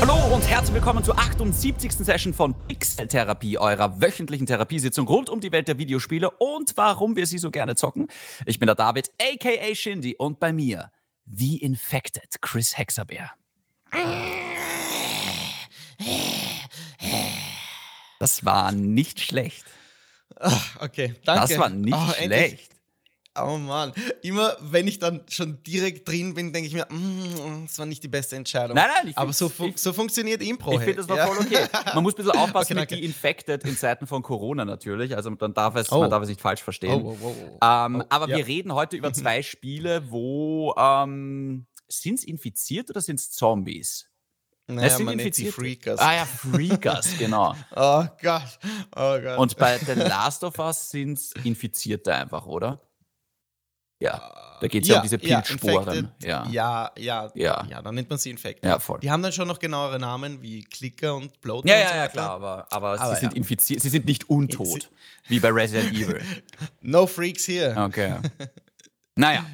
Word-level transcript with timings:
Hallo 0.00 0.34
und 0.34 0.42
herzlich 0.48 0.74
willkommen 0.74 1.04
zur 1.04 1.18
78. 1.18 1.92
Session 1.92 2.32
von 2.32 2.54
Pixel 2.66 3.08
Therapie, 3.08 3.58
eurer 3.58 4.00
wöchentlichen 4.00 4.46
Therapiesitzung 4.46 5.06
rund 5.06 5.28
um 5.28 5.40
die 5.40 5.52
Welt 5.52 5.68
der 5.68 5.78
Videospiele 5.78 6.30
und 6.30 6.76
warum 6.76 7.16
wir 7.16 7.26
sie 7.26 7.38
so 7.38 7.50
gerne 7.50 7.74
zocken. 7.74 8.06
Ich 8.46 8.58
bin 8.58 8.66
der 8.66 8.74
David, 8.76 9.10
aka 9.20 9.74
Shindy, 9.74 10.14
und 10.16 10.40
bei 10.40 10.52
mir 10.52 10.90
The 11.26 11.58
Infected 11.58 12.40
Chris 12.40 12.78
Hexabeer. 12.78 13.30
Das 18.20 18.44
war 18.44 18.72
nicht 18.72 19.20
schlecht. 19.20 19.64
Ach, 20.40 20.80
okay, 20.80 21.14
danke. 21.24 21.48
Das 21.48 21.58
war 21.58 21.68
nicht 21.68 21.96
Oh, 21.96 22.12
schlecht. 22.12 22.70
Oh 23.44 23.58
Mann. 23.58 23.92
Immer 24.22 24.56
wenn 24.60 24.86
ich 24.88 24.98
dann 24.98 25.22
schon 25.28 25.62
direkt 25.62 26.08
drin 26.08 26.34
bin, 26.34 26.52
denke 26.52 26.68
ich 26.68 26.74
mir, 26.74 26.86
mm, 26.90 27.66
das 27.66 27.78
war 27.78 27.86
nicht 27.86 28.02
die 28.02 28.08
beste 28.08 28.36
Entscheidung. 28.36 28.74
Nein, 28.76 28.88
nein, 29.04 29.12
Aber 29.16 29.32
so, 29.32 29.50
ich- 29.60 29.78
so 29.78 29.92
funktioniert 29.92 30.42
Impro. 30.42 30.72
Ich 30.72 30.78
hey. 30.78 30.86
finde, 30.86 31.00
das 31.02 31.08
war 31.08 31.16
Ja. 31.16 31.26
voll 31.26 31.38
okay. 31.38 31.66
Man 31.94 32.02
muss 32.02 32.14
ein 32.14 32.24
bisschen 32.24 32.32
aufpassen 32.38 32.72
Okay, 32.78 32.80
mit 32.80 32.90
die 32.90 33.04
Infected 33.04 33.64
in 33.64 33.76
Zeiten 33.76 34.06
von 34.06 34.22
Corona 34.22 34.64
natürlich. 34.64 35.14
Also 35.16 35.30
dann 35.30 35.54
darf 35.54 35.74
es, 35.76 35.90
Oh. 35.92 36.00
man 36.00 36.10
darf 36.10 36.22
es 36.22 36.28
nicht 36.28 36.40
falsch 36.40 36.62
verstehen. 36.62 37.02
Oh, 37.04 37.16
oh, 37.20 37.26
oh, 37.28 37.34
oh. 37.60 37.66
Ähm, 37.66 38.00
Oh, 38.02 38.04
aber 38.08 38.28
ja. 38.28 38.36
wir 38.38 38.46
reden 38.46 38.72
heute 38.74 38.96
über 38.96 39.12
zwei 39.12 39.42
Spiele, 39.42 40.10
wo 40.10 40.74
ähm, 40.78 41.66
sind 41.88 42.18
es 42.18 42.24
infiziert 42.24 42.90
oder 42.90 43.00
sind 43.00 43.18
es 43.20 43.30
Zombies? 43.30 44.06
Naja, 44.70 44.86
Es 44.88 44.96
sind 44.98 45.06
man 45.06 45.16
nennt 45.16 45.34
sie 45.34 45.46
Infizierte. 45.46 45.60
Freakers. 45.62 45.98
Ah 46.00 46.14
ja, 46.14 46.24
Freakers, 46.26 47.08
genau. 47.18 47.54
Oh 47.74 48.04
Gott. 48.22 48.58
Oh 48.94 49.18
Gott. 49.18 49.38
Und 49.38 49.56
bei 49.56 49.78
The 49.78 49.92
Last 49.94 50.44
of 50.44 50.58
Us 50.58 50.90
sind 50.90 51.16
es 51.18 51.32
Infizierte 51.42 52.14
einfach, 52.14 52.44
oder? 52.44 52.78
Ja, 54.00 54.56
da 54.60 54.68
geht 54.68 54.82
es 54.82 54.88
ja, 54.88 54.96
um 54.96 55.02
diese 55.02 55.18
Pilzsporen. 55.18 56.12
Ja. 56.22 56.46
ja, 56.50 56.92
ja, 56.96 57.30
Ja. 57.34 57.66
ja, 57.68 57.82
dann 57.82 57.94
nennt 57.94 58.08
man 58.10 58.18
sie 58.18 58.30
Infected. 58.30 58.64
ja, 58.64 58.78
voll. 58.78 59.00
Die 59.00 59.10
haben 59.10 59.22
dann 59.22 59.32
schon 59.32 59.48
noch 59.48 59.58
genauere 59.58 59.98
Namen 59.98 60.42
wie 60.42 60.64
Clicker 60.64 61.14
und 61.16 61.40
Bloater. 61.40 61.68
Ja, 61.68 61.78
ja, 61.78 61.96
ja, 61.96 62.08
klar, 62.08 62.30
aber, 62.30 62.66
aber, 62.70 63.00
Aber 63.00 63.14
sie 63.14 63.20
sind 63.20 63.32
ja. 63.32 63.36
infiziert, 63.36 63.80
sie 63.82 63.88
sind 63.88 64.06
nicht 64.06 64.28
untot, 64.28 64.90
wie 65.28 65.40
bei 65.40 65.50
Resident 65.50 65.92
Evil. 65.92 66.20
No 66.80 67.06
Freaks 67.06 67.44
hier. 67.44 67.76
Okay. 67.76 68.16
naja. 69.14 69.44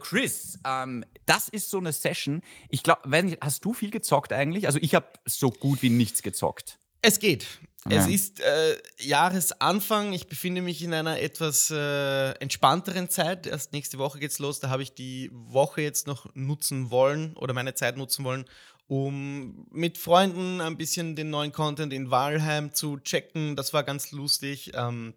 Chris, 0.00 0.58
ähm, 0.66 1.04
das 1.26 1.48
ist 1.48 1.70
so 1.70 1.78
eine 1.78 1.92
Session. 1.92 2.42
Ich 2.68 2.82
glaube, 2.82 3.00
hast 3.40 3.64
du 3.64 3.72
viel 3.72 3.90
gezockt 3.90 4.32
eigentlich? 4.32 4.66
Also 4.66 4.78
ich 4.80 4.94
habe 4.94 5.06
so 5.24 5.50
gut 5.50 5.82
wie 5.82 5.90
nichts 5.90 6.22
gezockt. 6.22 6.78
Es 7.02 7.20
geht. 7.20 7.46
Es 7.88 8.06
ist 8.06 8.40
äh, 8.40 8.76
Jahresanfang. 8.98 10.12
Ich 10.12 10.26
befinde 10.26 10.62
mich 10.62 10.82
in 10.82 10.92
einer 10.92 11.20
etwas 11.20 11.70
äh, 11.70 12.30
entspannteren 12.32 13.08
Zeit. 13.08 13.46
Erst 13.46 13.72
nächste 13.72 13.98
Woche 13.98 14.18
geht's 14.18 14.38
los. 14.38 14.60
Da 14.60 14.70
habe 14.70 14.82
ich 14.82 14.94
die 14.94 15.30
Woche 15.32 15.82
jetzt 15.82 16.06
noch 16.06 16.28
nutzen 16.34 16.90
wollen 16.90 17.34
oder 17.36 17.54
meine 17.54 17.74
Zeit 17.74 17.96
nutzen 17.96 18.24
wollen, 18.24 18.44
um 18.88 19.66
mit 19.70 19.98
Freunden 19.98 20.60
ein 20.60 20.76
bisschen 20.76 21.16
den 21.16 21.30
neuen 21.30 21.52
Content 21.52 21.92
in 21.92 22.10
Valheim 22.10 22.72
zu 22.72 22.98
checken. 22.98 23.56
Das 23.56 23.72
war 23.72 23.84
ganz 23.84 24.10
lustig. 24.12 24.72
Ähm, 24.74 25.14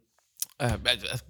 äh, 0.60 0.78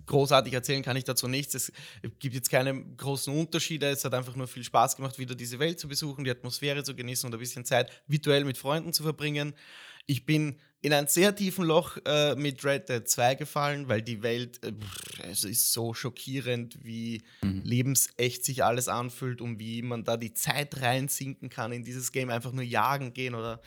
großartig 0.08 0.54
erzählen 0.54 0.82
kann 0.82 0.98
ich 0.98 1.04
dazu 1.04 1.28
nichts. 1.28 1.54
Es 1.54 1.72
gibt 2.18 2.34
jetzt 2.34 2.50
keine 2.50 2.84
großen 2.96 3.34
Unterschiede. 3.34 3.88
Es 3.88 4.04
hat 4.04 4.16
einfach 4.16 4.36
nur 4.36 4.48
viel 4.48 4.64
Spaß 4.64 4.96
gemacht, 4.96 5.20
wieder 5.20 5.36
diese 5.36 5.60
Welt 5.60 5.80
zu 5.80 5.88
besuchen, 5.88 6.24
die 6.24 6.32
Atmosphäre 6.32 6.84
zu 6.84 6.96
genießen 6.96 7.28
und 7.28 7.34
ein 7.34 7.40
bisschen 7.40 7.64
Zeit 7.64 7.92
virtuell 8.08 8.44
mit 8.44 8.58
Freunden 8.58 8.92
zu 8.92 9.04
verbringen. 9.04 9.54
Ich 10.08 10.26
bin 10.26 10.60
in 10.82 10.94
ein 10.94 11.08
sehr 11.08 11.36
tiefen 11.36 11.66
Loch 11.66 11.98
äh, 12.06 12.36
mit 12.36 12.64
Red 12.64 12.88
Dead 12.90 13.08
2 13.08 13.36
gefallen, 13.36 13.90
weil 13.90 14.02
die 14.02 14.22
Welt, 14.22 14.64
äh, 14.64 14.72
pff, 14.72 15.20
es 15.30 15.44
ist 15.44 15.74
so 15.74 15.94
schockierend, 15.94 16.84
wie 16.84 17.22
lebensecht 17.42 18.46
sich 18.46 18.64
alles 18.64 18.88
anfühlt 18.88 19.42
und 19.42 19.60
wie 19.60 19.82
man 19.82 20.04
da 20.04 20.16
die 20.16 20.34
Zeit 20.34 20.82
reinsinken 20.82 21.50
kann 21.50 21.72
in 21.72 21.84
dieses 21.84 22.12
Game, 22.12 22.30
einfach 22.30 22.54
nur 22.54 22.64
jagen 22.64 23.14
gehen 23.14 23.36
oder 23.36 23.62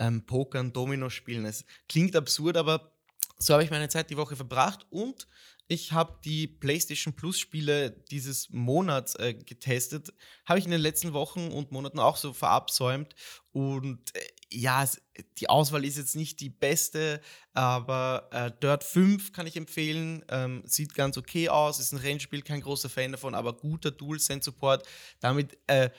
ähm, 0.00 0.24
Pokern, 0.24 0.72
Domino 0.72 1.10
spielen. 1.10 1.44
Es 1.44 1.64
klingt 1.88 2.16
absurd, 2.16 2.56
aber 2.56 2.92
so 3.38 3.52
habe 3.52 3.64
ich 3.64 3.70
meine 3.70 3.88
Zeit 3.88 4.10
die 4.10 4.16
Woche 4.16 4.36
verbracht 4.36 4.86
und 4.90 5.26
ich 5.66 5.92
habe 5.92 6.18
die 6.24 6.46
PlayStation 6.46 7.14
Plus 7.14 7.38
Spiele 7.38 7.90
dieses 8.10 8.50
Monats 8.50 9.14
äh, 9.14 9.32
getestet. 9.32 10.12
Habe 10.44 10.58
ich 10.58 10.66
in 10.66 10.70
den 10.70 10.80
letzten 10.80 11.14
Wochen 11.14 11.48
und 11.52 11.72
Monaten 11.72 11.98
auch 11.98 12.18
so 12.18 12.34
verabsäumt. 12.34 13.14
Und 13.52 14.14
äh, 14.14 14.20
ja, 14.54 14.82
es, 14.82 15.00
die 15.38 15.48
Auswahl 15.48 15.84
ist 15.84 15.98
jetzt 15.98 16.16
nicht 16.16 16.40
die 16.40 16.50
beste, 16.50 17.20
aber 17.52 18.28
äh, 18.32 18.50
Dirt 18.62 18.84
5 18.84 19.32
kann 19.32 19.46
ich 19.46 19.56
empfehlen. 19.56 20.24
Ähm, 20.28 20.62
sieht 20.64 20.94
ganz 20.94 21.16
okay 21.16 21.48
aus, 21.48 21.80
ist 21.80 21.92
ein 21.92 21.98
Rennspiel, 21.98 22.42
kein 22.42 22.60
großer 22.60 22.88
Fan 22.88 23.12
davon, 23.12 23.34
aber 23.34 23.54
guter 23.54 23.90
DualSense-Support. 23.90 24.86
Damit 25.20 25.58
äh, 25.66 25.90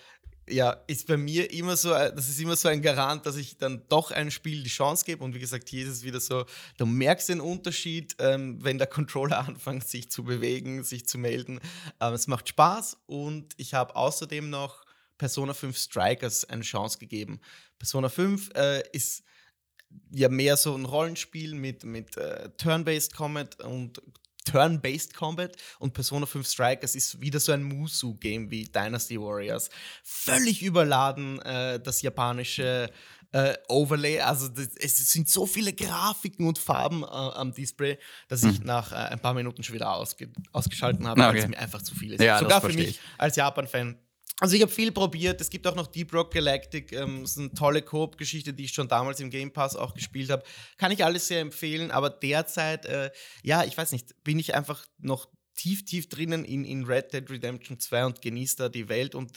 ja, 0.47 0.71
ist 0.87 1.07
bei 1.07 1.17
mir 1.17 1.51
immer 1.51 1.75
so, 1.75 1.91
äh, 1.93 2.13
das 2.13 2.29
ist 2.29 2.39
immer 2.39 2.55
so 2.55 2.67
ein 2.67 2.81
Garant, 2.81 3.25
dass 3.25 3.35
ich 3.35 3.57
dann 3.57 3.83
doch 3.89 4.11
einem 4.11 4.31
Spiel 4.31 4.63
die 4.63 4.69
Chance 4.69 5.05
gebe. 5.05 5.23
Und 5.23 5.33
wie 5.33 5.39
gesagt, 5.39 5.69
hier 5.69 5.85
ist 5.85 5.91
es 5.91 6.03
wieder 6.03 6.19
so, 6.19 6.45
du 6.77 6.85
merkst 6.85 7.29
den 7.29 7.41
Unterschied, 7.41 8.15
ähm, 8.19 8.63
wenn 8.63 8.77
der 8.77 8.87
Controller 8.87 9.39
anfängt, 9.47 9.87
sich 9.87 10.09
zu 10.09 10.23
bewegen, 10.23 10.83
sich 10.83 11.07
zu 11.07 11.17
melden. 11.17 11.59
Ähm, 11.99 12.13
es 12.13 12.27
macht 12.27 12.49
Spaß 12.49 12.97
und 13.07 13.53
ich 13.57 13.73
habe 13.73 13.95
außerdem 13.95 14.49
noch 14.49 14.85
Persona 15.17 15.53
5 15.53 15.77
Strikers 15.77 16.45
eine 16.45 16.63
Chance 16.63 16.99
gegeben. 16.99 17.39
Persona 17.77 18.09
5 18.09 18.51
äh, 18.55 18.83
ist 18.91 19.23
ja 20.11 20.29
mehr 20.29 20.57
so 20.57 20.75
ein 20.75 20.85
Rollenspiel 20.85 21.53
mit, 21.55 21.83
mit 21.83 22.17
äh, 22.17 22.49
Turn-Based 22.57 23.13
Combat 23.15 23.59
und 23.61 24.01
Turn-Based 24.45 25.13
Combat 25.15 25.55
und 25.79 25.93
Persona 25.93 26.25
5 26.25 26.47
Strikers 26.47 26.95
ist 26.95 27.19
wieder 27.21 27.39
so 27.39 27.51
ein 27.51 27.63
Musu-Game 27.63 28.51
wie 28.51 28.65
Dynasty 28.65 29.19
Warriors. 29.19 29.69
Völlig 30.03 30.61
überladen, 30.61 31.41
äh, 31.41 31.79
das 31.79 32.01
japanische 32.03 32.89
äh, 33.31 33.55
Overlay. 33.67 34.19
Also 34.21 34.47
das, 34.49 34.69
es 34.77 35.09
sind 35.11 35.29
so 35.29 35.45
viele 35.47 35.73
Grafiken 35.73 36.47
und 36.47 36.59
Farben 36.59 37.01
äh, 37.03 37.07
am 37.07 37.53
Display, 37.53 37.97
dass 38.27 38.43
ich 38.43 38.61
nach 38.61 38.91
äh, 38.91 38.95
ein 38.95 39.19
paar 39.19 39.33
Minuten 39.33 39.63
schon 39.63 39.73
wieder 39.75 39.91
ausge 39.91 40.29
ausgeschalten 40.51 41.07
habe, 41.07 41.19
weil 41.19 41.29
Okay. 41.31 41.39
es 41.39 41.47
mir 41.47 41.57
einfach 41.57 41.81
zu 41.81 41.95
viel 41.95 42.13
ist. 42.13 42.21
Ja, 42.21 42.37
Sogar 42.39 42.61
für 42.61 42.67
mich 42.73 42.87
ich. 42.89 42.99
als 43.17 43.35
Japan-Fan. 43.37 43.97
Also 44.41 44.55
ich 44.55 44.61
habe 44.61 44.71
viel 44.71 44.91
probiert. 44.91 45.39
Es 45.39 45.49
gibt 45.49 45.65
auch 45.65 45.75
noch 45.75 45.87
Deep 45.87 46.13
Rock 46.13 46.33
Galactic. 46.33 46.91
Ähm, 46.91 47.21
das 47.21 47.31
ist 47.31 47.39
eine 47.39 47.53
tolle 47.53 47.81
Koop-Geschichte, 47.81 48.53
die 48.53 48.65
ich 48.65 48.73
schon 48.73 48.89
damals 48.89 49.19
im 49.21 49.29
Game 49.29 49.53
Pass 49.53 49.75
auch 49.75 49.93
gespielt 49.93 50.29
habe. 50.29 50.43
Kann 50.77 50.91
ich 50.91 51.05
alles 51.05 51.27
sehr 51.27 51.39
empfehlen. 51.39 51.89
Aber 51.91 52.09
derzeit, 52.09 52.85
äh, 52.85 53.11
ja, 53.43 53.63
ich 53.63 53.77
weiß 53.77 53.93
nicht, 53.93 54.23
bin 54.23 54.37
ich 54.37 54.53
einfach 54.53 54.85
noch 54.97 55.29
tief, 55.55 55.85
tief 55.85 56.09
drinnen 56.09 56.43
in, 56.43 56.65
in 56.65 56.83
Red 56.83 57.13
Dead 57.13 57.29
Redemption 57.29 57.79
2 57.79 58.05
und 58.05 58.21
genieße 58.21 58.57
da 58.57 58.69
die 58.69 58.89
Welt 58.89 59.15
und 59.15 59.31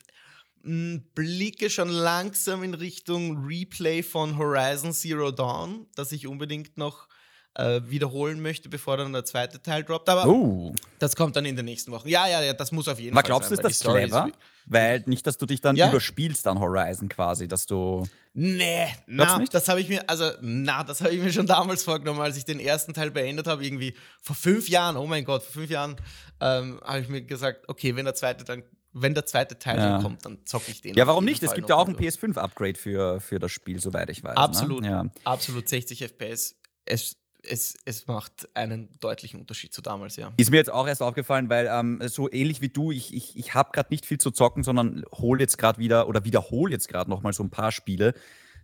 mh, 0.63 1.03
blicke 1.15 1.71
schon 1.71 1.91
langsam 1.91 2.65
in 2.65 2.75
Richtung 2.75 3.45
Replay 3.47 4.03
von 4.03 4.37
Horizon 4.37 4.93
Zero 4.93 5.31
Dawn, 5.31 5.87
das 5.95 6.11
ich 6.11 6.27
unbedingt 6.27 6.77
noch 6.77 7.09
äh, 7.59 7.81
wiederholen 7.91 8.41
möchte, 8.41 8.69
bevor 8.69 8.97
dann 8.97 9.13
der 9.13 9.25
zweite 9.25 9.61
Teil 9.61 9.83
droppt. 9.85 10.09
Aber 10.09 10.27
Oh. 10.27 10.73
das 11.01 11.15
kommt 11.17 11.37
dann 11.37 11.45
in 11.45 11.57
den 11.57 11.65
nächsten 11.65 11.93
Wochen. 11.93 12.09
Ja, 12.09 12.27
ja, 12.29 12.41
ja, 12.43 12.53
das 12.55 12.73
muss 12.73 12.89
auf 12.89 12.99
jeden 12.99 13.13
Aber 13.17 13.21
Fall 13.23 13.27
glaubst 13.27 13.51
du, 13.51 13.57
sein. 13.57 13.67
ist 13.67 13.85
weil 13.85 14.05
die 14.05 14.11
das 14.11 14.21
clever? 14.23 14.39
Weil 14.71 15.03
nicht, 15.07 15.27
dass 15.27 15.39
du 15.39 15.47
dich 15.47 15.61
dann 15.61 15.77
Ja. 15.77 15.89
überspielst 15.89 16.47
an 16.47 16.61
Horizon 16.61 17.09
quasi, 17.09 17.49
dass 17.49 17.67
du. 17.67 18.07
Nee, 18.35 18.85
Glaubst 18.87 19.03
na, 19.09 19.35
du 19.35 19.41
nicht? 19.41 19.55
das 19.55 19.69
habe 19.69 19.81
ich 19.81 19.89
mir, 19.89 20.09
also, 20.09 20.31
na, 20.41 20.85
das 20.85 21.01
habe 21.01 21.13
ich 21.15 21.21
mir 21.23 21.33
schon 21.33 21.47
damals 21.47 21.83
vorgenommen, 21.85 22.21
als 22.21 22.37
ich 22.37 22.45
den 22.45 22.61
ersten 22.61 22.95
Teil 22.95 23.11
beendet 23.11 23.47
habe, 23.47 23.65
irgendwie 23.67 23.95
vor 24.23 24.37
fünf 24.37 24.69
Jahren, 24.69 24.97
oh 24.97 25.07
mein 25.07 25.25
Gott, 25.25 25.43
vor 25.43 25.55
fünf 25.55 25.71
Jahren, 25.71 25.97
ähm, 26.41 26.81
habe 26.85 27.01
ich 27.01 27.09
mir 27.09 27.23
gesagt, 27.23 27.65
okay, 27.69 27.97
wenn 27.97 28.05
der 28.05 28.15
zweite 28.15 28.45
dann, 28.45 28.63
wenn 28.93 29.15
der 29.15 29.27
zweite 29.27 29.59
Teil 29.59 29.79
Ja. 29.79 29.93
dann 29.93 30.03
kommt, 30.03 30.25
dann 30.25 30.39
zocke 30.47 30.71
ich 30.71 30.81
den. 30.81 30.95
Ja, 30.95 31.07
warum 31.07 31.25
nicht? 31.25 31.43
Es 31.43 31.49
Fall 31.49 31.57
gibt 31.57 31.69
noch 31.71 31.77
ja 31.79 31.83
auch 31.83 31.89
ein 31.89 31.97
durch. 31.97 32.15
PS5-Upgrade 32.15 32.79
für, 32.79 33.21
für 33.21 33.39
das 33.39 33.51
Spiel, 33.51 33.81
soweit 33.81 34.11
ich 34.11 34.23
weiß. 34.23 34.37
Absolut, 34.37 34.83
Ne? 34.83 34.89
Ja. 34.91 35.05
absolut 35.25 35.69
60 35.69 36.03
FPS. 36.03 36.55
Es, 36.85 37.17
es, 37.43 37.77
es 37.85 38.07
macht 38.07 38.49
einen 38.55 38.89
deutlichen 39.01 39.41
Unterschied 39.41 39.73
zu 39.73 39.81
damals, 39.83 40.17
ja. 40.17 40.33
Ist 40.37 40.51
mir 40.51 40.57
jetzt 40.57 40.71
auch 40.73 40.87
erst 40.87 41.03
aufgefallen, 41.03 41.49
weil 41.49 41.69
ähm, 41.71 42.01
so 42.07 42.31
ähnlich 42.31 42.61
wie 42.61 42.69
du, 42.69 42.91
ich, 42.91 43.15
ich, 43.15 43.37
ich 43.37 43.55
habe 43.55 43.71
gerade 43.73 43.89
nicht 43.91 44.07
viel 44.07 44.19
zu 44.19 44.31
zocken, 44.31 44.63
sondern 44.65 45.05
hole 45.13 45.41
jetzt 45.41 45.57
gerade 45.59 45.79
wieder 45.79 46.09
oder 46.09 46.25
wiederhole 46.25 46.73
jetzt 46.73 46.89
gerade 46.89 47.09
nochmal 47.11 47.33
so 47.33 47.43
ein 47.43 47.51
paar 47.51 47.73
Spiele, 47.73 48.15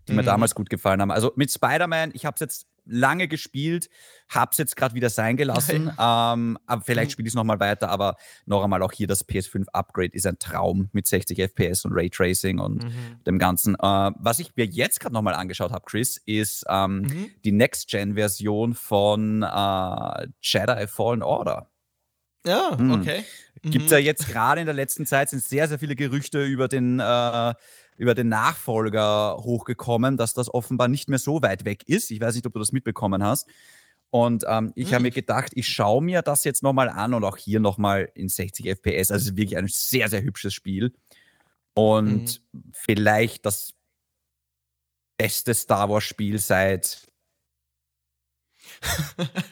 die 0.08 0.12
mir 0.12 0.22
Mhm. 0.22 0.26
damals 0.26 0.54
gut 0.54 0.68
gefallen 0.70 1.00
haben. 1.00 1.10
Also 1.10 1.32
mit 1.36 1.50
Spider-Man, 1.52 2.10
ich 2.14 2.26
habe 2.26 2.34
es 2.34 2.40
jetzt 2.40 2.66
lange 2.86 3.28
gespielt, 3.28 3.88
habe 4.28 4.50
es 4.52 4.58
jetzt 4.58 4.76
gerade 4.76 4.94
wieder 4.94 5.10
sein 5.10 5.36
gelassen. 5.36 5.88
ähm, 5.98 6.58
aber 6.66 6.82
vielleicht 6.82 7.10
Mhm. 7.10 7.12
spiele 7.12 7.26
ich 7.28 7.32
es 7.32 7.36
nochmal 7.36 7.60
weiter, 7.60 7.88
aber 7.88 8.16
noch 8.46 8.62
einmal 8.64 8.82
auch 8.82 8.92
hier 8.92 9.06
das 9.06 9.26
PS5-Upgrade 9.26 10.12
ist 10.12 10.26
ein 10.26 10.38
Traum 10.38 10.88
mit 10.92 11.06
60 11.06 11.38
FPS 11.38 11.84
und 11.84 11.92
Raytracing 11.94 12.58
und 12.58 12.84
Mhm. 12.84 12.90
dem 13.26 13.38
Ganzen. 13.38 13.74
Äh, 13.74 13.78
was 14.18 14.38
ich 14.38 14.54
mir 14.56 14.66
jetzt 14.66 15.00
gerade 15.00 15.14
nochmal 15.14 15.34
angeschaut 15.34 15.72
habe, 15.72 15.84
Chris, 15.86 16.16
ist 16.26 16.64
ähm, 16.68 17.02
Mhm. 17.02 17.30
die 17.44 17.52
Next-Gen-Version 17.52 18.74
von 18.74 19.42
äh, 19.42 20.26
Jedi 20.42 20.86
Fallen 20.86 21.22
Order. 21.22 21.70
Ja, 22.46 22.76
Mhm. 22.78 22.90
okay. 22.92 23.24
Gibt 23.62 23.86
es 23.86 23.92
ja 23.92 23.98
jetzt 23.98 24.28
gerade 24.28 24.60
in 24.60 24.66
der 24.66 24.74
letzten 24.74 25.06
Zeit 25.06 25.30
sind 25.30 25.42
sehr, 25.42 25.68
sehr 25.68 25.78
viele 25.78 25.96
Gerüchte 25.96 26.44
über 26.44 26.68
den, 26.68 27.00
äh, 27.00 27.54
über 27.96 28.14
den 28.14 28.28
Nachfolger 28.28 29.36
hochgekommen, 29.38 30.16
dass 30.16 30.34
das 30.34 30.52
offenbar 30.52 30.88
nicht 30.88 31.08
mehr 31.08 31.18
so 31.18 31.42
weit 31.42 31.64
weg 31.64 31.82
ist. 31.88 32.10
Ich 32.10 32.20
weiß 32.20 32.34
nicht, 32.34 32.46
ob 32.46 32.52
du 32.52 32.58
das 32.58 32.72
mitbekommen 32.72 33.22
hast. 33.22 33.48
Und 34.10 34.44
ähm, 34.48 34.72
ich 34.76 34.88
Hm. 34.88 34.94
habe 34.94 35.02
mir 35.02 35.10
gedacht, 35.10 35.52
ich 35.54 35.66
schaue 35.68 36.02
mir 36.02 36.22
das 36.22 36.44
jetzt 36.44 36.62
nochmal 36.62 36.88
an 36.88 37.14
und 37.14 37.24
auch 37.24 37.36
hier 37.36 37.60
nochmal 37.60 38.10
in 38.14 38.28
60 38.28 38.66
FPS. 38.66 39.10
Also 39.10 39.14
es 39.22 39.30
ist 39.30 39.36
wirklich 39.36 39.56
ein 39.56 39.66
sehr, 39.68 40.08
sehr 40.08 40.22
hübsches 40.22 40.54
Spiel. 40.54 40.94
Und 41.74 42.40
vielleicht 42.72 43.44
das 43.46 43.74
beste 45.18 45.54
Star 45.54 45.88
Wars-Spiel 45.88 46.38
seit 46.38 47.08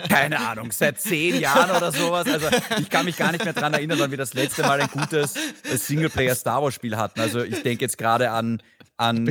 keine 0.09 0.41
Ahnung, 0.41 0.73
seit 0.73 1.01
zehn 1.01 1.41
Jahren 1.41 1.71
oder 1.71 1.93
sowas. 1.93 2.27
Also 2.27 2.49
ich 2.81 2.91
kann 2.91 3.05
mich 3.05 3.17
gar 3.17 3.33
nicht 3.33 3.45
mehr 3.45 3.53
daran 3.53 3.75
erinnern, 3.75 3.99
wann 3.99 4.11
wir 4.11 4.19
das 4.19 4.35
letzte 4.35 4.63
Mal 4.63 4.81
ein 4.81 4.89
gutes 4.89 5.35
Singleplayer-Star 5.65 6.63
Wars-Spiel 6.63 6.97
hatten. 6.97 7.21
Also 7.21 7.43
ich 7.43 7.63
denke 7.63 7.85
jetzt 7.85 7.99
gerade 7.99 8.31
an, 8.31 8.63
an, 9.03 9.27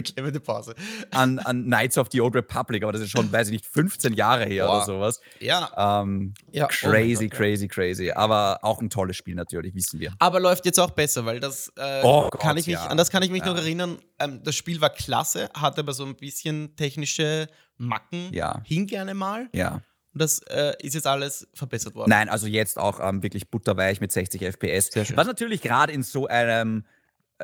an, 1.12 1.40
an 1.40 1.64
Knights 1.66 1.98
of 1.98 2.08
the 2.12 2.22
Old 2.22 2.36
Republic, 2.36 2.84
aber 2.84 2.92
das 2.92 3.02
ist 3.02 3.10
schon, 3.12 3.32
weiß 3.32 3.48
ich 3.48 3.54
nicht, 3.54 3.66
15 3.66 4.14
Jahre 4.14 4.46
her 4.46 4.66
Boah. 4.66 4.78
oder 4.78 4.86
sowas. 4.86 5.22
Ja. 5.40 6.02
Ähm, 6.02 6.34
Ja, 6.52 6.66
oh 6.66 6.68
crazy, 6.70 7.26
ja. 7.26 7.30
crazy, 7.30 7.68
crazy. 7.68 8.12
Aber 8.12 8.60
auch 8.64 8.82
ein 8.82 8.90
tolles 8.90 9.18
Spiel 9.18 9.36
natürlich, 9.36 9.74
wissen 9.76 10.00
wir. 10.00 10.14
Aber 10.20 10.40
läuft 10.40 10.66
jetzt 10.66 10.80
auch 10.80 10.92
besser, 10.92 11.26
weil 11.26 11.40
das 11.40 11.72
äh, 11.78 12.02
Oh 12.04 12.30
kann 12.30 12.56
Gott, 12.56 12.60
ich 12.60 12.68
mich, 12.68 12.76
ja. 12.76 12.88
an 12.88 12.98
das 12.98 13.10
kann 13.10 13.24
ich 13.24 13.32
mich 13.32 13.44
noch 13.44 13.56
Ja. 13.56 13.62
erinnern. 13.62 13.98
Ähm, 14.20 14.42
das 14.44 14.56
Spiel 14.56 14.82
war 14.82 14.90
klasse, 14.90 15.50
hat 15.56 15.78
aber 15.80 15.94
so 15.94 16.06
ein 16.06 16.16
bisschen 16.16 16.76
technische 16.76 17.48
Macken 17.78 18.32
Ja. 18.34 18.62
hin 18.66 18.86
gerne 18.88 19.14
mal. 19.14 19.50
Ja. 19.54 19.82
Und 20.14 20.22
das 20.22 20.40
äh, 20.50 20.74
ist 20.80 20.94
jetzt 20.94 21.08
alles 21.08 21.48
verbessert 21.54 21.96
worden. 21.96 22.10
Nein, 22.10 22.28
also 22.28 22.46
jetzt 22.46 22.78
auch 22.78 23.00
ähm, 23.02 23.24
wirklich 23.24 23.50
butterweich 23.50 24.02
mit 24.02 24.12
60 24.12 24.42
FPS. 24.42 24.90
Was 25.16 25.26
natürlich 25.26 25.62
gerade 25.62 25.94
in 25.94 26.04
so 26.04 26.28
einem 26.28 26.86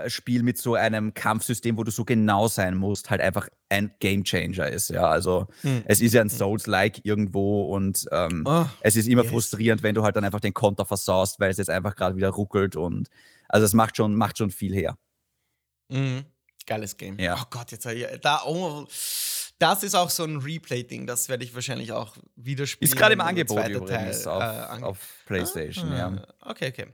Spiel 0.07 0.44
mit 0.44 0.57
so 0.57 0.75
einem 0.75 1.13
Kampfsystem, 1.13 1.77
wo 1.77 1.83
du 1.83 1.91
so 1.91 2.05
genau 2.05 2.47
sein 2.47 2.75
musst, 2.75 3.09
halt 3.09 3.21
einfach 3.21 3.47
ein 3.69 3.91
Gamechanger 3.99 4.69
ist. 4.69 4.89
Ja, 4.89 5.07
also 5.09 5.47
Hm. 5.61 5.83
es 5.85 6.01
ist 6.01 6.13
ja 6.13 6.21
ein 6.21 6.29
Souls-like 6.29 7.03
irgendwo 7.05 7.63
und 7.73 8.05
ähm, 8.11 8.44
Oh, 8.47 8.65
es 8.81 8.95
ist 8.95 9.07
immer 9.07 9.23
yes. 9.23 9.31
frustrierend, 9.31 9.83
wenn 9.83 9.95
du 9.95 10.03
halt 10.03 10.15
dann 10.15 10.23
einfach 10.25 10.39
den 10.39 10.53
Konter 10.53 10.85
versaust, 10.85 11.39
weil 11.39 11.49
es 11.51 11.57
jetzt 11.57 11.69
einfach 11.69 11.95
gerade 11.95 12.15
wieder 12.15 12.29
ruckelt 12.29 12.75
und 12.75 13.09
also 13.49 13.65
es 13.65 13.73
macht 13.73 13.97
schon, 13.97 14.15
macht 14.15 14.38
schon 14.38 14.51
viel 14.51 14.73
her. 14.73 14.97
Mhm. 15.89 16.25
Geiles 16.65 16.97
Game. 16.97 17.17
Ja. 17.19 17.38
Oh 17.41 17.45
Gott, 17.49 17.71
jetzt 17.71 17.85
ich, 17.85 18.05
da, 18.21 18.41
oh, 18.45 18.85
das 19.59 19.83
ist 19.83 19.95
auch 19.95 20.09
so 20.09 20.23
ein 20.25 20.38
Replay-Ding, 20.38 21.07
das 21.07 21.29
werde 21.29 21.44
ich 21.45 21.55
wahrscheinlich 21.55 21.94
auch 21.94 22.17
wieder 22.35 22.67
spielen. 22.67 22.91
Ist 22.91 22.97
gerade 22.97 23.13
im 23.13 23.21
Angebot 23.21 23.67
übrigens 23.69 24.23
Teil, 24.23 24.33
auf, 24.33 24.44
äh, 24.44 24.45
ange- 24.45 24.83
auf 24.83 24.99
PlayStation. 25.25 25.91
ja. 25.94 26.25
Ah, 26.41 26.51
Okay, 26.51 26.67
okay. 26.69 26.88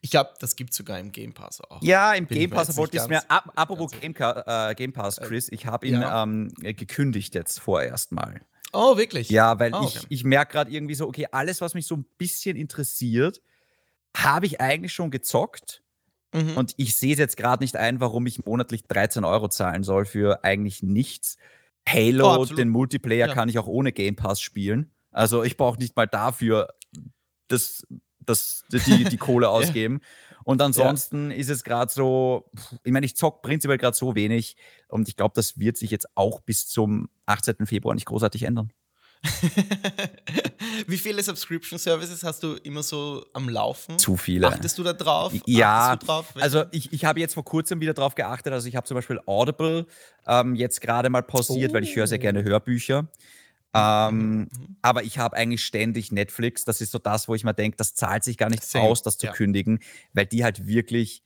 Ich 0.00 0.10
glaube, 0.10 0.30
das 0.40 0.56
gibt 0.56 0.70
es 0.70 0.76
sogar 0.76 0.98
im 0.98 1.12
Game 1.12 1.32
Pass 1.32 1.60
auch. 1.60 1.82
Ja, 1.82 2.12
im 2.14 2.26
Bin 2.26 2.36
ich 2.36 2.42
Game 2.44 2.50
Pass 2.50 2.76
wollte 2.76 2.96
ich 2.96 3.02
es 3.02 3.08
mir. 3.08 3.28
Ab, 3.30 3.52
apropos 3.54 3.90
Game, 3.92 4.14
äh, 4.18 4.74
Game 4.74 4.92
Pass, 4.92 5.16
Chris, 5.16 5.48
ich 5.50 5.66
habe 5.66 5.86
ihn 5.86 6.00
Ja. 6.00 6.22
ähm, 6.22 6.52
gekündigt 6.60 7.34
jetzt 7.34 7.60
vorerst 7.60 8.12
mal. 8.12 8.40
Oh, 8.72 8.96
wirklich? 8.98 9.30
Ja, 9.30 9.58
weil 9.58 9.70
ich, 9.70 9.76
okay. 9.76 10.06
ich 10.10 10.24
merke 10.24 10.52
gerade 10.52 10.70
irgendwie 10.70 10.94
so, 10.94 11.06
okay, 11.06 11.26
alles, 11.32 11.60
was 11.60 11.74
mich 11.74 11.86
so 11.86 11.96
ein 11.96 12.04
bisschen 12.18 12.56
interessiert, 12.56 13.40
habe 14.16 14.46
ich 14.46 14.60
eigentlich 14.60 14.92
schon 14.92 15.10
gezockt. 15.10 15.82
Mhm. 16.34 16.56
Und 16.56 16.74
ich 16.76 16.94
sehe 16.96 17.14
es 17.14 17.18
jetzt 17.18 17.36
gerade 17.38 17.62
nicht 17.64 17.76
ein, 17.76 18.00
warum 18.00 18.26
ich 18.26 18.44
monatlich 18.44 18.82
13 18.84 19.24
Euro 19.24 19.48
zahlen 19.48 19.84
soll 19.84 20.04
für 20.04 20.44
eigentlich 20.44 20.82
nichts. 20.82 21.38
Halo, 21.88 22.36
Oh, 22.42 22.44
den 22.44 22.68
Multiplayer 22.68 23.28
Ja. 23.28 23.34
kann 23.34 23.48
ich 23.48 23.58
auch 23.58 23.66
ohne 23.66 23.92
Game 23.92 24.16
Pass 24.16 24.40
spielen. 24.42 24.90
Also 25.10 25.42
ich 25.42 25.56
brauche 25.56 25.78
nicht 25.78 25.96
mal 25.96 26.06
dafür 26.06 26.68
das, 27.48 27.86
das, 28.28 28.64
die, 28.70 29.04
die 29.04 29.16
Kohle 29.16 29.48
ausgeben. 29.50 30.00
Und 30.44 30.62
ansonsten 30.62 31.30
ist 31.30 31.50
es 31.50 31.62
gerade 31.62 31.92
so, 31.92 32.50
ich 32.84 32.92
meine, 32.92 33.04
ich 33.04 33.16
zock 33.16 33.42
prinzipiell 33.42 33.76
gerade 33.78 33.96
so 33.96 34.14
wenig 34.14 34.56
und 34.88 35.08
ich 35.08 35.16
glaube, 35.16 35.32
das 35.34 35.58
wird 35.58 35.76
sich 35.76 35.90
jetzt 35.90 36.08
auch 36.14 36.40
bis 36.40 36.66
zum 36.68 37.10
18. 37.26 37.66
Februar 37.66 37.94
nicht 37.94 38.06
großartig 38.06 38.44
ändern. 38.44 38.72
Wie 40.86 40.96
viele 40.96 41.22
Subscription 41.22 41.78
Services 41.78 42.22
hast 42.22 42.42
du 42.42 42.54
immer 42.54 42.82
so 42.82 43.24
am 43.32 43.48
Laufen? 43.48 43.98
Zu 43.98 44.16
viele. 44.16 44.46
Achtest 44.48 44.78
du 44.78 44.82
da 44.84 44.92
drauf? 44.92 45.32
Ja, 45.46 45.96
drauf? 45.96 46.26
Also 46.36 46.64
ich, 46.70 46.92
ich 46.92 47.04
habe 47.04 47.20
jetzt 47.20 47.34
vor 47.34 47.44
kurzem 47.44 47.80
wieder 47.80 47.94
drauf 47.94 48.14
geachtet. 48.14 48.52
Also 48.52 48.68
ich 48.68 48.76
habe 48.76 48.86
zum 48.86 48.94
Beispiel 48.94 49.20
Audible 49.26 49.86
ähm, 50.26 50.54
jetzt 50.54 50.80
gerade 50.80 51.10
mal 51.10 51.22
pausiert, 51.22 51.72
weil 51.72 51.82
ich 51.84 51.94
höre 51.96 52.06
sehr 52.06 52.18
Oh. 52.18 52.22
gerne 52.22 52.42
Hörbücher. 52.44 53.08
Ähm, 53.74 54.38
Mhm. 54.38 54.76
Aber 54.82 55.02
ich 55.02 55.18
habe 55.18 55.36
eigentlich 55.36 55.64
ständig 55.64 56.12
Netflix. 56.12 56.64
Das 56.64 56.80
ist 56.80 56.92
so 56.92 56.98
das, 56.98 57.28
wo 57.28 57.34
ich 57.34 57.44
mir 57.44 57.54
denke, 57.54 57.76
das 57.76 57.94
zahlt 57.94 58.24
sich 58.24 58.38
gar 58.38 58.48
nicht 58.48 58.64
Same, 58.64 58.84
aus, 58.84 59.02
das 59.02 59.18
zu 59.18 59.26
ja. 59.26 59.32
kündigen, 59.32 59.80
weil 60.12 60.26
die 60.26 60.44
halt 60.44 60.66
wirklich 60.66 61.22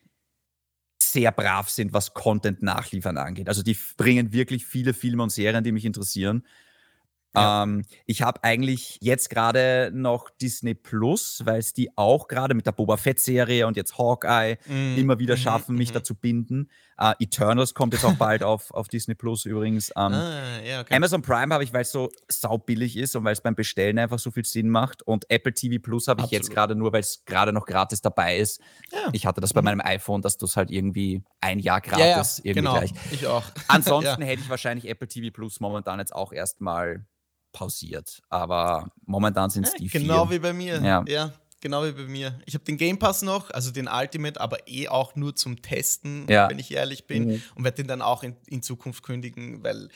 sehr 1.03 1.33
brav 1.33 1.69
sind, 1.69 1.93
was 1.93 2.15
Content 2.15 2.63
nachliefern 2.63 3.19
angeht. 3.19 3.49
Also 3.49 3.63
die 3.63 3.77
bringen 3.97 4.33
wirklich 4.33 4.67
viele 4.67 4.95
Filme 4.95 5.23
und 5.23 5.31
Serien, 5.31 5.63
die 5.63 5.73
mich 5.73 5.85
interessieren. 5.85 6.45
Ja. 7.35 7.63
Ähm, 7.63 7.85
ich 8.07 8.23
habe 8.23 8.45
eigentlich 8.45 8.99
jetzt 9.01 9.31
gerade 9.31 9.91
noch 9.95 10.29
Disney 10.31 10.75
Plus, 10.75 11.43
weil 11.45 11.59
es 11.59 11.73
die 11.73 11.97
auch 11.97 12.29
gerade 12.29 12.55
mit 12.55 12.67
der 12.67 12.73
Boba 12.73 12.97
Fett-Serie 12.99 13.67
und 13.67 13.77
jetzt 13.77 13.97
Hawkeye 13.97 14.59
Mhm, 14.67 14.99
immer 14.99 15.19
wieder 15.19 15.37
mhm, 15.37 15.41
schaffen, 15.41 15.77
mich 15.77 15.91
mhm. 15.91 15.95
dazu 15.95 16.15
binden. 16.15 16.71
Äh, 16.99 17.15
Eternals 17.21 17.75
kommt 17.75 17.95
jetzt 17.95 18.05
auch 18.05 18.15
bald 18.15 18.43
auf, 18.43 18.71
auf 18.73 18.89
Disney 18.89 19.15
Plus 19.15 19.45
übrigens. 19.45 19.91
Ähm, 19.91 20.13
Ah, 20.13 20.61
ja, 20.65 20.81
okay. 20.81 20.95
Amazon 20.95 21.23
Prime 21.23 21.53
habe 21.53 21.65
ich, 21.65 21.73
weil 21.73 21.83
es 21.83 21.93
so 21.93 22.11
saubillig 22.29 22.97
ist 22.97 23.17
und 23.17 23.25
weil 23.25 23.33
es 23.33 23.41
beim 23.41 23.55
Bestellen 23.55 23.99
einfach 23.99 24.19
so 24.19 24.31
viel 24.31 24.45
Sinn 24.45 24.69
macht. 24.69 25.03
Und 25.03 25.29
Apple 25.31 25.53
TV 25.53 25.83
Plus 25.83 26.09
habe 26.09 26.23
ich 26.23 26.31
jetzt 26.31 26.51
gerade 26.51 26.75
nur, 26.75 26.93
weil 26.93 27.01
es 27.01 27.25
gerade 27.25 27.53
noch 27.53 27.67
gratis 27.67 28.01
dabei 28.01 28.39
ist. 28.39 28.61
Ja. 28.93 29.09
Ich 29.13 29.27
hatte 29.27 29.41
das 29.41 29.53
bei 29.53 29.63
meinem 29.63 29.81
iPhone, 29.81 30.23
dass 30.23 30.37
du 30.39 30.47
es 30.47 30.57
halt 30.57 30.71
irgendwie 30.71 31.23
ein 31.41 31.59
Jahr 31.59 31.83
ja, 31.85 31.99
ja, 31.99 32.15
gratis 32.15 32.39
irgendwie 32.39 32.53
genau. 32.61 32.79
gleich. 32.79 32.93
Ich 33.11 33.27
auch. 33.27 33.45
Ansonsten 33.69 34.23
hätte 34.23 34.43
ich 34.43 34.51
wahrscheinlich 34.51 34.89
Apple 34.89 35.09
TV 35.09 35.33
Plus 35.33 35.61
momentan 35.61 35.99
jetzt 35.99 36.15
auch 36.15 36.33
erstmal 36.33 37.07
pausiert. 37.53 38.23
Aber 38.29 38.91
momentan 39.05 39.51
sind 39.51 39.67
es 39.67 39.75
die 39.75 39.89
genau 39.89 40.27
vier. 40.27 40.37
wie 40.37 40.39
bei 40.41 40.53
mir. 40.53 40.81
Ja. 40.83 41.05
Ja. 41.07 41.33
Genau 41.63 41.85
wie 41.87 41.93
bei 41.93 42.03
mir. 42.03 42.39
Ich 42.45 42.53
habe 42.53 42.65
den 42.65 42.77
Game 42.77 42.99
Pass 42.99 43.23
noch, 43.23 43.51
also 43.51 43.71
den 43.71 43.89
Ultimate, 43.89 44.39
aber 44.39 44.69
eh 44.69 44.89
auch 44.89 45.17
nur 45.17 45.35
zum 45.35 45.63
Testen, 45.63 46.27
Ja. 46.29 46.51
wenn 46.51 46.59
ich 46.59 46.71
ehrlich 46.73 47.07
bin. 47.07 47.27
Mhm. 47.29 47.43
Und 47.55 47.65
werde 47.65 47.77
den 47.77 47.89
dann 47.89 48.03
auch 48.03 48.23
in, 48.23 48.37
in 48.49 48.63
Zukunft 48.63 49.03
kündigen, 49.03 49.65
weil 49.65 49.89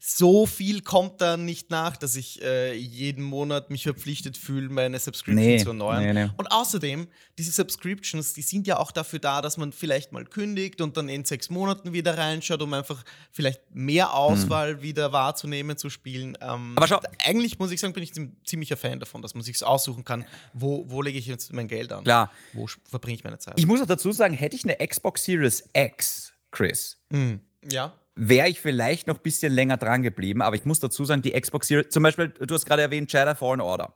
so 0.00 0.46
viel 0.46 0.82
kommt 0.82 1.20
da 1.20 1.36
nicht 1.36 1.70
nach, 1.70 1.96
dass 1.96 2.14
ich 2.14 2.40
äh, 2.40 2.72
jeden 2.74 3.24
Monat 3.24 3.68
mich 3.70 3.82
verpflichtet 3.82 4.36
fühle, 4.36 4.68
meine 4.68 4.98
Subscription 4.98 5.44
Nee, 5.44 5.58
zu 5.58 5.70
erneuern. 5.70 6.04
nee, 6.04 6.12
nee. 6.12 6.30
Und 6.36 6.52
außerdem, 6.52 7.08
diese 7.36 7.50
Subscriptions, 7.50 8.32
die 8.32 8.42
sind 8.42 8.66
ja 8.68 8.78
auch 8.78 8.92
dafür 8.92 9.18
da, 9.18 9.42
dass 9.42 9.56
man 9.56 9.72
vielleicht 9.72 10.12
mal 10.12 10.24
kündigt 10.24 10.80
und 10.80 10.96
dann 10.96 11.08
in 11.08 11.24
sechs 11.24 11.50
Monaten 11.50 11.92
wieder 11.92 12.16
reinschaut, 12.16 12.62
um 12.62 12.72
einfach 12.74 13.04
vielleicht 13.32 13.60
mehr 13.74 14.14
Auswahl 14.14 14.82
wieder 14.82 15.12
wahrzunehmen, 15.12 15.76
zu 15.76 15.90
spielen. 15.90 16.38
Ähm, 16.40 16.48
Hm. 16.68 16.72
Aber 16.76 16.86
schau- 16.86 17.00
eigentlich 17.24 17.58
muss 17.58 17.72
ich 17.72 17.80
sagen, 17.80 17.92
bin 17.92 18.02
ich 18.04 18.14
ein 18.16 18.36
ziemlicher 18.44 18.76
Fan 18.76 19.00
davon, 19.00 19.20
dass 19.20 19.34
man 19.34 19.42
sich 19.42 19.64
aussuchen 19.64 20.04
kann, 20.04 20.24
wo, 20.52 20.84
wo 20.88 21.02
lege 21.02 21.18
ich 21.18 21.26
jetzt 21.26 21.52
mein 21.52 21.66
Geld 21.68 21.92
an? 21.92 22.04
Klar. 22.04 22.30
Wo 22.52 22.66
verbringe 22.88 23.16
ich 23.16 23.24
meine 23.24 23.38
Zeit? 23.38 23.54
Ich 23.58 23.66
muss 23.66 23.80
auch 23.82 23.86
dazu 23.86 24.12
sagen, 24.12 24.34
hätte 24.34 24.54
ich 24.54 24.62
eine 24.64 24.76
Xbox 24.86 25.24
Series 25.24 25.64
X, 25.74 26.32
Chris, 26.52 26.98
Hm. 27.12 27.40
Ja. 27.68 27.92
Wäre 28.20 28.48
ich 28.48 28.60
vielleicht 28.60 29.06
noch 29.06 29.16
ein 29.16 29.22
bisschen 29.22 29.52
länger 29.52 29.76
dran 29.76 30.02
geblieben, 30.02 30.42
aber 30.42 30.56
ich 30.56 30.64
muss 30.64 30.80
dazu 30.80 31.04
sagen, 31.04 31.22
die 31.22 31.32
Xbox 31.40 31.68
Series, 31.68 31.88
zum 31.90 32.02
Beispiel, 32.02 32.28
du 32.28 32.52
hast 32.54 32.66
gerade 32.66 32.82
erwähnt, 32.82 33.12
Jedi 33.12 33.34
Fallen 33.34 33.60
Order, 33.60 33.94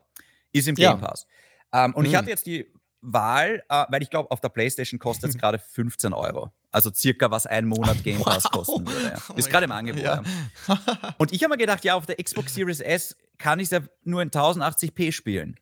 ist 0.52 0.68
im 0.68 0.76
Ja. 0.76 0.92
Game 0.92 1.00
Pass. 1.00 1.26
Ähm, 1.72 1.94
und 1.94 2.04
ich 2.04 2.12
Mhm. 2.12 2.16
hatte 2.16 2.30
jetzt 2.30 2.46
die 2.46 2.72
Wahl, 3.00 3.64
äh, 3.68 3.84
weil 3.88 4.00
ich 4.02 4.10
glaube, 4.10 4.30
auf 4.30 4.40
der 4.40 4.50
PlayStation 4.50 5.00
kostet 5.00 5.30
es 5.30 5.36
gerade 5.38 5.58
15 5.58 6.12
Euro. 6.12 6.52
Also 6.70 6.92
circa, 6.94 7.30
was 7.32 7.46
ein 7.46 7.66
Monat 7.66 8.04
Game 8.04 8.20
Pass 8.22 8.44
Wow. 8.44 8.50
kosten 8.52 8.86
würde. 8.86 9.06
Ja. 9.08 9.22
Oh 9.28 9.32
Ist 9.34 9.50
gerade 9.50 9.64
im 9.64 9.72
Angebot. 9.72 10.02
ja. 10.04 10.22
Ja. 10.68 11.14
Und 11.18 11.32
ich 11.32 11.42
habe 11.42 11.54
mir 11.54 11.58
gedacht, 11.58 11.84
ja, 11.84 11.94
auf 11.96 12.06
der 12.06 12.16
Xbox 12.16 12.54
Series 12.54 12.80
S 12.80 13.16
kann 13.38 13.58
ich 13.58 13.64
es 13.64 13.70
ja 13.72 13.80
nur 14.04 14.22
in 14.22 14.30
1080p 14.30 15.10
spielen. 15.12 15.58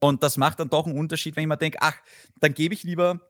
Und 0.00 0.22
das 0.22 0.36
macht 0.36 0.60
dann 0.60 0.70
doch 0.70 0.86
einen 0.86 0.96
Unterschied, 0.96 1.34
wenn 1.34 1.42
ich 1.42 1.48
mir 1.48 1.56
denke, 1.56 1.78
ach, 1.80 1.96
dann 2.38 2.54
gebe 2.54 2.72
ich 2.74 2.84
lieber 2.84 3.20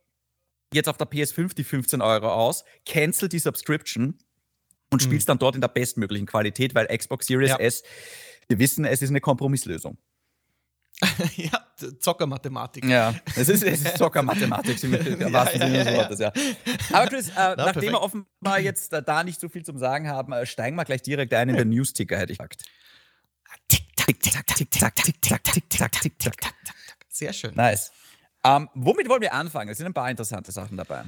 jetzt 0.75 0.89
auf 0.91 0.99
der 0.99 1.07
PS5 1.07 1.55
die 1.55 1.65
15 1.65 2.03
Euro 2.03 2.31
aus, 2.31 2.65
cancel 2.85 3.31
die 3.31 3.39
Subscription 3.39 4.19
und 4.91 5.03
Mhm. 5.03 5.07
spiel's 5.07 5.25
dann 5.25 5.39
dort 5.39 5.55
in 5.55 5.61
der 5.61 5.69
bestmöglichen 5.69 6.27
Qualität, 6.27 6.75
weil 6.75 6.87
Xbox 6.87 7.27
Series 7.27 7.51
Ja. 7.51 7.57
S, 7.59 7.83
wir 8.49 8.59
wissen, 8.59 8.85
es 8.85 9.03
ist 9.03 9.11
eine 9.11 9.21
Kompromisslösung. 9.21 9.99
ja, 11.37 11.65
Zockermathematik. 12.01 12.85
Ja, 12.85 13.15
es 13.37 13.49
ist, 13.49 13.63
es 13.63 13.83
ist 13.83 13.99
Zockermathematik, 13.99 14.83
im 14.83 14.93
Ja, 15.21 15.33
wahrsten 15.33 15.61
ja, 15.61 15.67
Sinne 15.69 15.79
ja, 15.79 15.85
des 15.85 15.93
ja. 15.93 15.97
Wortes, 15.99 16.19
ja. 16.19 16.33
Aber 16.93 17.07
Chris, 17.09 17.29
äh, 17.29 17.33
nachdem 17.35 17.57
perfekt. 17.65 17.83
wir 17.93 18.01
offenbar 18.03 18.59
jetzt 18.61 18.93
äh, 18.93 19.03
da 19.03 19.23
nicht 19.23 19.39
so 19.41 19.49
viel 19.49 19.65
zum 19.65 19.79
Sagen 19.79 20.09
haben, 20.09 20.33
äh, 20.33 20.45
steigen 20.45 20.75
wir 20.77 20.85
gleich 20.85 21.03
direkt 21.03 21.33
ein 21.35 21.51
in 21.51 21.57
den 21.57 21.69
News-Ticker, 21.69 22.19
hätte 22.19 22.33
ich 22.33 22.39
gesagt. 22.39 22.65
Tick, 23.69 23.85
tack, 23.95 24.07
tick, 24.23 24.71
tack, 24.73 24.97
tick, 24.97 25.23
tack, 25.23 25.45
tick, 25.45 25.71
tack, 25.71 25.93
tick, 26.01 26.19
tack, 26.19 26.41
tack. 26.41 26.55
Sehr 27.09 27.33
schön. 27.33 27.55
Nice. 27.55 27.93
Ähm, 28.45 28.69
womit 28.75 29.09
wollen 29.09 29.21
wir 29.23 29.35
anfangen? 29.35 29.71
Es 29.71 29.79
sind 29.79 29.87
ein 29.87 29.95
paar 29.95 30.11
interessante 30.11 30.51
Sachen 30.51 30.77
dabei. 30.77 31.05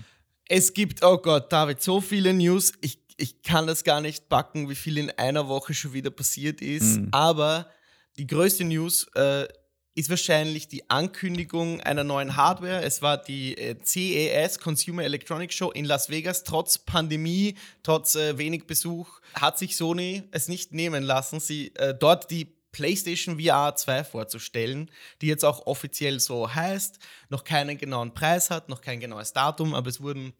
Es 0.48 0.72
gibt, 0.72 1.02
oh 1.04 1.18
Gott, 1.18 1.52
David, 1.52 1.80
so 1.82 2.00
viele 2.00 2.32
News. 2.34 2.72
Ich, 2.80 2.98
ich 3.20 3.42
kann 3.42 3.66
das 3.66 3.84
gar 3.84 4.00
nicht 4.00 4.28
backen, 4.28 4.68
wie 4.68 4.74
viel 4.74 4.98
in 4.98 5.10
einer 5.10 5.48
Woche 5.48 5.74
schon 5.74 5.92
wieder 5.92 6.10
passiert 6.10 6.60
ist. 6.60 6.98
Mhm. 6.98 7.08
Aber 7.12 7.70
die 8.16 8.26
größte 8.26 8.64
News 8.64 9.06
äh, 9.14 9.46
ist 9.94 10.08
wahrscheinlich 10.08 10.68
die 10.68 10.88
Ankündigung 10.88 11.80
einer 11.80 12.04
neuen 12.04 12.36
Hardware. 12.36 12.82
Es 12.82 13.02
war 13.02 13.18
die 13.18 13.56
äh, 13.58 13.76
CES, 13.82 14.58
Consumer 14.58 15.04
Electronics 15.04 15.54
Show 15.54 15.70
in 15.70 15.84
Las 15.84 16.08
Vegas. 16.08 16.44
Trotz 16.44 16.78
Pandemie, 16.78 17.56
trotz 17.82 18.14
äh, 18.14 18.38
wenig 18.38 18.66
Besuch, 18.66 19.20
hat 19.34 19.58
sich 19.58 19.76
Sony 19.76 20.22
es 20.30 20.48
nicht 20.48 20.72
nehmen 20.72 21.02
lassen, 21.02 21.40
sie 21.40 21.74
äh, 21.76 21.94
dort 21.94 22.30
die 22.30 22.56
PlayStation 22.72 23.40
VR 23.40 23.74
2 23.74 24.04
vorzustellen, 24.04 24.90
die 25.20 25.26
jetzt 25.26 25.44
auch 25.44 25.66
offiziell 25.66 26.20
so 26.20 26.54
heißt, 26.54 27.00
noch 27.28 27.42
keinen 27.42 27.78
genauen 27.78 28.14
Preis 28.14 28.50
hat, 28.50 28.68
noch 28.68 28.80
kein 28.80 29.00
genaues 29.00 29.32
Datum, 29.32 29.74
aber 29.74 29.90
es 29.90 30.00
wurden 30.00 30.34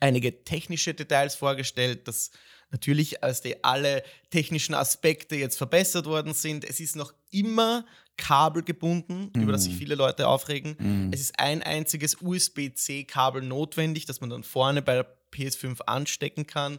einige 0.00 0.44
technische 0.44 0.94
Details 0.94 1.34
vorgestellt, 1.34 2.08
dass 2.08 2.30
natürlich 2.70 3.22
als 3.22 3.40
die 3.40 3.62
alle 3.62 4.02
technischen 4.30 4.74
Aspekte 4.74 5.36
jetzt 5.36 5.56
verbessert 5.56 6.06
worden 6.06 6.34
sind. 6.34 6.64
Es 6.64 6.80
ist 6.80 6.96
noch 6.96 7.14
immer 7.30 7.86
kabelgebunden, 8.16 9.30
mm. 9.34 9.40
über 9.40 9.52
das 9.52 9.64
sich 9.64 9.74
mhm. 9.74 9.78
viele 9.78 9.94
Leute 9.94 10.28
aufregen. 10.28 10.76
Mm. 10.78 11.10
Es 11.12 11.20
ist 11.20 11.38
ein 11.38 11.62
einziges 11.62 12.16
USB-C-Kabel 12.20 13.42
notwendig, 13.42 14.06
das 14.06 14.20
man 14.20 14.30
dann 14.30 14.44
vorne 14.44 14.82
bei 14.82 14.94
der 14.94 15.06
PS5 15.32 15.82
anstecken 15.82 16.46
kann 16.46 16.78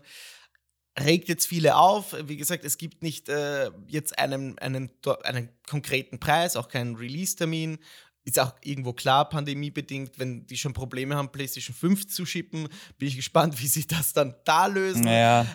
regt 1.00 1.28
jetzt 1.28 1.46
viele 1.46 1.76
auf. 1.76 2.16
Wie 2.26 2.38
gesagt, 2.38 2.64
es 2.64 2.78
gibt 2.78 3.04
nicht 3.04 3.30
äh, 3.30 3.70
jetzt 3.88 4.18
einen, 4.18 4.58
einen, 4.60 4.90
einen 5.24 5.50
konkreten 5.68 6.20
Preis, 6.20 6.56
auch 6.56 6.70
keinen 6.70 6.96
Release-Termin. 6.96 7.80
Ist 8.26 8.40
auch 8.40 8.56
irgendwo 8.64 8.92
klar, 8.94 9.30
pandemiebedingt, 9.30 10.18
wenn 10.18 10.48
die 10.48 10.58
schon 10.58 10.74
Probleme 10.74 11.16
haben, 11.16 11.32
PlayStation 11.32 11.76
5 11.76 12.08
zu 12.08 12.26
schippen, 12.26 12.68
bin 12.98 13.08
ich 13.08 13.16
gespannt, 13.16 13.62
wie 13.62 13.68
sich 13.68 13.86
das 13.86 14.14
dann 14.14 14.36
da 14.46 14.66
lösen. 14.66 15.08
Ja. 15.08 15.46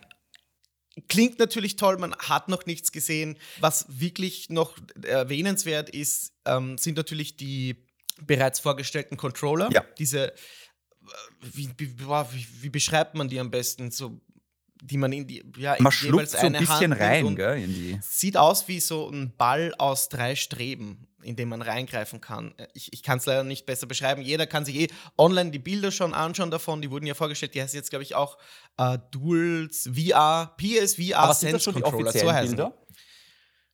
Klingt 1.08 1.38
natürlich 1.40 1.76
toll, 1.76 1.98
man 1.98 2.14
hat 2.16 2.48
noch 2.48 2.66
nichts 2.66 2.92
gesehen. 2.92 3.38
Was 3.58 3.86
wirklich 3.88 4.50
noch 4.50 4.76
erwähnenswert 5.02 5.90
ist, 5.90 6.32
ähm, 6.44 6.78
sind 6.78 6.96
natürlich 6.96 7.36
die 7.36 7.86
bereits 8.24 8.60
vorgestellten 8.60 9.16
Controller. 9.16 9.68
Ja. 9.72 9.84
Diese, 9.98 10.28
äh, 10.28 10.34
wie, 11.40 11.70
wie, 11.76 12.46
wie, 12.60 12.68
beschreibt 12.68 13.14
man 13.14 13.28
die 13.28 13.40
am 13.40 13.50
besten? 13.50 13.90
So 13.90 14.20
die 14.82 14.96
man 14.96 15.12
in 15.12 15.26
die 15.26 15.44
ja 15.58 15.76
man 15.78 15.92
schluckt 15.92 16.30
so 16.30 16.38
ein 16.38 16.52
bisschen 16.52 16.92
rein, 16.92 17.36
gell, 17.36 17.62
in 17.62 17.74
die. 17.74 17.98
Sieht 18.02 18.36
aus 18.36 18.66
wie 18.68 18.80
so 18.80 19.10
ein 19.10 19.32
Ball 19.36 19.74
aus 19.76 20.08
drei 20.08 20.34
Streben, 20.36 21.06
in 21.22 21.36
den 21.36 21.48
man 21.48 21.62
reingreifen 21.62 22.20
kann. 22.20 22.54
Ich, 22.74 22.92
ich 22.92 23.02
kann 23.02 23.18
es 23.18 23.26
leider 23.26 23.44
nicht 23.44 23.66
besser 23.66 23.86
beschreiben. 23.86 24.22
Jeder 24.22 24.46
kann 24.46 24.64
sich 24.64 24.76
eh 24.76 24.88
online 25.18 25.50
die 25.50 25.58
Bilder 25.58 25.90
schon 25.90 26.14
anschauen 26.14 26.50
davon. 26.50 26.82
Die 26.82 26.90
wurden 26.90 27.06
ja 27.06 27.14
vorgestellt. 27.14 27.54
Die 27.54 27.62
heißt 27.62 27.74
jetzt, 27.74 27.90
glaube 27.90 28.02
ich, 28.02 28.14
auch 28.14 28.38
äh, 28.78 28.98
Duals 29.10 29.88
VR, 29.92 30.54
PSVR 30.56 31.18
Aber 31.18 31.34
Sense 31.34 31.58
sind 31.58 31.76
das 31.76 31.82
Controller. 31.82 32.12
so 32.12 32.32
heißen. 32.32 32.56
Bilder? 32.56 32.74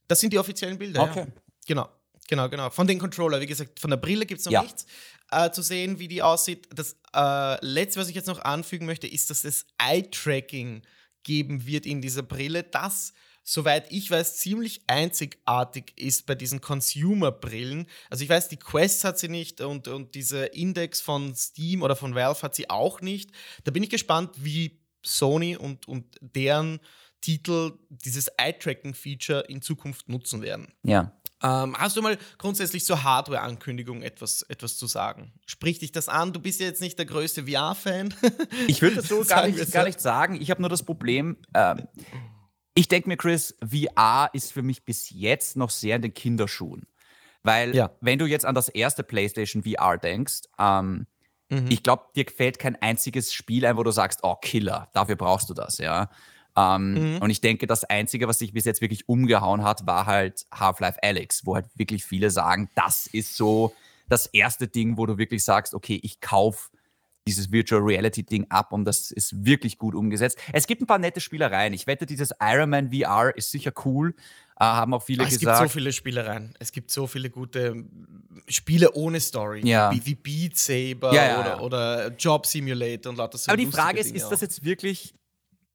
Das 0.08 0.20
sind 0.20 0.32
die 0.32 0.38
offiziellen 0.38 0.78
Bilder. 0.78 1.02
Okay. 1.02 1.20
Ja. 1.20 1.26
Genau. 1.66 1.88
Genau, 2.28 2.48
genau. 2.48 2.70
Von 2.70 2.86
den 2.86 2.98
Controller, 2.98 3.40
wie 3.40 3.46
gesagt, 3.46 3.78
von 3.78 3.90
der 3.90 3.98
Brille 3.98 4.26
gibt 4.26 4.40
es 4.40 4.46
noch 4.46 4.52
ja. 4.52 4.62
nichts 4.62 4.86
äh, 5.30 5.50
zu 5.50 5.62
sehen, 5.62 5.98
wie 5.98 6.08
die 6.08 6.22
aussieht. 6.22 6.68
Das 6.74 6.96
äh, 7.14 7.64
letzte, 7.64 8.00
was 8.00 8.08
ich 8.08 8.14
jetzt 8.14 8.26
noch 8.26 8.40
anfügen 8.40 8.86
möchte, 8.86 9.06
ist, 9.06 9.30
dass 9.30 9.42
das 9.42 9.66
Eye-Tracking 9.78 10.82
geben 11.22 11.66
wird 11.66 11.86
in 11.86 12.00
dieser 12.00 12.22
Brille, 12.22 12.62
das, 12.62 13.12
soweit 13.48 13.90
ich 13.92 14.10
weiß, 14.10 14.38
ziemlich 14.38 14.82
einzigartig 14.88 15.92
ist 15.96 16.26
bei 16.26 16.34
diesen 16.34 16.60
Consumer-Brillen. 16.60 17.86
Also 18.10 18.24
ich 18.24 18.28
weiß, 18.28 18.48
die 18.48 18.56
Quest 18.56 19.04
hat 19.04 19.20
sie 19.20 19.28
nicht 19.28 19.60
und, 19.60 19.86
und 19.86 20.16
diese 20.16 20.46
Index 20.46 21.00
von 21.00 21.34
Steam 21.34 21.82
oder 21.82 21.94
von 21.94 22.16
Valve 22.16 22.42
hat 22.42 22.56
sie 22.56 22.68
auch 22.68 23.00
nicht. 23.00 23.30
Da 23.62 23.70
bin 23.70 23.84
ich 23.84 23.90
gespannt, 23.90 24.32
wie 24.36 24.80
Sony 25.04 25.56
und, 25.56 25.86
und 25.86 26.16
deren 26.20 26.80
Titel 27.20 27.78
dieses 27.88 28.26
Eye-Tracking-Feature 28.36 29.42
in 29.42 29.62
Zukunft 29.62 30.08
nutzen 30.08 30.42
werden. 30.42 30.72
Ja. 30.82 31.12
Ähm, 31.40 31.76
hast 31.78 31.96
du 31.96 32.02
mal 32.02 32.18
grundsätzlich 32.38 32.84
zur 32.84 33.04
Hardware-Ankündigung 33.04 34.02
etwas, 34.02 34.42
etwas 34.42 34.76
zu 34.76 34.88
sagen? 34.88 35.32
Sprich 35.46 35.78
dich 35.78 35.92
das 35.92 36.08
an? 36.08 36.32
Du 36.32 36.40
bist 36.40 36.58
ja 36.58 36.66
jetzt 36.66 36.80
nicht 36.80 36.98
der 36.98 37.06
größte 37.06 37.46
VR-Fan. 37.46 38.12
ich 38.66 38.82
würde 38.82 38.96
das 38.96 39.08
so 39.08 39.22
gar 39.22 39.46
nicht, 39.46 39.70
gar 39.70 39.84
nicht 39.84 40.00
sagen. 40.00 40.40
Ich 40.40 40.50
habe 40.50 40.62
nur 40.62 40.70
das 40.70 40.82
Problem, 40.82 41.36
ähm, 41.54 41.86
ich 42.76 42.88
denke 42.88 43.08
mir, 43.08 43.16
Chris, 43.16 43.56
VR 43.66 44.30
ist 44.34 44.52
für 44.52 44.62
mich 44.62 44.84
bis 44.84 45.10
jetzt 45.10 45.56
noch 45.56 45.70
sehr 45.70 45.96
in 45.96 46.02
den 46.02 46.14
Kinderschuhen. 46.14 46.86
Weil, 47.42 47.74
ja. 47.74 47.90
wenn 48.00 48.18
du 48.18 48.26
jetzt 48.26 48.44
an 48.44 48.54
das 48.54 48.68
erste 48.68 49.02
PlayStation 49.02 49.64
VR 49.64 49.96
denkst, 49.96 50.42
ähm, 50.58 51.06
mhm. 51.48 51.66
ich 51.70 51.82
glaube, 51.82 52.04
dir 52.14 52.26
fällt 52.26 52.58
kein 52.58 52.76
einziges 52.76 53.32
Spiel 53.32 53.64
ein, 53.64 53.76
wo 53.78 53.82
du 53.82 53.92
sagst, 53.92 54.20
oh, 54.24 54.36
Killer, 54.36 54.90
dafür 54.92 55.16
brauchst 55.16 55.48
du 55.48 55.54
das, 55.54 55.78
ja. 55.78 56.10
Ähm, 56.54 57.14
mhm. 57.14 57.22
Und 57.22 57.30
ich 57.30 57.40
denke, 57.40 57.66
das 57.66 57.84
Einzige, 57.84 58.28
was 58.28 58.40
sich 58.40 58.52
bis 58.52 58.66
jetzt 58.66 58.82
wirklich 58.82 59.08
umgehauen 59.08 59.64
hat, 59.64 59.86
war 59.86 60.04
halt 60.04 60.44
Half-Life 60.52 61.02
Alex, 61.02 61.46
wo 61.46 61.54
halt 61.54 61.66
wirklich 61.76 62.04
viele 62.04 62.30
sagen, 62.30 62.68
das 62.74 63.06
ist 63.06 63.36
so 63.36 63.74
das 64.08 64.26
erste 64.26 64.68
Ding, 64.68 64.98
wo 64.98 65.06
du 65.06 65.16
wirklich 65.16 65.44
sagst, 65.44 65.74
okay, 65.74 65.98
ich 66.02 66.20
kaufe 66.20 66.68
dieses 67.26 67.50
Virtual 67.50 67.82
Reality 67.82 68.22
Ding 68.22 68.46
ab 68.50 68.72
und 68.72 68.84
das 68.84 69.10
ist 69.10 69.44
wirklich 69.44 69.78
gut 69.78 69.94
umgesetzt. 69.94 70.38
Es 70.52 70.66
gibt 70.66 70.82
ein 70.82 70.86
paar 70.86 70.98
nette 70.98 71.20
Spielereien. 71.20 71.72
Ich 71.72 71.86
wette, 71.86 72.06
dieses 72.06 72.32
Iron 72.40 72.70
Man 72.70 72.92
VR 72.92 73.36
ist 73.36 73.50
sicher 73.50 73.72
cool. 73.84 74.14
Äh, 74.58 74.64
haben 74.64 74.94
auch 74.94 75.02
viele 75.02 75.24
Ach, 75.24 75.28
es 75.28 75.38
gesagt. 75.38 75.56
Es 75.56 75.62
gibt 75.62 75.70
so 75.70 75.78
viele 75.78 75.92
Spielereien. 75.92 76.54
Es 76.58 76.72
gibt 76.72 76.90
so 76.90 77.06
viele 77.06 77.30
gute 77.30 77.84
Spiele 78.48 78.92
ohne 78.92 79.20
Story. 79.20 79.60
Ja. 79.64 79.92
Wie, 79.92 80.06
wie 80.06 80.14
Beat 80.14 80.56
Saber 80.56 81.12
ja, 81.12 81.26
ja, 81.26 81.40
oder, 81.40 81.62
oder, 81.62 82.08
Job 82.16 82.46
Simulator 82.46 83.10
und 83.10 83.16
lauter 83.16 83.38
so 83.38 83.50
Aber 83.50 83.58
die 83.58 83.66
Frage 83.66 83.98
ist, 83.98 84.08
Dinge 84.08 84.18
ist 84.18 84.28
das 84.28 84.40
jetzt 84.40 84.64
wirklich 84.64 85.14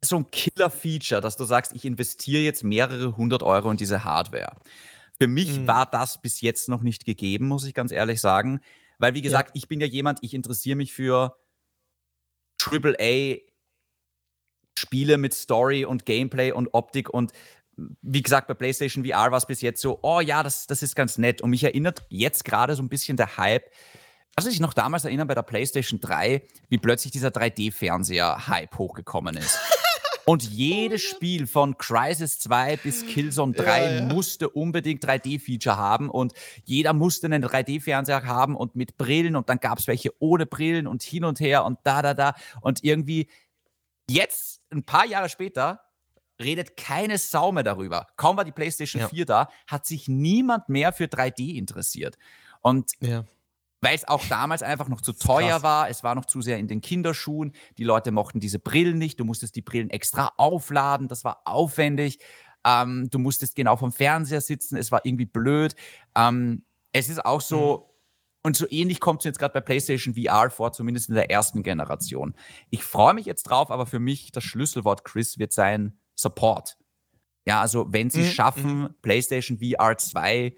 so 0.04 0.16
ein 0.16 0.32
Killer-Feature, 0.32 1.22
dass 1.22 1.38
du 1.38 1.44
sagst, 1.44 1.74
ich 1.76 1.86
investiere 1.86 2.42
jetzt 2.42 2.64
mehrere 2.64 3.16
hundert 3.18 3.44
Euro 3.44 3.70
in 3.70 3.78
diese 3.78 4.04
Hardware. 4.04 4.54
Für 5.20 5.28
mich 5.28 5.60
mhm. 5.60 5.68
war 5.68 5.86
das 5.86 6.20
bis 6.20 6.42
jetzt 6.42 6.68
noch 6.68 6.82
nicht 6.82 7.06
gegeben, 7.06 7.48
muss 7.48 7.66
ich 7.66 7.76
ganz 7.76 7.92
ehrlich 7.92 8.20
sagen. 8.20 8.62
Weil, 8.98 9.14
wie 9.14 9.22
gesagt, 9.22 9.52
ich 9.54 9.68
bin 9.68 9.80
ja 9.80 9.88
jemand, 9.88 10.20
ich 10.22 10.34
interessiere 10.34 10.76
mich 10.76 10.94
für 10.94 11.36
AAA 12.62 13.38
Spiele 14.78 15.18
mit 15.18 15.34
Story 15.34 15.86
und 15.86 16.06
Gameplay 16.06 16.52
und 16.52 16.70
Optik 16.74 17.10
und 17.10 17.32
wie 18.02 18.22
gesagt, 18.22 18.48
bei 18.48 18.54
PlayStation 18.54 19.06
VR 19.06 19.32
war 19.32 19.38
es 19.38 19.46
bis 19.46 19.62
jetzt 19.62 19.82
so, 19.82 20.00
oh 20.02 20.20
ja, 20.20 20.44
das, 20.44 20.68
das 20.68 20.84
ist 20.84 20.96
ganz 20.96 21.18
nett. 21.18 21.42
Und 21.42 21.50
mich 21.50 21.64
erinnert 21.64 22.04
jetzt 22.10 22.46
gerade 22.46 22.76
so 22.76 22.84
ein 22.84 22.90
bisschen 22.90 23.18
der 23.18 23.38
Hype. 23.38 23.72
Also 24.36 24.50
ich 24.50 24.60
noch 24.60 24.74
damals 24.74 25.06
erinnern 25.06 25.28
bei 25.28 25.36
der 25.36 25.42
PlayStation 25.42 26.00
3, 26.00 26.44
wie 26.70 26.78
plötzlich 26.78 27.12
dieser 27.12 27.30
3D-Fernseher-Hype 27.30 28.78
hochgekommen 28.78 29.36
ist. 29.38 29.60
Und 30.32 30.44
jedes 30.44 31.02
Spiel 31.02 31.46
von 31.46 31.78
Crisis 31.78 32.40
2 32.40 32.78
bis 32.78 33.06
Killzone 33.06 33.52
3 33.52 33.84
ja, 33.84 33.92
ja. 33.92 34.02
musste 34.06 34.48
unbedingt 34.48 35.06
3D-Feature 35.06 35.76
haben 35.76 36.10
und 36.10 36.32
jeder 36.64 36.94
musste 36.94 37.28
einen 37.28 37.44
3D-Fernseher 37.44 38.24
haben 38.24 38.56
und 38.56 38.74
mit 38.74 38.96
Brillen 38.96 39.36
und 39.36 39.50
dann 39.50 39.60
gab 39.60 39.80
es 39.80 39.88
welche 39.88 40.14
ohne 40.20 40.46
Brillen 40.46 40.88
und 40.88 41.04
hin 41.04 41.26
und 41.26 41.42
her 41.42 41.66
und 41.66 41.80
da, 41.84 42.02
da, 42.02 42.14
da. 42.14 42.34
Und 42.62 42.82
irgendwie 42.82 43.28
jetzt, 44.10 44.62
ein 44.70 44.86
paar 44.86 45.06
Jahre 45.06 45.28
später, 45.28 45.82
redet 46.42 46.78
keine 46.78 47.18
Sau 47.18 47.52
mehr 47.52 47.64
darüber. 47.64 48.08
Kaum 48.16 48.38
war 48.38 48.46
die 48.46 48.54
PlayStation 48.54 49.02
ja. 49.02 49.10
4 49.10 49.26
da, 49.26 49.50
hat 49.68 49.86
sich 49.86 50.08
niemand 50.08 50.70
mehr 50.70 50.94
für 50.94 51.08
3D 51.08 51.58
interessiert. 51.58 52.18
Und 52.62 52.92
ja 53.02 53.26
weil 53.82 53.96
es 53.96 54.08
auch 54.08 54.24
damals 54.28 54.64
einfach 54.64 54.88
noch 54.88 55.02
zu 55.02 55.14
teuer 55.14 55.50
Krass. 55.50 55.64
war. 55.64 55.90
Es 55.90 56.04
war 56.04 56.16
noch 56.16 56.26
zu 56.26 56.42
sehr 56.42 56.60
in 56.60 56.68
den 56.68 56.82
Kinderschuhen. 56.82 57.54
Die 57.78 57.84
Leute 57.84 58.12
mochten 58.12 58.40
diese 58.40 58.60
Brillen 58.60 58.98
nicht. 58.98 59.20
Du 59.20 59.26
musstest 59.26 59.56
die 59.56 59.62
Brillen 59.62 59.90
extra 59.90 60.32
aufladen. 60.38 61.08
Das 61.08 61.24
war 61.24 61.42
aufwendig. 61.46 62.20
Ähm, 62.64 63.10
du 63.10 63.18
musstest 63.18 63.56
genau 63.56 63.76
vom 63.76 63.92
Fernseher 63.92 64.42
sitzen. 64.42 64.78
Es 64.78 64.92
war 64.92 65.02
irgendwie 65.04 65.26
blöd. 65.26 65.76
Ähm, 66.16 66.64
es 66.94 67.10
ist 67.10 67.26
auch 67.26 67.42
so, 67.42 67.78
mhm. 67.78 68.40
und 68.44 68.56
so 68.56 68.68
ähnlich 68.70 69.00
kommt 69.00 69.22
es 69.22 69.26
jetzt 69.26 69.40
gerade 69.40 69.54
bei 69.54 69.62
PlayStation 69.62 70.14
VR 70.14 70.52
vor, 70.52 70.72
zumindest 70.74 71.10
in 71.10 71.16
der 71.16 71.32
ersten 71.32 71.64
Generation. 71.64 72.36
Ich 72.70 72.84
freue 72.84 73.16
mich 73.16 73.26
jetzt 73.26 73.44
drauf, 73.44 73.72
aber 73.72 73.88
für 73.88 74.00
mich 74.00 74.32
das 74.32 74.44
Schlüsselwort, 74.44 75.04
Chris, 75.06 75.40
wird 75.40 75.54
sein 75.54 75.98
Support. 76.16 76.78
Ja, 77.48 77.62
also 77.62 77.88
wenn 77.92 78.12
sie 78.12 78.22
mhm. 78.22 78.28
schaffen, 78.28 78.80
mhm. 78.82 78.96
PlayStation 79.02 79.58
VR 79.58 79.98
2 79.98 80.56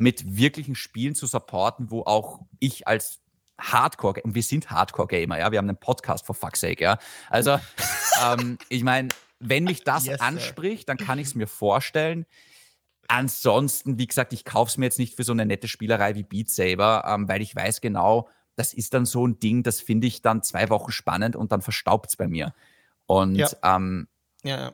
mit 0.00 0.36
wirklichen 0.36 0.74
Spielen 0.74 1.14
zu 1.14 1.26
supporten, 1.26 1.90
wo 1.90 2.02
auch 2.02 2.40
ich 2.58 2.88
als 2.88 3.20
Hardcore, 3.60 4.22
und 4.22 4.34
wir 4.34 4.42
sind 4.42 4.70
Hardcore-Gamer, 4.70 5.38
ja, 5.38 5.52
wir 5.52 5.58
haben 5.58 5.68
einen 5.68 5.78
Podcast 5.78 6.24
for 6.24 6.34
fuck's 6.34 6.60
sake, 6.60 6.82
ja. 6.82 6.98
Also, 7.28 7.60
ähm, 8.24 8.58
ich 8.68 8.82
meine, 8.82 9.08
wenn 9.38 9.64
mich 9.64 9.84
das 9.84 10.06
yes, 10.06 10.20
anspricht, 10.20 10.88
dann 10.88 10.96
kann 10.96 11.18
ich 11.18 11.28
es 11.28 11.34
mir 11.34 11.46
vorstellen. 11.46 12.26
Ansonsten, 13.08 13.98
wie 13.98 14.06
gesagt, 14.06 14.32
ich 14.32 14.44
kaufe 14.44 14.70
es 14.70 14.78
mir 14.78 14.86
jetzt 14.86 14.98
nicht 14.98 15.16
für 15.16 15.24
so 15.24 15.32
eine 15.32 15.44
nette 15.44 15.68
Spielerei 15.68 16.14
wie 16.14 16.22
Beat 16.22 16.48
Saber, 16.48 17.04
ähm, 17.06 17.28
weil 17.28 17.42
ich 17.42 17.54
weiß 17.54 17.80
genau, 17.80 18.28
das 18.56 18.72
ist 18.72 18.94
dann 18.94 19.04
so 19.04 19.26
ein 19.26 19.38
Ding, 19.38 19.62
das 19.62 19.80
finde 19.80 20.06
ich 20.06 20.22
dann 20.22 20.42
zwei 20.42 20.68
Wochen 20.70 20.92
spannend 20.92 21.36
und 21.36 21.52
dann 21.52 21.62
verstaubt 21.62 22.10
es 22.10 22.16
bei 22.16 22.28
mir. 22.28 22.54
Und 23.06 23.36
ja. 23.36 23.48
Ähm, 23.62 24.08
ja, 24.44 24.60
ja. 24.60 24.72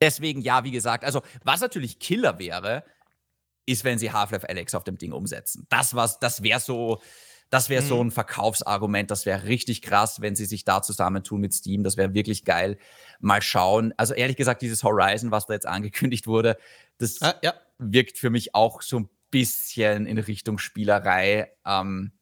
deswegen, 0.00 0.40
ja, 0.40 0.64
wie 0.64 0.70
gesagt, 0.70 1.04
also 1.04 1.22
was 1.44 1.60
natürlich 1.60 1.98
Killer 1.98 2.38
wäre, 2.38 2.84
ist, 3.66 3.84
wenn 3.84 3.98
sie 3.98 4.12
Half-Life 4.12 4.48
Alex 4.48 4.74
auf 4.74 4.84
dem 4.84 4.96
Ding 4.96 5.12
umsetzen. 5.12 5.66
Das, 5.68 5.94
das 6.20 6.42
wäre 6.42 6.60
so, 6.60 7.00
das 7.50 7.68
wäre 7.68 7.82
mhm. 7.82 7.88
so 7.88 8.04
ein 8.04 8.10
Verkaufsargument, 8.10 9.10
das 9.10 9.26
wäre 9.26 9.44
richtig 9.44 9.82
krass, 9.82 10.20
wenn 10.20 10.34
sie 10.34 10.46
sich 10.46 10.64
da 10.64 10.82
zusammentun 10.82 11.40
mit 11.40 11.54
Steam. 11.54 11.84
Das 11.84 11.96
wäre 11.96 12.14
wirklich 12.14 12.44
geil. 12.44 12.78
Mal 13.20 13.42
schauen. 13.42 13.92
Also 13.96 14.14
ehrlich 14.14 14.36
gesagt, 14.36 14.62
dieses 14.62 14.82
Horizon, 14.82 15.30
was 15.30 15.46
da 15.46 15.54
jetzt 15.54 15.66
angekündigt 15.66 16.26
wurde, 16.26 16.56
das 16.98 17.20
ah, 17.22 17.34
ja. 17.42 17.54
wirkt 17.78 18.18
für 18.18 18.30
mich 18.30 18.54
auch 18.54 18.82
so 18.82 19.00
ein 19.00 19.08
bisschen 19.30 20.06
in 20.06 20.18
Richtung 20.18 20.58
Spielerei. 20.58 21.52
Ähm, 21.64 22.12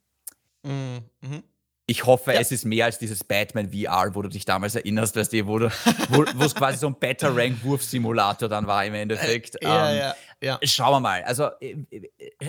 mhm. 0.63 1.43
Ich 1.87 2.07
hoffe, 2.07 2.33
ja. 2.33 2.41
es 2.41 2.51
ist 2.51 2.65
mehr 2.65 2.87
als 2.87 2.99
dieses 2.99 3.25
Batman 3.25 3.71
VR, 3.71 4.15
wo 4.15 4.23
du 4.23 4.31
dich 4.31 4.47
damals 4.47 4.75
erinnerst, 4.75 5.17
weißt 5.17 5.35
du, 5.35 5.47
wo, 5.47 5.59
es 6.43 6.55
quasi 6.55 6.79
so 6.79 6.87
ein 6.87 6.99
Better 6.99 7.37
Rank 7.37 7.63
Wurfsimulator 7.63 8.49
dann 8.49 8.67
war 8.67 8.87
im 8.87 8.95
Endeffekt. 8.95 9.63
Äh, 9.63 9.67
ja, 9.67 9.91
ähm, 9.91 9.99
ja, 9.99 10.15
ja. 10.41 10.59
Schauen 10.63 10.93
wir 10.93 11.01
mal. 11.01 11.23
Also, 11.25 11.51
äh, 11.61 11.77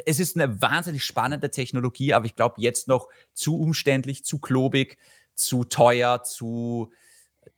es 0.06 0.20
ist 0.20 0.38
eine 0.38 0.62
wahnsinnig 0.62 1.04
spannende 1.04 1.52
Technologie, 1.52 2.14
aber 2.14 2.26
ich 2.26 2.36
glaube, 2.36 2.62
jetzt 2.62 2.88
noch 2.88 3.10
zu 3.34 3.60
umständlich, 3.60 4.24
zu 4.24 4.40
klobig, 4.40 4.98
zu 5.34 5.66
teuer, 5.66 6.24
zu, 6.24 6.94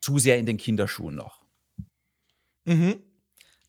zu 0.01 0.17
sehr 0.17 0.39
in 0.39 0.47
den 0.47 0.57
Kinderschuhen 0.57 1.15
noch. 1.15 1.41
Mhm. 2.65 3.03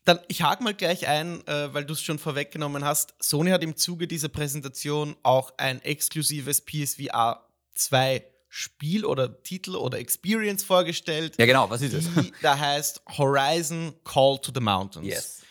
Dann, 0.05 0.19
ich 0.27 0.41
hake 0.41 0.63
mal 0.63 0.73
gleich 0.73 1.07
ein, 1.07 1.45
äh, 1.45 1.71
weil 1.75 1.85
du 1.85 1.93
es 1.93 2.01
schon 2.01 2.17
vorweggenommen 2.17 2.83
hast. 2.83 3.13
Sony 3.19 3.51
hat 3.51 3.61
im 3.61 3.75
Zuge 3.75 4.07
dieser 4.07 4.29
Präsentation 4.29 5.15
auch 5.21 5.53
ein 5.57 5.79
exklusives 5.83 6.61
PSVR 6.61 7.45
2 7.73 8.23
Spiel 8.49 9.05
oder 9.05 9.43
Titel 9.43 9.75
oder 9.75 9.99
Experience 9.99 10.63
vorgestellt. 10.63 11.35
Ja, 11.37 11.45
genau, 11.45 11.69
was 11.69 11.81
ist 11.81 11.93
es? 11.93 12.09
Da 12.41 12.57
heißt 12.57 13.01
Horizon 13.17 13.93
Call 14.03 14.39
to 14.39 14.51
the 14.53 14.59
Mountains. 14.59 15.05
Yes. 15.05 15.41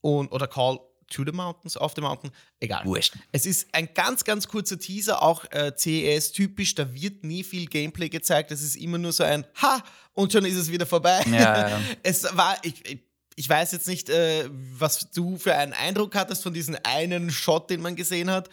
Und, 0.00 0.32
oder 0.32 0.48
Call 0.48 0.80
to 1.12 1.24
the 1.24 1.32
Mountains, 1.32 1.76
off 1.76 1.92
the 1.94 2.00
Mountain, 2.00 2.30
egal. 2.58 2.84
Wurscht. 2.84 3.14
Es 3.30 3.46
ist 3.46 3.68
ein 3.72 3.92
ganz, 3.94 4.24
ganz 4.24 4.48
kurzer 4.48 4.78
Teaser, 4.78 5.22
auch 5.22 5.44
äh, 5.52 5.72
CES-typisch, 5.76 6.74
da 6.74 6.92
wird 6.92 7.22
nie 7.22 7.44
viel 7.44 7.66
Gameplay 7.66 8.08
gezeigt, 8.08 8.50
es 8.50 8.62
ist 8.62 8.76
immer 8.76 8.98
nur 8.98 9.12
so 9.12 9.22
ein 9.22 9.46
Ha! 9.60 9.84
Und 10.14 10.32
schon 10.32 10.44
ist 10.44 10.56
es 10.56 10.70
wieder 10.70 10.86
vorbei. 10.86 11.22
Ja, 11.30 11.68
ja. 11.68 11.80
es 12.02 12.24
war, 12.36 12.56
ich, 12.62 13.00
ich 13.36 13.48
weiß 13.48 13.72
jetzt 13.72 13.86
nicht, 13.86 14.08
äh, 14.08 14.48
was 14.50 15.10
du 15.10 15.38
für 15.38 15.54
einen 15.54 15.74
Eindruck 15.74 16.14
hattest 16.14 16.42
von 16.42 16.54
diesem 16.54 16.76
einen 16.82 17.30
Shot, 17.30 17.70
den 17.70 17.82
man 17.82 17.94
gesehen 17.94 18.30
hat, 18.30 18.48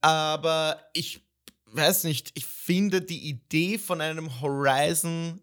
aber 0.00 0.80
ich 0.94 1.22
weiß 1.72 2.04
nicht, 2.04 2.30
ich 2.34 2.44
finde 2.46 3.02
die 3.02 3.28
Idee 3.28 3.78
von 3.78 4.00
einem 4.00 4.40
Horizon 4.40 5.40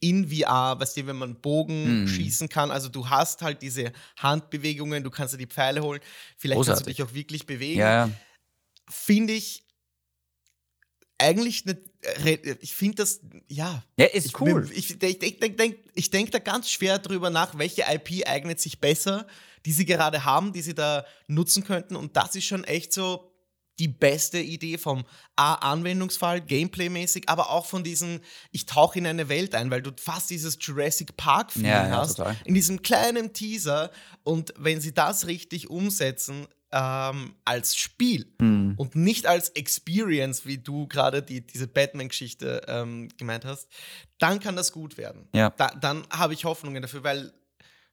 in 0.00 0.28
VR, 0.28 0.78
weißt 0.78 0.98
du, 0.98 1.06
wenn 1.06 1.16
man 1.16 1.40
Bogen 1.40 2.04
mm. 2.04 2.08
schießen 2.08 2.48
kann, 2.48 2.70
also 2.70 2.88
du 2.88 3.08
hast 3.08 3.42
halt 3.42 3.62
diese 3.62 3.92
Handbewegungen, 4.18 5.02
du 5.02 5.10
kannst 5.10 5.34
dir 5.34 5.38
die 5.38 5.46
Pfeile 5.46 5.82
holen, 5.82 6.00
vielleicht 6.36 6.58
Großartig. 6.58 6.84
kannst 6.84 6.98
du 6.98 7.04
dich 7.04 7.10
auch 7.10 7.14
wirklich 7.14 7.46
bewegen. 7.46 7.80
Ja. 7.80 8.10
Finde 8.88 9.32
ich 9.32 9.64
eigentlich 11.18 11.64
eine, 11.66 11.78
ich 12.60 12.74
finde 12.74 12.96
das, 12.96 13.20
ja. 13.48 13.82
Ja, 13.98 14.06
ist 14.06 14.38
cool. 14.40 14.68
Ich, 14.72 15.02
ich, 15.02 15.22
ich 15.22 15.38
denke 15.38 15.56
denk, 15.56 15.78
ich 15.94 16.10
denk 16.10 16.30
da 16.30 16.38
ganz 16.38 16.70
schwer 16.70 16.98
drüber 16.98 17.30
nach, 17.30 17.56
welche 17.56 17.84
IP 17.90 18.26
eignet 18.26 18.60
sich 18.60 18.80
besser, 18.80 19.26
die 19.64 19.72
sie 19.72 19.86
gerade 19.86 20.24
haben, 20.24 20.52
die 20.52 20.62
sie 20.62 20.74
da 20.74 21.06
nutzen 21.26 21.64
könnten. 21.64 21.96
Und 21.96 22.16
das 22.16 22.34
ist 22.34 22.44
schon 22.44 22.64
echt 22.64 22.92
so 22.92 23.32
die 23.78 23.88
beste 23.88 24.38
Idee 24.38 24.78
vom 24.78 25.04
A-Anwendungsfall, 25.36 26.40
Gameplay-mäßig, 26.40 27.28
aber 27.28 27.50
auch 27.50 27.66
von 27.66 27.84
diesem, 27.84 28.20
ich 28.50 28.66
tauche 28.66 28.98
in 28.98 29.06
eine 29.06 29.28
Welt 29.28 29.54
ein, 29.54 29.70
weil 29.70 29.82
du 29.82 29.90
fast 29.98 30.30
dieses 30.30 30.58
Jurassic 30.60 31.16
Park-Feeling 31.16 31.70
ja, 31.70 31.90
hast, 31.90 32.18
ja, 32.18 32.34
in 32.44 32.54
diesem 32.54 32.82
kleinen 32.82 33.32
Teaser. 33.32 33.90
Und 34.22 34.54
wenn 34.56 34.80
sie 34.80 34.94
das 34.94 35.26
richtig 35.26 35.68
umsetzen, 35.68 36.46
ähm, 36.72 37.36
als 37.44 37.76
Spiel 37.76 38.26
hm. 38.40 38.74
und 38.76 38.96
nicht 38.96 39.26
als 39.26 39.50
Experience, 39.50 40.46
wie 40.46 40.58
du 40.58 40.88
gerade 40.88 41.22
die, 41.22 41.46
diese 41.46 41.68
Batman-Geschichte 41.68 42.62
ähm, 42.66 43.08
gemeint 43.16 43.44
hast, 43.44 43.68
dann 44.18 44.40
kann 44.40 44.56
das 44.56 44.72
gut 44.72 44.96
werden. 44.96 45.28
Ja. 45.34 45.50
Da, 45.50 45.68
dann 45.68 46.06
habe 46.10 46.34
ich 46.34 46.44
Hoffnungen 46.44 46.82
dafür, 46.82 47.04
weil 47.04 47.32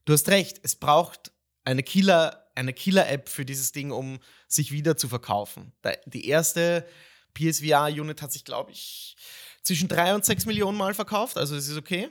du 0.05 0.13
hast 0.13 0.29
recht, 0.29 0.59
es 0.63 0.75
braucht 0.75 1.31
eine 1.65 1.83
Killer- 1.83 2.42
eine 2.55 2.73
Killer-App 2.73 3.29
für 3.29 3.45
dieses 3.45 3.71
Ding, 3.71 3.91
um 3.91 4.19
sich 4.47 4.71
wieder 4.71 4.97
zu 4.97 5.09
verkaufen. 5.09 5.73
Die 6.05 6.27
erste 6.27 6.85
PSVR-Unit 7.33 8.21
hat 8.21 8.31
sich, 8.31 8.45
glaube 8.45 8.71
ich, 8.71 9.15
zwischen 9.63 9.87
drei 9.87 10.13
und 10.13 10.25
sechs 10.25 10.45
Millionen 10.45 10.77
Mal 10.77 10.93
verkauft, 10.93 11.37
also 11.37 11.55
es 11.55 11.67
ist 11.67 11.77
okay. 11.77 12.09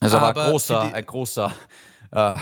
Also 0.00 0.16
aber 0.16 0.44
ein 0.44 0.50
großer, 0.50 0.94
ein 0.94 1.06
großer. 1.06 1.54
Äh, 2.12 2.34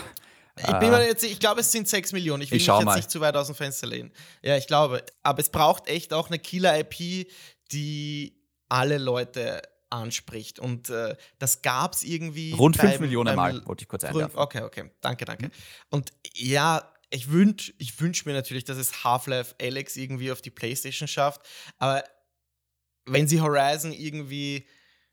ich 0.56 0.78
bin 0.78 0.90
mir 0.90 1.06
jetzt, 1.06 1.24
ich 1.24 1.38
glaube, 1.38 1.60
es 1.60 1.70
sind 1.70 1.88
sechs 1.88 2.12
Millionen. 2.12 2.42
Ich 2.42 2.50
will 2.50 2.58
ich 2.58 2.66
mich 2.66 2.76
jetzt 2.76 2.84
mal. 2.84 2.96
nicht 2.96 3.10
zu 3.10 3.20
weit 3.20 3.36
aus 3.36 3.46
dem 3.46 3.54
Fenster 3.54 3.86
lehnen. 3.86 4.12
Ja, 4.42 4.56
ich 4.56 4.66
glaube. 4.66 5.04
Aber 5.22 5.40
es 5.40 5.50
braucht 5.50 5.88
echt 5.88 6.12
auch 6.12 6.28
eine 6.28 6.38
Killer-IP, 6.38 7.28
die 7.70 8.40
alle 8.68 8.98
Leute 8.98 9.62
anspricht. 9.90 10.58
Und 10.58 10.90
äh, 10.90 11.16
das 11.38 11.62
gab 11.62 11.94
es 11.94 12.02
irgendwie. 12.02 12.52
Rund 12.52 12.76
fünf 12.76 12.98
Millionen 13.00 13.36
Mal, 13.36 13.64
wollte 13.66 13.82
ich 13.82 13.88
kurz 13.88 14.04
einwerfen. 14.04 14.38
Okay, 14.38 14.62
okay. 14.62 14.90
Danke, 15.00 15.24
danke. 15.24 15.46
Mhm. 15.46 15.52
Und 15.90 16.12
ja, 16.34 16.92
ich 17.10 17.30
wünsche 17.30 17.72
ich 17.78 18.00
wünsch 18.00 18.26
mir 18.26 18.32
natürlich, 18.32 18.64
dass 18.64 18.76
es 18.76 19.04
Half-Life 19.04 19.54
Alex 19.60 19.96
irgendwie 19.96 20.30
auf 20.30 20.42
die 20.42 20.50
PlayStation 20.50 21.08
schafft. 21.08 21.42
Aber 21.78 22.04
wenn 23.06 23.28
sie 23.28 23.40
Horizon 23.40 23.92
irgendwie 23.92 24.66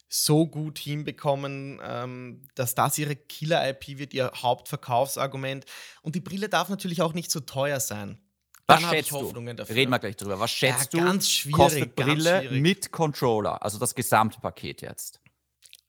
so 0.07 0.47
gut 0.47 0.77
hinbekommen, 0.77 1.79
ähm, 1.83 2.47
dass 2.55 2.75
das 2.75 2.97
ihre 2.97 3.15
Killer-IP 3.15 3.97
wird, 3.97 4.13
ihr 4.13 4.31
Hauptverkaufsargument. 4.35 5.65
Und 6.01 6.15
die 6.15 6.21
Brille 6.21 6.49
darf 6.49 6.69
natürlich 6.69 7.01
auch 7.01 7.13
nicht 7.13 7.31
so 7.31 7.39
teuer 7.39 7.79
sein. 7.79 8.19
Was 8.67 8.81
Dann 8.81 8.89
schätzt 8.89 9.11
du? 9.11 9.31
Dafür. 9.53 9.75
Reden 9.75 9.91
wir 9.91 9.99
gleich 9.99 10.15
drüber. 10.15 10.39
Was 10.39 10.51
schätzt 10.51 10.93
ja, 10.93 11.03
ganz 11.03 11.25
du? 11.25 11.31
Schwierig, 11.31 11.55
kostet 11.55 11.95
Brille 11.95 12.39
schwierig. 12.39 12.61
mit 12.61 12.91
Controller, 12.91 13.61
also 13.61 13.77
das 13.77 13.93
Gesamtpaket 13.93 14.81
jetzt? 14.81 15.21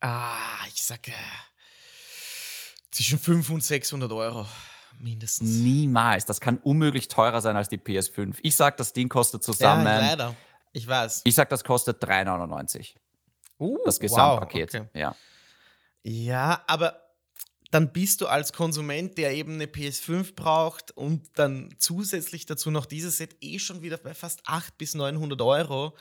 Ah, 0.01 0.67
ich 0.69 0.83
sage 0.83 1.13
zwischen 2.91 3.19
500 3.19 3.55
und 3.55 3.65
600 3.65 4.13
Euro. 4.13 4.47
Mindestens. 4.99 5.51
Niemals. 5.51 6.25
Das 6.25 6.41
kann 6.41 6.59
unmöglich 6.59 7.09
teurer 7.09 7.41
sein 7.41 7.57
als 7.57 7.69
die 7.69 7.79
PS5. 7.79 8.37
Ich 8.43 8.57
sag, 8.57 8.77
das 8.77 8.93
Ding 8.93 9.09
kostet 9.09 9.43
zusammen. 9.43 9.87
Ja, 9.87 9.99
leider. 9.99 10.37
Ich 10.73 10.87
weiß. 10.87 11.23
Ich 11.25 11.35
sag, 11.35 11.49
das 11.49 11.65
kostet 11.65 12.03
3,99. 12.03 12.95
Uh, 13.59 13.79
das 13.85 13.99
Gesamtpaket. 14.01 14.75
Wow, 14.75 14.81
okay. 14.81 14.99
Ja. 14.99 15.17
Ja, 16.03 16.63
aber 16.67 17.01
dann 17.71 17.93
bist 17.93 18.21
du 18.21 18.27
als 18.27 18.53
Konsument, 18.53 19.19
der 19.19 19.35
eben 19.35 19.55
eine 19.55 19.67
PS5 19.67 20.35
braucht 20.35 20.93
und 20.93 21.29
dann 21.35 21.75
zusätzlich 21.79 22.47
dazu 22.47 22.71
noch 22.71 22.87
dieses 22.87 23.17
Set 23.17 23.37
eh 23.41 23.59
schon 23.59 23.83
wieder 23.83 23.97
bei 23.97 24.15
fast 24.15 24.41
800 24.47 24.79
bis 24.79 24.95
900 24.95 25.41
Euro, 25.43 25.97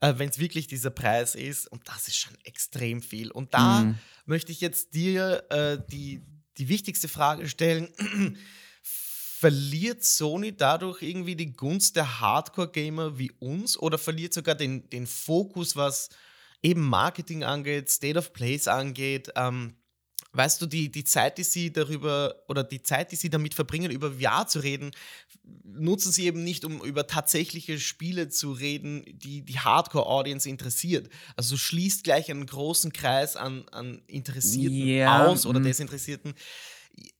äh, 0.00 0.14
wenn 0.16 0.28
es 0.28 0.38
wirklich 0.38 0.66
dieser 0.66 0.90
Preis 0.90 1.34
ist. 1.34 1.70
Und 1.72 1.88
das 1.88 2.08
ist 2.08 2.16
schon 2.16 2.36
extrem 2.44 3.00
viel. 3.00 3.30
Und 3.30 3.54
da 3.54 3.80
mhm. 3.80 3.98
möchte 4.26 4.52
ich 4.52 4.60
jetzt 4.60 4.94
dir 4.94 5.44
äh, 5.50 5.78
die, 5.90 6.22
die 6.58 6.68
wichtigste 6.68 7.08
Frage 7.08 7.48
stellen. 7.48 7.88
verliert 9.38 10.02
Sony 10.02 10.56
dadurch 10.56 11.02
irgendwie 11.02 11.36
die 11.36 11.52
Gunst 11.52 11.96
der 11.96 12.20
Hardcore-Gamer 12.20 13.18
wie 13.18 13.30
uns 13.32 13.78
oder 13.78 13.98
verliert 13.98 14.32
sogar 14.32 14.54
den, 14.54 14.88
den 14.88 15.06
Fokus, 15.06 15.76
was 15.76 16.08
eben 16.62 16.80
Marketing 16.80 17.44
angeht, 17.44 17.90
State 17.90 18.18
of 18.18 18.32
Plays 18.32 18.66
angeht? 18.66 19.30
Ähm, 19.36 19.76
weißt 20.36 20.60
du, 20.60 20.66
die, 20.66 20.90
die 20.90 21.04
Zeit, 21.04 21.38
die 21.38 21.44
sie 21.44 21.72
darüber 21.72 22.34
oder 22.48 22.64
die 22.64 22.82
Zeit, 22.82 23.12
die 23.12 23.16
sie 23.16 23.30
damit 23.30 23.54
verbringen, 23.54 23.90
über 23.90 24.12
VR 24.12 24.46
zu 24.46 24.60
reden, 24.60 24.90
nutzen 25.64 26.12
sie 26.12 26.26
eben 26.26 26.44
nicht, 26.44 26.64
um 26.64 26.82
über 26.82 27.06
tatsächliche 27.06 27.78
Spiele 27.78 28.28
zu 28.28 28.52
reden, 28.52 29.04
die 29.06 29.42
die 29.42 29.58
Hardcore-Audience 29.58 30.48
interessiert. 30.48 31.08
Also 31.36 31.56
schließt 31.56 32.04
gleich 32.04 32.30
einen 32.30 32.46
großen 32.46 32.92
Kreis 32.92 33.36
an, 33.36 33.66
an 33.70 34.02
Interessierten 34.06 34.86
yeah. 34.86 35.26
aus 35.26 35.46
oder 35.46 35.60
mhm. 35.60 35.64
Desinteressierten. 35.64 36.34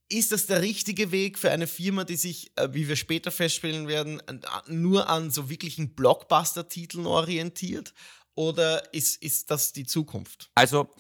Ist 0.08 0.30
das 0.30 0.46
der 0.46 0.62
richtige 0.62 1.10
Weg 1.10 1.36
für 1.38 1.50
eine 1.50 1.66
Firma, 1.66 2.04
die 2.04 2.16
sich, 2.16 2.52
äh, 2.56 2.68
wie 2.72 2.86
wir 2.86 2.96
später 2.96 3.32
feststellen 3.32 3.88
werden, 3.88 4.22
nur 4.68 5.08
an 5.08 5.30
so 5.32 5.50
wirklichen 5.50 5.94
Blockbuster-Titeln 5.94 7.06
orientiert? 7.06 7.92
Oder 8.36 8.92
ist, 8.94 9.20
ist 9.22 9.50
das 9.50 9.72
die 9.72 9.86
Zukunft? 9.86 10.50
Also, 10.54 10.94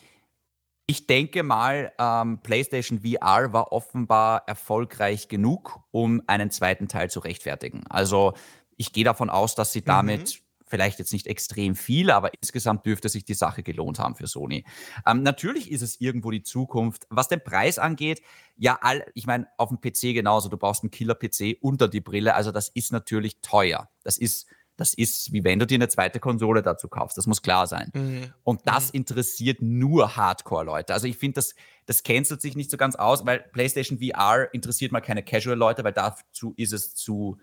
ich 0.86 1.06
denke 1.06 1.42
mal, 1.42 1.92
ähm, 1.98 2.38
PlayStation 2.42 3.00
VR 3.00 3.52
war 3.52 3.72
offenbar 3.72 4.44
erfolgreich 4.46 5.28
genug, 5.28 5.80
um 5.90 6.22
einen 6.28 6.50
zweiten 6.50 6.86
Teil 6.86 7.10
zu 7.10 7.20
rechtfertigen. 7.20 7.84
Also 7.88 8.34
ich 8.76 8.92
gehe 8.92 9.04
davon 9.04 9.28
aus, 9.28 9.56
dass 9.56 9.72
sie 9.72 9.82
damit 9.82 10.20
mhm. 10.20 10.64
vielleicht 10.64 11.00
jetzt 11.00 11.12
nicht 11.12 11.26
extrem 11.26 11.74
viel, 11.74 12.12
aber 12.12 12.32
insgesamt 12.34 12.86
dürfte 12.86 13.08
sich 13.08 13.24
die 13.24 13.34
Sache 13.34 13.64
gelohnt 13.64 13.98
haben 13.98 14.14
für 14.14 14.28
Sony. 14.28 14.64
Ähm, 15.04 15.24
natürlich 15.24 15.72
ist 15.72 15.82
es 15.82 16.00
irgendwo 16.00 16.30
die 16.30 16.44
Zukunft. 16.44 17.06
Was 17.10 17.26
den 17.26 17.42
Preis 17.42 17.80
angeht, 17.80 18.22
ja, 18.56 18.78
all, 18.80 19.04
ich 19.14 19.26
meine, 19.26 19.48
auf 19.56 19.70
dem 19.70 19.80
PC 19.80 20.14
genauso. 20.14 20.48
Du 20.48 20.56
brauchst 20.56 20.84
einen 20.84 20.92
Killer-PC 20.92 21.58
unter 21.62 21.88
die 21.88 22.00
Brille. 22.00 22.34
Also 22.34 22.52
das 22.52 22.68
ist 22.68 22.92
natürlich 22.92 23.40
teuer. 23.42 23.90
Das 24.04 24.18
ist 24.18 24.46
das 24.76 24.92
ist, 24.92 25.32
wie 25.32 25.42
wenn 25.42 25.58
du 25.58 25.66
dir 25.66 25.76
eine 25.76 25.88
zweite 25.88 26.20
Konsole 26.20 26.62
dazu 26.62 26.88
kaufst. 26.88 27.16
Das 27.16 27.26
muss 27.26 27.42
klar 27.42 27.66
sein. 27.66 27.90
Mhm. 27.94 28.34
Und 28.44 28.60
das 28.66 28.92
mhm. 28.92 28.98
interessiert 28.98 29.62
nur 29.62 30.16
Hardcore-Leute. 30.16 30.92
Also 30.92 31.06
ich 31.06 31.16
finde, 31.16 31.36
das, 31.36 31.54
das 31.86 32.02
cancelt 32.02 32.42
sich 32.42 32.56
nicht 32.56 32.70
so 32.70 32.76
ganz 32.76 32.94
aus, 32.94 33.24
weil 33.24 33.40
PlayStation 33.52 33.98
VR 33.98 34.48
interessiert 34.52 34.92
mal 34.92 35.00
keine 35.00 35.22
Casual-Leute, 35.22 35.82
weil 35.82 35.92
dazu 35.92 36.52
ist 36.56 36.72
es 36.72 36.94
zu 36.94 37.38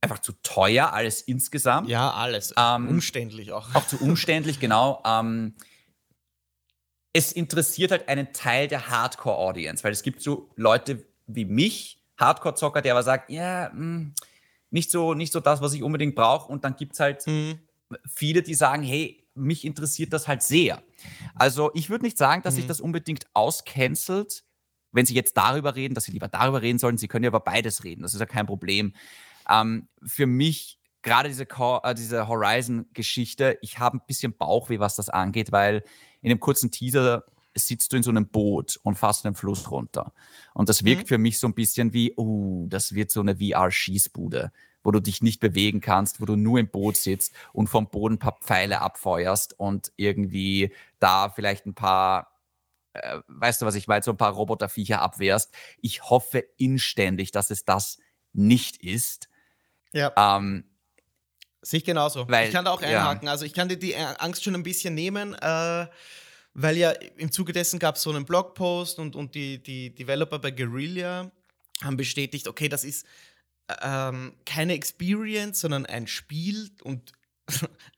einfach 0.00 0.20
zu 0.20 0.32
teuer, 0.42 0.92
alles 0.92 1.22
insgesamt. 1.22 1.88
Ja, 1.88 2.12
alles. 2.12 2.54
Ähm, 2.56 2.88
umständlich 2.88 3.50
auch. 3.50 3.74
Auch 3.74 3.86
zu 3.86 4.00
umständlich, 4.00 4.60
genau. 4.60 5.02
Ähm, 5.04 5.54
es 7.12 7.32
interessiert 7.32 7.90
halt 7.90 8.08
einen 8.08 8.32
Teil 8.32 8.68
der 8.68 8.88
Hardcore-Audience, 8.88 9.82
weil 9.82 9.92
es 9.92 10.02
gibt 10.02 10.22
so 10.22 10.50
Leute 10.54 11.04
wie 11.26 11.44
mich, 11.44 11.98
Hardcore-Zocker, 12.18 12.82
der 12.82 12.92
aber 12.92 13.02
sagt, 13.02 13.30
ja, 13.30 13.70
mh, 13.70 13.72
hm, 13.72 14.14
nicht 14.76 14.90
so, 14.90 15.14
nicht 15.14 15.32
so 15.32 15.40
das, 15.40 15.62
was 15.62 15.72
ich 15.72 15.82
unbedingt 15.82 16.14
brauche. 16.14 16.52
Und 16.52 16.64
dann 16.64 16.76
gibt 16.76 16.92
es 16.92 17.00
halt 17.00 17.26
mhm. 17.26 17.58
viele, 18.06 18.42
die 18.42 18.54
sagen, 18.54 18.82
hey, 18.82 19.24
mich 19.34 19.64
interessiert 19.64 20.12
das 20.12 20.28
halt 20.28 20.42
sehr. 20.42 20.82
Also 21.34 21.70
ich 21.72 21.88
würde 21.88 22.04
nicht 22.04 22.18
sagen, 22.18 22.42
dass 22.42 22.54
mhm. 22.54 22.58
sich 22.58 22.66
das 22.66 22.80
unbedingt 22.82 23.26
auscancelt, 23.32 24.44
wenn 24.92 25.06
Sie 25.06 25.14
jetzt 25.14 25.36
darüber 25.36 25.74
reden, 25.74 25.94
dass 25.94 26.04
Sie 26.04 26.12
lieber 26.12 26.28
darüber 26.28 26.60
reden 26.60 26.78
sollen. 26.78 26.98
Sie 26.98 27.08
können 27.08 27.24
ja 27.24 27.28
über 27.28 27.40
beides 27.40 27.84
reden, 27.84 28.02
das 28.02 28.12
ist 28.12 28.20
ja 28.20 28.26
kein 28.26 28.46
Problem. 28.46 28.94
Ähm, 29.48 29.88
für 30.04 30.26
mich 30.26 30.78
gerade 31.02 31.28
diese, 31.30 31.44
äh, 31.44 31.94
diese 31.94 32.28
Horizon-Geschichte, 32.28 33.58
ich 33.62 33.78
habe 33.78 33.96
ein 33.96 34.02
bisschen 34.06 34.36
Bauchweh, 34.36 34.78
was 34.78 34.96
das 34.96 35.08
angeht, 35.08 35.52
weil 35.52 35.84
in 36.20 36.28
dem 36.28 36.40
kurzen 36.40 36.70
Teaser 36.70 37.24
sitzt 37.56 37.92
du 37.92 37.96
in 37.96 38.02
so 38.02 38.10
einem 38.10 38.28
Boot 38.28 38.78
und 38.82 38.96
fährst 38.96 39.24
den 39.24 39.34
Fluss 39.34 39.70
runter. 39.70 40.12
Und 40.54 40.68
das 40.68 40.84
wirkt 40.84 41.04
mhm. 41.04 41.06
für 41.06 41.18
mich 41.18 41.38
so 41.38 41.46
ein 41.46 41.54
bisschen 41.54 41.92
wie, 41.92 42.14
oh, 42.16 42.66
das 42.68 42.94
wird 42.94 43.10
so 43.10 43.20
eine 43.20 43.36
VR-Schießbude, 43.36 44.52
wo 44.82 44.90
du 44.90 45.00
dich 45.00 45.22
nicht 45.22 45.40
bewegen 45.40 45.80
kannst, 45.80 46.20
wo 46.20 46.24
du 46.24 46.36
nur 46.36 46.58
im 46.58 46.68
Boot 46.68 46.96
sitzt 46.96 47.34
und 47.52 47.68
vom 47.68 47.88
Boden 47.88 48.14
ein 48.14 48.18
paar 48.18 48.38
Pfeile 48.40 48.80
abfeuerst 48.80 49.58
und 49.58 49.92
irgendwie 49.96 50.72
da 50.98 51.30
vielleicht 51.30 51.66
ein 51.66 51.74
paar 51.74 52.32
äh, 52.92 53.20
weißt 53.28 53.62
du, 53.62 53.66
was 53.66 53.74
ich 53.74 53.88
meine, 53.88 54.02
so 54.02 54.10
ein 54.10 54.16
paar 54.16 54.32
Roboterviecher 54.32 55.02
abwehrst. 55.02 55.52
Ich 55.80 56.02
hoffe 56.04 56.44
inständig, 56.56 57.30
dass 57.30 57.50
es 57.50 57.64
das 57.64 57.98
nicht 58.32 58.76
ist. 58.82 59.28
Ja. 59.92 60.12
Ähm, 60.16 60.64
Sehe 61.62 61.78
ich 61.78 61.84
genauso. 61.84 62.28
Weil, 62.28 62.46
ich 62.46 62.54
kann 62.54 62.64
da 62.64 62.70
auch 62.70 62.82
einhaken. 62.82 63.26
Ja. 63.26 63.32
Also 63.32 63.44
ich 63.44 63.52
kann 63.52 63.68
dir 63.68 63.76
die 63.76 63.96
Angst 63.96 64.44
schon 64.44 64.54
ein 64.54 64.62
bisschen 64.62 64.94
nehmen, 64.94 65.34
äh, 65.34 65.86
weil 66.58 66.78
ja 66.78 66.90
im 66.90 67.30
Zuge 67.30 67.52
dessen 67.52 67.78
gab 67.78 67.96
es 67.96 68.02
so 68.02 68.10
einen 68.10 68.24
Blogpost 68.24 68.98
und, 68.98 69.14
und 69.14 69.34
die, 69.34 69.62
die 69.62 69.94
Developer 69.94 70.38
bei 70.38 70.50
Guerrilla 70.50 71.30
haben 71.82 71.96
bestätigt, 71.98 72.48
okay, 72.48 72.70
das 72.70 72.82
ist 72.82 73.06
ähm, 73.82 74.34
keine 74.46 74.72
Experience, 74.72 75.60
sondern 75.60 75.84
ein 75.84 76.06
Spiel 76.06 76.70
und 76.82 77.12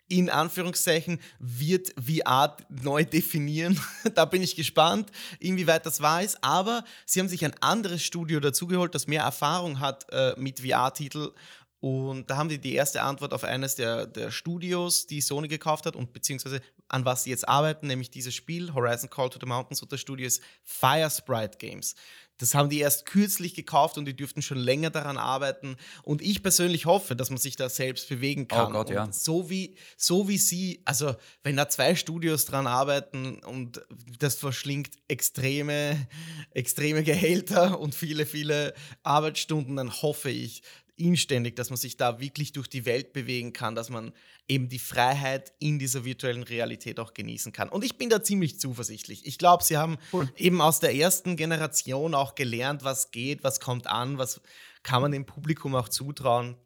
in 0.08 0.28
Anführungszeichen 0.28 1.20
wird 1.38 1.94
VR 2.04 2.56
neu 2.68 3.04
definieren. 3.04 3.80
da 4.14 4.24
bin 4.24 4.42
ich 4.42 4.56
gespannt, 4.56 5.12
inwieweit 5.38 5.86
das 5.86 6.00
wahr 6.00 6.24
ist. 6.24 6.42
Aber 6.42 6.84
sie 7.06 7.20
haben 7.20 7.28
sich 7.28 7.44
ein 7.44 7.54
anderes 7.60 8.02
Studio 8.02 8.40
dazugeholt, 8.40 8.92
das 8.92 9.06
mehr 9.06 9.22
Erfahrung 9.22 9.78
hat 9.78 10.06
äh, 10.10 10.34
mit 10.36 10.60
VR-Titel 10.60 11.32
und 11.80 12.28
da 12.28 12.36
haben 12.36 12.48
die 12.48 12.58
die 12.58 12.74
erste 12.74 13.02
Antwort 13.02 13.32
auf 13.32 13.44
eines 13.44 13.76
der, 13.76 14.06
der 14.06 14.32
Studios, 14.32 15.06
die 15.06 15.20
Sony 15.20 15.46
gekauft 15.46 15.86
hat 15.86 15.94
und 15.94 16.12
beziehungsweise 16.12 16.60
an 16.88 17.04
was 17.04 17.24
sie 17.24 17.30
jetzt 17.30 17.48
arbeiten, 17.48 17.86
nämlich 17.86 18.10
dieses 18.10 18.34
Spiel 18.34 18.74
Horizon 18.74 19.10
Call 19.10 19.30
to 19.30 19.38
the 19.40 19.46
Mountains 19.46 19.82
und 19.82 19.92
das 19.92 20.00
Studio 20.00 20.26
ist 20.26 20.42
Fire 20.64 21.10
Sprite 21.10 21.58
Games. 21.58 21.94
Das 22.38 22.54
haben 22.54 22.70
die 22.70 22.78
erst 22.78 23.04
kürzlich 23.04 23.54
gekauft 23.54 23.98
und 23.98 24.04
die 24.04 24.14
dürften 24.14 24.42
schon 24.42 24.58
länger 24.58 24.90
daran 24.90 25.18
arbeiten. 25.18 25.76
Und 26.04 26.22
ich 26.22 26.40
persönlich 26.40 26.86
hoffe, 26.86 27.16
dass 27.16 27.30
man 27.30 27.38
sich 27.38 27.56
da 27.56 27.68
selbst 27.68 28.08
bewegen 28.08 28.46
oh 28.50 28.54
kann. 28.54 28.66
Oh 28.68 28.70
Gott, 28.70 28.90
ja. 28.90 29.10
So 29.10 29.50
wie, 29.50 29.74
so 29.96 30.28
wie 30.28 30.38
sie, 30.38 30.80
also 30.84 31.16
wenn 31.42 31.56
da 31.56 31.68
zwei 31.68 31.96
Studios 31.96 32.44
dran 32.44 32.68
arbeiten 32.68 33.40
und 33.40 33.84
das 34.20 34.36
verschlingt 34.36 34.94
extreme, 35.08 36.06
extreme 36.52 37.02
Gehälter 37.02 37.80
und 37.80 37.96
viele, 37.96 38.24
viele 38.24 38.72
Arbeitsstunden, 39.02 39.74
dann 39.74 39.92
hoffe 39.92 40.30
ich, 40.30 40.62
inständig, 40.98 41.56
dass 41.56 41.70
man 41.70 41.76
sich 41.76 41.96
da 41.96 42.20
wirklich 42.20 42.52
durch 42.52 42.68
die 42.68 42.84
Welt 42.84 43.12
bewegen 43.12 43.52
kann, 43.52 43.74
dass 43.74 43.90
man 43.90 44.12
eben 44.48 44.68
die 44.68 44.78
Freiheit 44.78 45.52
in 45.58 45.78
dieser 45.78 46.04
virtuellen 46.04 46.42
Realität 46.42 47.00
auch 47.00 47.14
genießen 47.14 47.52
kann. 47.52 47.68
Und 47.68 47.84
ich 47.84 47.98
bin 47.98 48.10
da 48.10 48.22
ziemlich 48.22 48.58
zuversichtlich. 48.58 49.26
Ich 49.26 49.38
glaube, 49.38 49.64
sie 49.64 49.76
haben 49.76 49.98
cool. 50.12 50.28
eben 50.36 50.60
aus 50.60 50.80
der 50.80 50.94
ersten 50.94 51.36
Generation 51.36 52.14
auch 52.14 52.34
gelernt, 52.34 52.84
was 52.84 53.10
geht, 53.10 53.44
was 53.44 53.60
kommt 53.60 53.86
an, 53.86 54.18
was 54.18 54.40
kann 54.82 55.02
man 55.02 55.12
dem 55.12 55.26
Publikum 55.26 55.74
auch 55.74 55.88
zutrauen. 55.88 56.56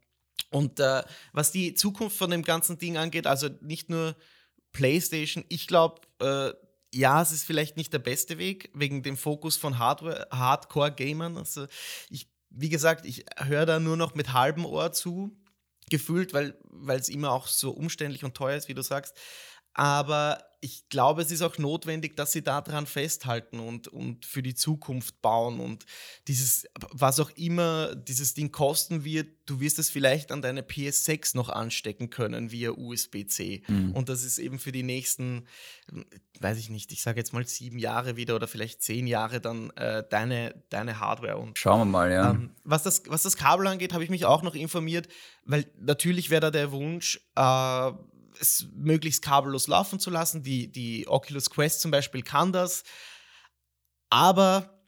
Und 0.50 0.80
äh, 0.80 1.02
was 1.32 1.50
die 1.50 1.74
Zukunft 1.74 2.16
von 2.16 2.30
dem 2.30 2.42
ganzen 2.42 2.78
Ding 2.78 2.96
angeht, 2.96 3.26
also 3.26 3.48
nicht 3.60 3.88
nur 3.88 4.14
PlayStation, 4.72 5.44
ich 5.48 5.66
glaube, 5.66 6.02
äh, 6.20 6.52
ja, 6.94 7.22
es 7.22 7.32
ist 7.32 7.44
vielleicht 7.44 7.76
nicht 7.76 7.92
der 7.92 7.98
beste 7.98 8.38
Weg 8.38 8.70
wegen 8.74 9.02
dem 9.02 9.16
Fokus 9.16 9.56
von 9.56 9.78
Hardware, 9.78 10.28
Hardcore-Gamern. 10.30 11.38
Also 11.38 11.66
ich 12.10 12.28
wie 12.54 12.68
gesagt, 12.68 13.04
ich 13.04 13.24
höre 13.36 13.66
da 13.66 13.80
nur 13.80 13.96
noch 13.96 14.14
mit 14.14 14.32
halbem 14.32 14.64
Ohr 14.66 14.92
zu, 14.92 15.36
gefühlt, 15.90 16.32
weil 16.32 16.56
es 16.98 17.08
immer 17.08 17.32
auch 17.32 17.46
so 17.46 17.70
umständlich 17.70 18.24
und 18.24 18.34
teuer 18.34 18.56
ist, 18.56 18.68
wie 18.68 18.74
du 18.74 18.82
sagst. 18.82 19.16
Aber 19.74 20.42
ich 20.64 20.88
glaube, 20.88 21.22
es 21.22 21.32
ist 21.32 21.42
auch 21.42 21.58
notwendig, 21.58 22.16
dass 22.16 22.30
sie 22.30 22.40
daran 22.40 22.86
festhalten 22.86 23.58
und, 23.58 23.88
und 23.88 24.24
für 24.24 24.44
die 24.44 24.54
Zukunft 24.54 25.20
bauen. 25.20 25.58
Und 25.58 25.84
dieses, 26.28 26.68
was 26.92 27.18
auch 27.18 27.30
immer 27.30 27.96
dieses 27.96 28.34
Ding 28.34 28.52
kosten 28.52 29.02
wird, 29.02 29.26
du 29.46 29.58
wirst 29.58 29.80
es 29.80 29.90
vielleicht 29.90 30.30
an 30.30 30.40
deine 30.40 30.62
PS6 30.62 31.36
noch 31.36 31.48
anstecken 31.48 32.10
können 32.10 32.52
via 32.52 32.70
USB-C. 32.70 33.64
Mhm. 33.66 33.90
Und 33.90 34.08
das 34.08 34.22
ist 34.22 34.38
eben 34.38 34.60
für 34.60 34.70
die 34.70 34.84
nächsten, 34.84 35.48
weiß 36.38 36.58
ich 36.58 36.70
nicht, 36.70 36.92
ich 36.92 37.02
sage 37.02 37.18
jetzt 37.18 37.32
mal 37.32 37.44
sieben 37.44 37.80
Jahre 37.80 38.14
wieder 38.14 38.36
oder 38.36 38.46
vielleicht 38.46 38.82
zehn 38.82 39.08
Jahre 39.08 39.40
dann 39.40 39.70
äh, 39.70 40.04
deine, 40.08 40.62
deine 40.70 41.00
Hardware. 41.00 41.38
Und, 41.38 41.58
Schauen 41.58 41.80
wir 41.80 41.86
mal, 41.86 42.12
ja. 42.12 42.30
Ähm, 42.30 42.54
was, 42.62 42.84
das, 42.84 43.02
was 43.08 43.24
das 43.24 43.36
Kabel 43.36 43.66
angeht, 43.66 43.92
habe 43.94 44.04
ich 44.04 44.10
mich 44.10 44.26
auch 44.26 44.44
noch 44.44 44.54
informiert, 44.54 45.08
weil 45.44 45.66
natürlich 45.80 46.30
wäre 46.30 46.40
da 46.40 46.50
der 46.52 46.70
Wunsch, 46.70 47.20
äh, 47.34 47.90
es 48.40 48.66
möglichst 48.74 49.22
kabellos 49.22 49.66
laufen 49.66 50.00
zu 50.00 50.10
lassen. 50.10 50.42
Die, 50.42 50.70
die 50.70 51.06
Oculus 51.08 51.50
Quest 51.50 51.80
zum 51.80 51.90
Beispiel 51.90 52.22
kann 52.22 52.52
das. 52.52 52.84
Aber 54.10 54.82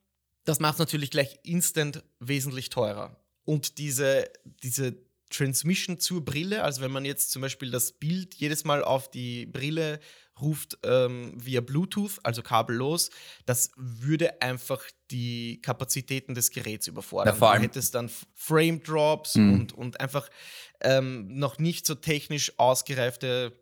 das 0.45 0.61
macht 0.61 0.79
natürlich 0.79 1.11
gleich 1.11 1.39
instant 1.43 2.05
wesentlich 2.21 2.71
teurer. 2.71 3.17
Und 3.45 3.79
diese, 3.79 4.31
diese 4.63 4.97
Transmission 5.31 5.99
zur 5.99 6.25
Brille, 6.25 6.63
also 6.63 6.81
wenn 6.81 6.93
man 6.93 7.05
jetzt 7.05 7.31
zum 7.31 7.43
Beispiel 7.43 7.71
das 7.71 7.93
Bild 7.93 8.35
jedes 8.35 8.65
Mal 8.65 8.85
auf 8.85 9.11
die 9.11 9.47
Brille 9.47 10.01
ruft 10.41 10.79
ähm, 10.85 11.33
via 11.37 11.61
Bluetooth, 11.61 12.19
also 12.23 12.43
kabellos, 12.43 13.11
das 13.47 13.71
würde 13.77 14.43
einfach 14.43 14.83
die 15.11 15.61
Kapazitäten 15.63 16.35
des 16.35 16.51
Geräts 16.51 16.87
überfordern. 16.89 17.37
Ja. 17.41 17.57
Du 17.57 17.63
hättest 17.63 17.95
dann 17.95 18.11
Frame 18.35 18.83
Drops 18.83 19.37
mhm. 19.37 19.53
und, 19.53 19.73
und 19.73 20.01
einfach 20.01 20.29
ähm, 20.81 21.27
noch 21.29 21.59
nicht 21.59 21.87
so 21.87 21.95
technisch 21.95 22.59
ausgereifte 22.59 23.53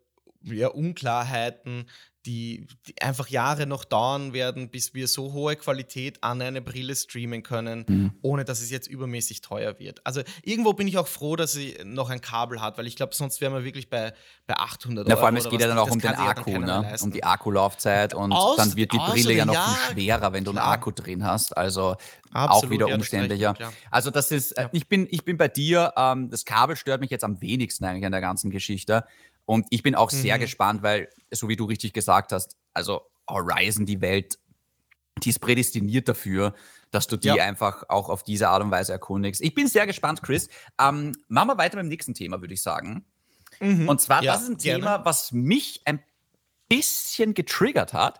ja, 0.41 0.67
Unklarheiten, 0.67 1.85
die, 2.25 2.67
die, 2.87 3.01
einfach 3.01 3.27
Jahre 3.27 3.65
noch 3.65 3.83
dauern 3.83 4.33
werden, 4.33 4.69
bis 4.69 4.93
wir 4.93 5.07
so 5.07 5.33
hohe 5.33 5.55
Qualität 5.55 6.23
an 6.23 6.41
eine 6.41 6.61
Brille 6.61 6.95
streamen 6.95 7.43
können, 7.43 7.85
mhm. 7.87 8.11
ohne 8.21 8.45
dass 8.45 8.61
es 8.61 8.69
jetzt 8.71 8.87
übermäßig 8.87 9.41
teuer 9.41 9.79
wird. 9.79 10.05
Also 10.05 10.21
irgendwo 10.43 10.73
bin 10.73 10.87
ich 10.87 10.97
auch 10.97 11.07
froh, 11.07 11.35
dass 11.35 11.51
sie 11.51 11.77
noch 11.83 12.09
ein 12.09 12.21
Kabel 12.21 12.61
hat, 12.61 12.77
weil 12.77 12.87
ich 12.87 12.95
glaube, 12.95 13.13
sonst 13.13 13.41
wären 13.41 13.53
wir 13.53 13.63
wirklich 13.63 13.89
bei, 13.89 14.13
bei 14.47 14.55
800 14.55 15.07
ja, 15.07 15.15
Vor 15.15 15.25
allem, 15.25 15.35
es 15.35 15.49
geht 15.49 15.61
ja 15.61 15.67
dann 15.67 15.77
auch 15.77 15.91
um 15.91 15.99
den 15.99 16.15
Akku, 16.15 16.57
ne? 16.57 16.95
um 17.01 17.11
die 17.11 17.23
Akkulaufzeit 17.23 18.13
und 18.13 18.31
Aus, 18.31 18.57
dann 18.57 18.75
wird 18.75 18.93
die 18.93 18.97
Brille 18.97 19.33
ja 19.33 19.45
noch 19.45 19.53
ja, 19.53 19.63
viel 19.63 19.93
schwerer, 19.93 20.33
wenn 20.33 20.43
du 20.43 20.51
einen 20.51 20.59
Akku 20.59 20.91
drin 20.91 21.25
hast. 21.25 21.55
Also 21.57 21.95
Absolut, 22.31 22.65
auch 22.65 22.69
wieder 22.69 22.87
ja, 22.87 22.95
umständlicher. 22.95 23.59
Recht, 23.59 23.71
also 23.91 24.09
das 24.09 24.31
ist, 24.31 24.53
äh, 24.53 24.69
ich, 24.71 24.87
bin, 24.87 25.07
ich 25.11 25.23
bin 25.23 25.37
bei 25.37 25.47
dir, 25.47 25.93
ähm, 25.95 26.29
das 26.29 26.45
Kabel 26.45 26.75
stört 26.75 27.01
mich 27.01 27.11
jetzt 27.11 27.23
am 27.23 27.41
wenigsten 27.41 27.85
eigentlich 27.85 28.05
an 28.05 28.11
der 28.11 28.21
ganzen 28.21 28.49
Geschichte. 28.49 29.05
Und 29.45 29.67
ich 29.69 29.83
bin 29.83 29.95
auch 29.95 30.11
mhm. 30.11 30.17
sehr 30.17 30.39
gespannt, 30.39 30.83
weil, 30.83 31.09
so 31.31 31.49
wie 31.49 31.55
du 31.55 31.65
richtig 31.65 31.93
gesagt 31.93 32.31
hast, 32.31 32.55
also 32.73 33.01
Horizon, 33.29 33.85
die 33.85 34.01
Welt, 34.01 34.39
die 35.21 35.29
ist 35.29 35.39
prädestiniert 35.39 36.07
dafür, 36.07 36.53
dass 36.91 37.07
du 37.07 37.17
die 37.17 37.27
ja. 37.27 37.35
einfach 37.35 37.83
auch 37.89 38.09
auf 38.09 38.23
diese 38.23 38.49
Art 38.49 38.63
und 38.63 38.71
Weise 38.71 38.91
erkundigst. 38.93 39.41
Ich 39.41 39.53
bin 39.53 39.67
sehr 39.67 39.87
gespannt, 39.87 40.21
Chris. 40.21 40.47
Ähm, 40.79 41.13
machen 41.27 41.49
wir 41.49 41.57
weiter 41.57 41.77
mit 41.77 41.85
dem 41.85 41.89
nächsten 41.89 42.13
Thema, 42.13 42.39
würde 42.41 42.53
ich 42.53 42.61
sagen. 42.61 43.05
Mhm. 43.59 43.89
Und 43.89 43.99
zwar, 43.99 44.23
ja, 44.23 44.33
das 44.33 44.43
ist 44.43 44.49
ein 44.49 44.57
gerne. 44.57 44.79
Thema, 44.79 45.05
was 45.05 45.31
mich 45.31 45.81
ein 45.85 46.03
bisschen 46.69 47.33
getriggert 47.33 47.93
hat. 47.93 48.19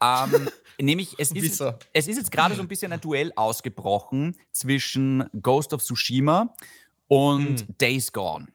Ähm, 0.00 0.48
nämlich, 0.80 1.16
es 1.18 1.32
ist, 1.32 1.62
es 1.92 2.08
ist 2.08 2.16
jetzt 2.16 2.30
gerade 2.30 2.54
so 2.54 2.62
ein 2.62 2.68
bisschen 2.68 2.92
ein 2.92 3.00
Duell 3.00 3.32
ausgebrochen 3.36 4.36
zwischen 4.52 5.28
Ghost 5.40 5.72
of 5.72 5.82
Tsushima 5.82 6.54
und 7.08 7.68
mhm. 7.68 7.78
Days 7.78 8.12
Gone. 8.12 8.48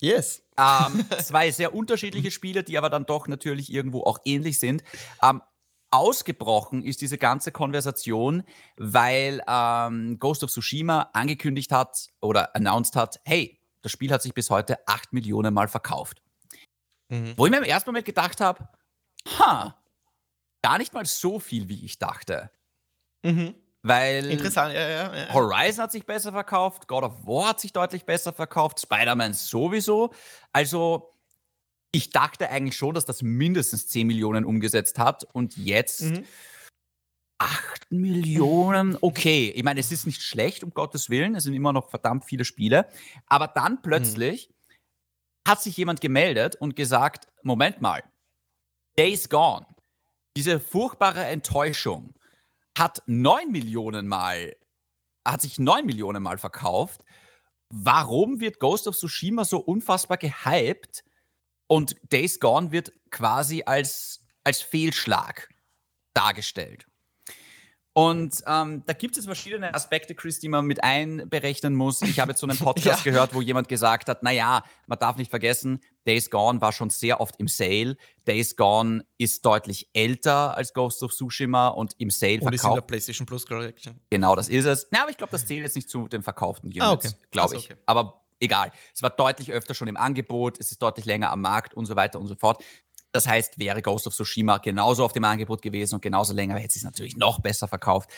Yes. 0.00 0.42
Ähm, 0.58 1.04
zwei 1.22 1.50
sehr 1.50 1.74
unterschiedliche 1.74 2.30
Spiele, 2.30 2.64
die 2.64 2.76
aber 2.78 2.90
dann 2.90 3.06
doch 3.06 3.28
natürlich 3.28 3.72
irgendwo 3.72 4.02
auch 4.02 4.18
ähnlich 4.24 4.58
sind. 4.58 4.82
Ähm, 5.22 5.42
ausgebrochen 5.90 6.82
ist 6.82 7.00
diese 7.00 7.18
ganze 7.18 7.52
Konversation, 7.52 8.42
weil 8.76 9.42
ähm, 9.48 10.18
Ghost 10.18 10.44
of 10.44 10.50
Tsushima 10.50 11.10
angekündigt 11.12 11.72
hat 11.72 12.08
oder 12.20 12.54
announced 12.54 12.96
hat, 12.96 13.20
hey, 13.24 13.60
das 13.82 13.92
Spiel 13.92 14.12
hat 14.12 14.22
sich 14.22 14.34
bis 14.34 14.50
heute 14.50 14.86
acht 14.86 15.12
Millionen 15.12 15.54
Mal 15.54 15.68
verkauft. 15.68 16.20
Mhm. 17.08 17.34
Wo 17.36 17.46
ich 17.46 17.50
mir 17.50 17.58
im 17.58 17.64
ersten 17.64 17.90
Moment 17.90 18.04
gedacht 18.04 18.40
habe, 18.40 18.68
ha, 19.38 19.80
gar 20.62 20.78
nicht 20.78 20.92
mal 20.92 21.06
so 21.06 21.38
viel, 21.38 21.68
wie 21.68 21.84
ich 21.84 21.98
dachte. 21.98 22.50
Mhm. 23.22 23.54
Weil 23.82 24.26
Interessant, 24.26 24.74
ja, 24.74 24.88
ja, 24.88 25.16
ja. 25.16 25.32
Horizon 25.32 25.84
hat 25.84 25.92
sich 25.92 26.04
besser 26.04 26.32
verkauft, 26.32 26.88
God 26.88 27.04
of 27.04 27.26
War 27.26 27.50
hat 27.50 27.60
sich 27.60 27.72
deutlich 27.72 28.04
besser 28.04 28.32
verkauft, 28.32 28.80
Spider-Man 28.80 29.34
sowieso. 29.34 30.12
Also, 30.52 31.14
ich 31.92 32.10
dachte 32.10 32.50
eigentlich 32.50 32.76
schon, 32.76 32.94
dass 32.94 33.04
das 33.04 33.22
mindestens 33.22 33.86
10 33.88 34.06
Millionen 34.06 34.44
umgesetzt 34.44 34.98
hat 34.98 35.24
und 35.32 35.56
jetzt 35.56 36.02
mhm. 36.02 36.24
8 37.38 37.92
Millionen. 37.92 38.98
Okay, 39.00 39.52
ich 39.54 39.62
meine, 39.62 39.78
es 39.78 39.92
ist 39.92 40.06
nicht 40.06 40.22
schlecht, 40.22 40.64
um 40.64 40.70
Gottes 40.70 41.08
Willen, 41.08 41.36
es 41.36 41.44
sind 41.44 41.54
immer 41.54 41.72
noch 41.72 41.88
verdammt 41.88 42.24
viele 42.24 42.44
Spiele, 42.44 42.88
aber 43.26 43.46
dann 43.46 43.74
mhm. 43.74 43.82
plötzlich 43.82 44.50
mhm. 44.50 45.50
hat 45.50 45.62
sich 45.62 45.76
jemand 45.76 46.00
gemeldet 46.00 46.56
und 46.56 46.74
gesagt, 46.74 47.28
Moment 47.42 47.80
mal, 47.80 48.02
Days 48.98 49.28
Gone, 49.28 49.66
diese 50.36 50.58
furchtbare 50.58 51.24
Enttäuschung, 51.26 52.12
hat 52.78 53.02
neun 53.06 53.50
Millionen 53.52 54.08
Mal, 54.08 54.56
hat 55.26 55.42
sich 55.42 55.58
neun 55.58 55.86
Millionen 55.86 56.22
Mal 56.22 56.38
verkauft. 56.38 57.04
Warum 57.70 58.40
wird 58.40 58.60
Ghost 58.60 58.88
of 58.88 58.96
Tsushima 58.96 59.44
so 59.44 59.58
unfassbar 59.58 60.16
gehypt 60.16 61.04
und 61.66 61.96
Days 62.10 62.40
Gone 62.40 62.72
wird 62.72 62.92
quasi 63.10 63.62
als, 63.66 64.24
als 64.44 64.62
Fehlschlag 64.62 65.48
dargestellt? 66.14 66.87
Und 67.98 68.44
ähm, 68.46 68.84
da 68.86 68.92
gibt 68.92 69.16
es 69.16 69.24
verschiedene 69.24 69.74
Aspekte, 69.74 70.14
Chris, 70.14 70.38
die 70.38 70.48
man 70.48 70.66
mit 70.66 70.84
einberechnen 70.84 71.74
muss. 71.74 72.00
Ich 72.02 72.20
habe 72.20 72.30
jetzt 72.30 72.38
so 72.38 72.46
einen 72.46 72.56
Podcast 72.60 73.04
ja. 73.04 73.10
gehört, 73.10 73.34
wo 73.34 73.42
jemand 73.42 73.68
gesagt 73.68 74.08
hat, 74.08 74.22
naja, 74.22 74.62
man 74.86 75.00
darf 75.00 75.16
nicht 75.16 75.30
vergessen, 75.30 75.80
Days 76.06 76.30
Gone 76.30 76.60
war 76.60 76.72
schon 76.72 76.90
sehr 76.90 77.20
oft 77.20 77.34
im 77.40 77.48
Sale. 77.48 77.96
Days 78.24 78.54
Gone 78.54 79.04
ist 79.18 79.44
deutlich 79.44 79.90
älter 79.94 80.56
als 80.56 80.74
Ghost 80.74 81.02
of 81.02 81.12
Tsushima 81.12 81.66
und 81.66 81.96
im 81.98 82.10
Sale 82.10 82.34
verkauft. 82.34 82.46
Und 82.46 82.54
ist 82.54 82.64
in 82.66 82.74
der 82.74 82.80
PlayStation 82.82 83.26
Plus 83.26 83.44
Collection. 83.44 84.00
Genau, 84.10 84.36
das 84.36 84.48
ist 84.48 84.66
es. 84.66 84.86
Na, 84.92 85.02
aber 85.02 85.10
ich 85.10 85.16
glaube, 85.16 85.32
das 85.32 85.44
zählt 85.44 85.64
jetzt 85.64 85.74
nicht 85.74 85.90
zu 85.90 86.06
den 86.06 86.22
verkauften 86.22 86.68
Units, 86.68 86.84
ah, 86.84 86.92
okay. 86.92 87.10
glaube 87.32 87.56
ich. 87.56 87.64
Okay. 87.64 87.80
Aber 87.84 88.22
egal. 88.38 88.70
Es 88.94 89.02
war 89.02 89.10
deutlich 89.10 89.50
öfter 89.50 89.74
schon 89.74 89.88
im 89.88 89.96
Angebot, 89.96 90.60
es 90.60 90.70
ist 90.70 90.80
deutlich 90.80 91.04
länger 91.04 91.32
am 91.32 91.40
Markt 91.40 91.74
und 91.74 91.86
so 91.86 91.96
weiter 91.96 92.20
und 92.20 92.28
so 92.28 92.36
fort. 92.36 92.62
Das 93.12 93.26
heißt, 93.26 93.58
wäre 93.58 93.82
Ghost 93.82 94.06
of 94.06 94.14
Tsushima 94.14 94.58
genauso 94.58 95.04
auf 95.04 95.12
dem 95.12 95.24
Angebot 95.24 95.62
gewesen 95.62 95.96
und 95.96 96.02
genauso 96.02 96.34
länger, 96.34 96.56
hätte 96.56 96.76
es 96.78 96.84
natürlich 96.84 97.16
noch 97.16 97.40
besser 97.40 97.68
verkauft. 97.68 98.10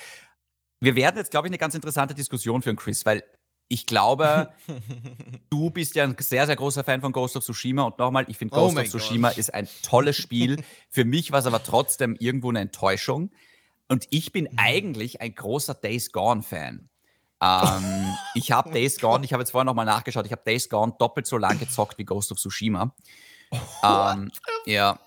Wir 0.80 0.96
werden 0.96 1.16
jetzt, 1.16 1.30
glaube 1.30 1.46
ich, 1.46 1.50
eine 1.50 1.58
ganz 1.58 1.74
interessante 1.74 2.14
Diskussion 2.14 2.62
führen, 2.62 2.76
Chris, 2.76 3.04
weil 3.06 3.22
ich 3.68 3.86
glaube, 3.86 4.52
du 5.50 5.70
bist 5.70 5.94
ja 5.94 6.04
ein 6.04 6.16
sehr, 6.18 6.46
sehr 6.46 6.56
großer 6.56 6.82
Fan 6.82 7.00
von 7.00 7.12
Ghost 7.12 7.36
of 7.36 7.44
Tsushima 7.44 7.84
und 7.84 7.98
nochmal, 7.98 8.24
ich 8.28 8.36
finde 8.36 8.56
oh 8.56 8.62
Ghost 8.62 8.76
oh 8.76 8.80
of 8.80 8.88
Tsushima 8.88 9.28
Gott. 9.28 9.38
ist 9.38 9.54
ein 9.54 9.68
tolles 9.82 10.16
Spiel. 10.20 10.62
Für 10.88 11.04
mich 11.04 11.30
war 11.30 11.38
es 11.38 11.46
aber 11.46 11.62
trotzdem 11.62 12.16
irgendwo 12.18 12.48
eine 12.48 12.60
Enttäuschung. 12.60 13.30
Und 13.88 14.06
ich 14.10 14.32
bin 14.32 14.44
mhm. 14.44 14.58
eigentlich 14.58 15.20
ein 15.20 15.34
großer 15.34 15.74
Days 15.74 16.10
Gone-Fan. 16.10 16.88
Ähm, 17.40 18.16
ich 18.34 18.50
habe 18.50 18.72
Days 18.72 18.98
Gone, 18.98 19.24
ich 19.24 19.32
habe 19.32 19.42
jetzt 19.42 19.52
vorher 19.52 19.64
nochmal 19.64 19.86
nachgeschaut, 19.86 20.26
ich 20.26 20.32
habe 20.32 20.42
Days 20.44 20.68
Gone 20.68 20.94
doppelt 20.98 21.26
so 21.26 21.38
lang 21.38 21.58
gezockt 21.58 21.96
wie 21.98 22.04
Ghost 22.04 22.32
of 22.32 22.38
Tsushima. 22.38 22.94
Ähm, 23.82 24.30
ja. 24.66 25.00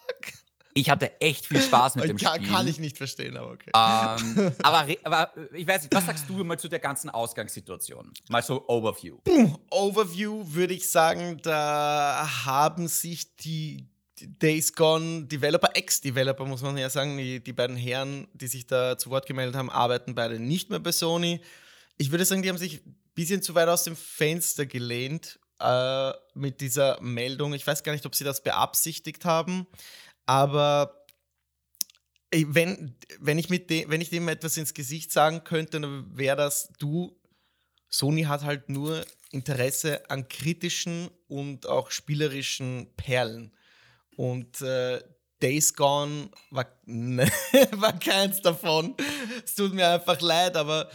Ich 0.74 0.90
hatte 0.90 1.22
echt 1.22 1.46
viel 1.46 1.62
Spaß 1.62 1.96
mit 1.96 2.10
dem 2.10 2.18
kann, 2.18 2.38
Spiel. 2.38 2.52
Kann 2.52 2.68
ich 2.68 2.80
nicht 2.80 2.98
verstehen, 2.98 3.38
aber 3.38 3.52
okay. 3.52 3.70
Ähm, 3.76 4.52
aber, 4.64 4.88
aber, 5.04 5.32
ich 5.54 5.68
weiß 5.68 5.84
nicht, 5.84 5.94
was 5.94 6.06
sagst 6.06 6.26
du 6.28 6.44
mal 6.44 6.58
zu 6.58 6.68
der 6.68 6.80
ganzen 6.80 7.10
Ausgangssituation? 7.10 8.12
Mal 8.30 8.42
so 8.42 8.68
Overview. 8.68 9.20
Overview 9.70 10.44
würde 10.48 10.74
ich 10.74 10.90
sagen, 10.90 11.40
da 11.44 12.28
haben 12.46 12.88
sich 12.88 13.36
die 13.36 13.88
Days 14.20 14.74
Gone 14.74 15.26
Developer, 15.26 15.70
Ex-Developer, 15.76 16.46
muss 16.46 16.62
man 16.62 16.78
ja 16.78 16.90
sagen, 16.90 17.18
die, 17.18 17.44
die 17.44 17.54
beiden 17.54 17.76
Herren, 17.76 18.28
die 18.34 18.48
sich 18.48 18.66
da 18.66 18.98
zu 18.98 19.10
Wort 19.10 19.26
gemeldet 19.26 19.56
haben, 19.56 19.70
arbeiten 19.70 20.16
beide 20.16 20.40
nicht 20.40 20.70
mehr 20.70 20.80
bei 20.80 20.92
Sony. 20.92 21.42
Ich 21.98 22.12
würde 22.12 22.26
sagen, 22.26 22.42
die 22.42 22.50
haben 22.50 22.58
sich 22.58 22.86
ein 22.86 22.96
bisschen 23.14 23.42
zu 23.42 23.54
weit 23.54 23.68
aus 23.68 23.84
dem 23.84 23.96
Fenster 23.96 24.66
gelehnt 24.66 25.40
äh, 25.64 26.14
mit 26.34 26.62
dieser 26.62 27.00
Meldung. 27.02 27.54
Ich 27.54 27.66
weiß 27.66 27.84
gar 27.84 27.94
nicht, 27.94 28.06
ob 28.06 28.16
sie 28.16 28.24
das 28.24 28.44
beabsichtigt 28.44 29.26
haben, 29.26 29.66
aber 30.26 31.04
wenn, 32.32 32.96
wenn, 33.20 33.38
ich 33.38 33.50
mit 33.50 33.70
dem, 33.70 33.90
wenn 33.90 34.02
ich 34.02 34.10
dem 34.10 34.28
etwas 34.28 34.58
ins 34.58 34.74
Gesicht 34.74 35.12
sagen 35.12 35.44
könnte, 35.44 35.80
dann 35.80 36.18
wäre 36.18 36.36
das, 36.36 36.72
du, 36.80 37.16
Sony 37.90 38.24
hat 38.24 38.44
halt 38.44 38.70
nur 38.70 39.06
Interesse 39.32 40.10
an 40.10 40.28
kritischen 40.28 41.10
und 41.28 41.68
auch 41.68 41.92
spielerischen 41.92 42.88
Perlen. 42.98 43.52
Und 44.16 44.62
äh, 44.62 45.02
Days 45.42 45.76
Gone 45.76 46.30
war, 46.50 46.66
war 46.86 48.00
keins 48.00 48.42
davon. 48.42 48.96
Es 49.44 49.56
tut 49.56 49.74
mir 49.74 49.90
einfach 49.90 50.22
leid, 50.22 50.56
aber 50.56 50.90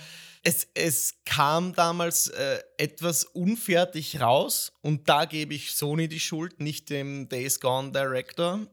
es, 0.48 0.66
es 0.72 1.14
kam 1.26 1.74
damals 1.74 2.28
äh, 2.28 2.61
etwas 2.78 3.24
unfertig 3.24 4.18
raus 4.18 4.72
und 4.80 5.06
da 5.06 5.26
gebe 5.26 5.52
ich 5.52 5.72
Sony 5.72 6.08
die 6.08 6.20
Schuld, 6.20 6.58
nicht 6.58 6.88
dem 6.88 7.28
Days 7.28 7.61
Gone 7.61 7.92
Director. 7.92 8.66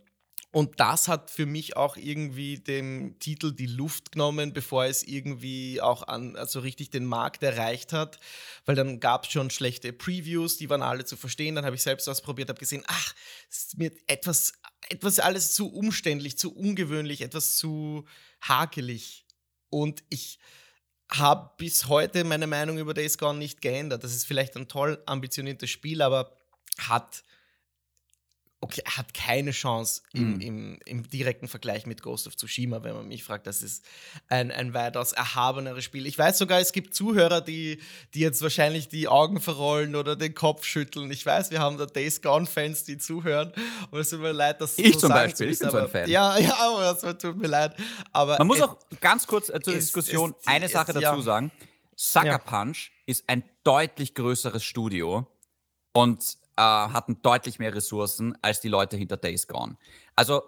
Und 0.53 0.79
das 0.79 1.09
hat 1.09 1.31
für 1.31 1.45
mich 1.45 1.75
auch 1.75 1.97
irgendwie 1.97 2.59
dem 2.59 3.19
Titel 3.19 3.51
die 3.51 3.65
Luft 3.65 4.13
genommen, 4.13 4.53
bevor 4.53 4.85
es 4.85 5.03
irgendwie 5.03 5.81
auch 5.81 6.07
an, 6.07 6.37
also 6.37 6.61
richtig 6.61 6.91
den 6.91 7.03
Markt 7.03 7.43
erreicht 7.43 7.91
hat. 7.91 8.19
Weil 8.63 8.75
dann 8.75 9.01
gab 9.01 9.25
es 9.25 9.33
schon 9.33 9.49
schlechte 9.49 9.91
Previews, 9.91 10.55
die 10.55 10.69
waren 10.69 10.81
alle 10.81 11.03
zu 11.03 11.17
verstehen. 11.17 11.55
Dann 11.55 11.65
habe 11.65 11.75
ich 11.75 11.81
selbst 11.81 12.07
ausprobiert, 12.07 12.47
habe 12.47 12.57
gesehen, 12.57 12.85
ach, 12.87 13.13
es 13.51 13.57
ist 13.57 13.77
mir 13.77 13.91
etwas, 14.07 14.53
etwas 14.87 15.19
alles 15.19 15.51
zu 15.51 15.73
umständlich, 15.73 16.37
zu 16.37 16.55
ungewöhnlich, 16.55 17.19
etwas 17.19 17.57
zu 17.57 18.05
hakelig. 18.39 19.25
Und 19.69 20.05
ich, 20.09 20.39
habe 21.11 21.51
bis 21.57 21.87
heute 21.87 22.23
meine 22.23 22.47
Meinung 22.47 22.77
über 22.77 22.93
Days 22.93 23.17
Gone 23.17 23.37
nicht 23.37 23.61
geändert. 23.61 24.03
Das 24.03 24.13
ist 24.13 24.25
vielleicht 24.25 24.55
ein 24.55 24.67
toll 24.67 25.01
ambitioniertes 25.05 25.69
Spiel, 25.69 26.01
aber 26.01 26.37
hat 26.77 27.23
okay, 28.65 28.81
hat 28.85 29.13
keine 29.13 29.51
Chance 29.51 30.01
im, 30.13 30.37
mm. 30.37 30.41
im, 30.41 30.79
im, 30.85 31.09
direkten 31.09 31.47
Vergleich 31.47 31.85
mit 31.85 32.01
Ghost 32.01 32.25
of 32.25 32.35
Tsushima, 32.35 32.83
wenn 32.83 32.95
man 32.95 33.07
mich 33.07 33.23
fragt. 33.23 33.45
Das 33.45 33.61
ist 33.61 33.85
ein, 34.27 34.51
ein 34.51 34.73
weitaus 34.73 35.13
erhabeneres 35.13 35.83
Spiel. 35.83 36.07
Ich 36.07 36.17
weiß 36.17 36.39
sogar, 36.39 36.59
es 36.59 36.71
gibt 36.71 36.95
Zuhörer, 36.95 37.41
die, 37.41 37.79
die 38.15 38.21
jetzt 38.21 38.41
wahrscheinlich 38.41 38.89
die 38.89 39.07
Augen 39.07 39.39
verrollen 39.39 39.95
oder 39.95 40.15
den 40.15 40.33
Kopf 40.33 40.65
schütteln. 40.65 41.11
Ich 41.11 41.23
weiß, 41.23 41.51
wir 41.51 41.59
haben 41.59 41.77
da 41.77 41.85
Days 41.85 42.23
Gone-Fans, 42.23 42.85
die 42.85 42.97
zuhören. 42.97 43.53
Und 43.91 43.99
es 43.99 44.09
tut 44.09 44.21
mir 44.21 44.31
leid, 44.31 44.59
dass 44.61 44.79
Ich 44.79 44.93
so 44.93 45.01
zum 45.01 45.09
Beispiel, 45.09 45.49
ich 45.49 45.59
bin 45.59 45.69
so 45.69 45.77
ein 45.77 45.87
Fan. 45.87 46.09
Ja, 46.09 46.37
ja, 46.39 46.57
aber 46.57 46.91
es 46.91 47.17
tut 47.19 47.37
mir 47.37 47.47
leid. 47.47 47.75
Aber 48.11 48.39
man 48.39 48.47
muss 48.47 48.61
auch 48.61 48.77
ganz 48.99 49.27
kurz 49.27 49.49
äh, 49.49 49.61
zur 49.61 49.75
es, 49.75 49.85
Diskussion 49.85 50.33
es, 50.39 50.47
eine 50.47 50.67
Sache 50.69 50.91
dazu 50.91 51.01
ja. 51.01 51.21
sagen. 51.21 51.51
Sucker 51.95 52.25
ja. 52.25 52.37
Punch 52.39 52.91
ist 53.05 53.25
ein 53.27 53.43
deutlich 53.63 54.15
größeres 54.15 54.63
Studio 54.63 55.27
und 55.93 56.37
äh, 56.57 56.61
hatten 56.61 57.21
deutlich 57.21 57.59
mehr 57.59 57.73
Ressourcen 57.73 58.37
als 58.41 58.61
die 58.61 58.69
Leute 58.69 58.97
hinter 58.97 59.17
Days 59.17 59.47
Gone. 59.47 59.77
Also 60.15 60.43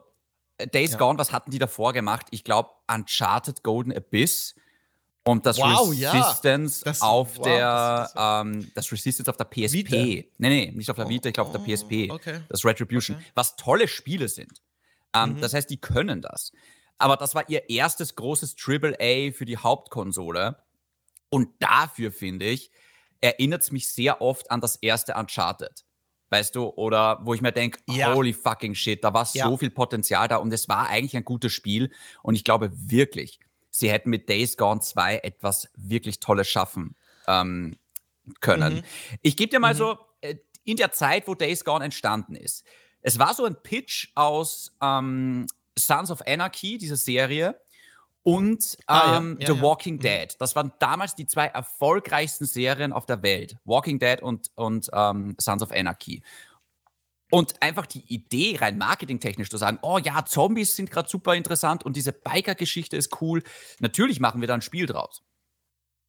äh, 0.58 0.68
Days 0.68 0.92
ja. 0.92 0.98
Gone, 0.98 1.18
was 1.18 1.32
hatten 1.32 1.52
die 1.52 1.60
davor 1.60 1.94
gemacht? 1.94 2.28
Ich 2.32 2.44
glaube 2.44 2.70
Uncharted 2.88 3.64
Golden 3.64 3.92
Abyss 3.92 4.56
und 5.24 5.46
das 5.46 5.58
wow, 5.58 5.90
Resistance 5.90 6.86
ja. 6.86 6.92
das, 6.92 7.02
auf 7.02 7.38
wow, 7.38 7.44
der 7.44 8.12
das, 8.14 8.46
ähm, 8.46 8.72
das, 8.74 8.92
Resistance 8.92 9.30
auf 9.30 9.38
der 9.38 9.46
PSP. 9.46 9.74
Vita. 9.74 9.96
Nee, 9.98 10.30
nee, 10.38 10.72
nicht 10.74 10.90
auf 10.90 10.96
der 10.96 11.10
Vita, 11.10 11.28
ich 11.28 11.34
glaube 11.34 11.50
auf 11.50 11.66
der 11.66 11.76
PSP. 11.76 12.10
Okay. 12.10 12.42
Das 12.48 12.64
Retribution, 12.64 13.18
okay. 13.18 13.26
was 13.36 13.58
tolle 13.58 13.88
Spiele 13.88 14.30
sind. 14.30 14.62
Ähm, 15.14 15.34
mhm. 15.34 15.42
Das 15.42 15.54
heißt, 15.54 15.70
die 15.70 15.82
können 15.82 16.22
das. 16.22 16.52
Aber 16.98 17.18
das 17.18 17.36
war 17.36 17.48
ihr 17.50 17.70
erstes 17.70 18.16
großes 18.16 18.56
AAA 18.58 19.32
für 19.34 19.46
die 19.46 19.58
Hauptkonsole. 19.58 20.58
Und 21.30 21.50
dafür, 21.60 22.12
finde 22.12 22.46
ich, 22.46 22.72
erinnert 23.20 23.64
es 23.64 23.72
mich 23.72 23.92
sehr 23.92 24.22
oft 24.22 24.50
an 24.50 24.62
das 24.62 24.78
erste 24.78 25.16
Uncharted. 25.16 25.84
Weißt 26.30 26.56
du, 26.56 26.68
oder 26.70 27.20
wo 27.24 27.34
ich 27.34 27.42
mir 27.42 27.52
denke, 27.54 27.80
ja. 27.88 28.14
holy 28.14 28.34
fucking 28.34 28.76
shit, 28.76 29.04
da 29.04 29.14
war 29.14 29.28
ja. 29.34 29.46
so 29.46 29.58
viel 29.58 29.70
Potenzial 29.70 30.28
da 30.28 30.38
und 30.38 30.52
es 30.52 30.68
war 30.68 30.90
eigentlich 30.90 31.16
ein 31.16 31.24
gutes 31.24 31.54
Spiel. 31.54 31.92
Und 32.22 32.36
ich 32.36 32.44
glaube 32.44 32.70
wirklich, 32.74 33.40
sie 33.70 33.90
hätten 33.90 34.10
mit 34.10 34.28
Days 34.28 34.58
Gone 34.58 34.82
2 34.82 35.20
etwas 35.20 35.70
wirklich 35.76 36.20
Tolles 36.20 36.48
schaffen 36.50 36.96
ähm, 37.28 37.78
können. 38.42 38.76
Mhm. 38.76 38.84
Ich 39.22 39.38
gebe 39.38 39.50
dir 39.50 39.60
mal 39.60 39.74
mhm. 39.74 39.78
so, 39.78 39.98
äh, 40.22 40.36
in 40.66 40.76
der 40.76 40.92
Zeit, 40.92 41.28
wo 41.28 41.36
Days 41.36 41.64
Gone 41.64 41.86
entstanden 41.86 42.36
ist, 42.36 42.66
es 43.02 43.20
war 43.20 43.34
so 43.34 43.46
ein 43.46 43.56
Pitch 43.64 44.10
aus 44.16 44.76
ähm, 44.82 45.48
Sons 45.78 46.12
of 46.12 46.22
Anarchy, 46.28 46.78
diese 46.78 46.98
Serie, 46.98 47.60
und 48.28 48.78
ah, 48.88 49.20
ähm, 49.20 49.38
ja. 49.40 49.48
Ja, 49.48 49.56
The 49.56 49.62
Walking 49.62 49.96
mhm. 49.96 50.00
Dead. 50.00 50.36
Das 50.40 50.54
waren 50.58 50.74
damals 50.80 51.16
die 51.16 51.28
zwei 51.28 51.46
erfolgreichsten 51.46 52.46
Serien 52.46 52.92
auf 52.92 53.06
der 53.06 53.24
Welt. 53.24 53.56
Walking 53.64 54.00
Dead 54.00 54.22
und, 54.22 54.52
und 54.56 54.90
ähm, 54.92 55.38
Sons 55.40 55.64
of 55.64 55.72
Anarchy. 55.72 56.22
Und 57.32 57.62
einfach 57.62 57.86
die 57.86 58.04
Idee, 58.14 58.58
rein 58.60 58.78
marketingtechnisch 58.78 59.50
zu 59.50 59.56
sagen, 59.56 59.80
oh 59.82 59.98
ja, 59.98 60.26
Zombies 60.26 60.76
sind 60.76 60.92
gerade 60.92 61.08
super 61.08 61.36
interessant 61.36 61.86
und 61.86 61.96
diese 61.96 62.12
Biker-Geschichte 62.12 62.98
ist 62.98 63.22
cool. 63.22 63.44
Natürlich 63.80 64.20
machen 64.20 64.42
wir 64.42 64.50
da 64.50 64.56
ein 64.56 64.62
Spiel 64.62 64.88
draus. 64.88 65.24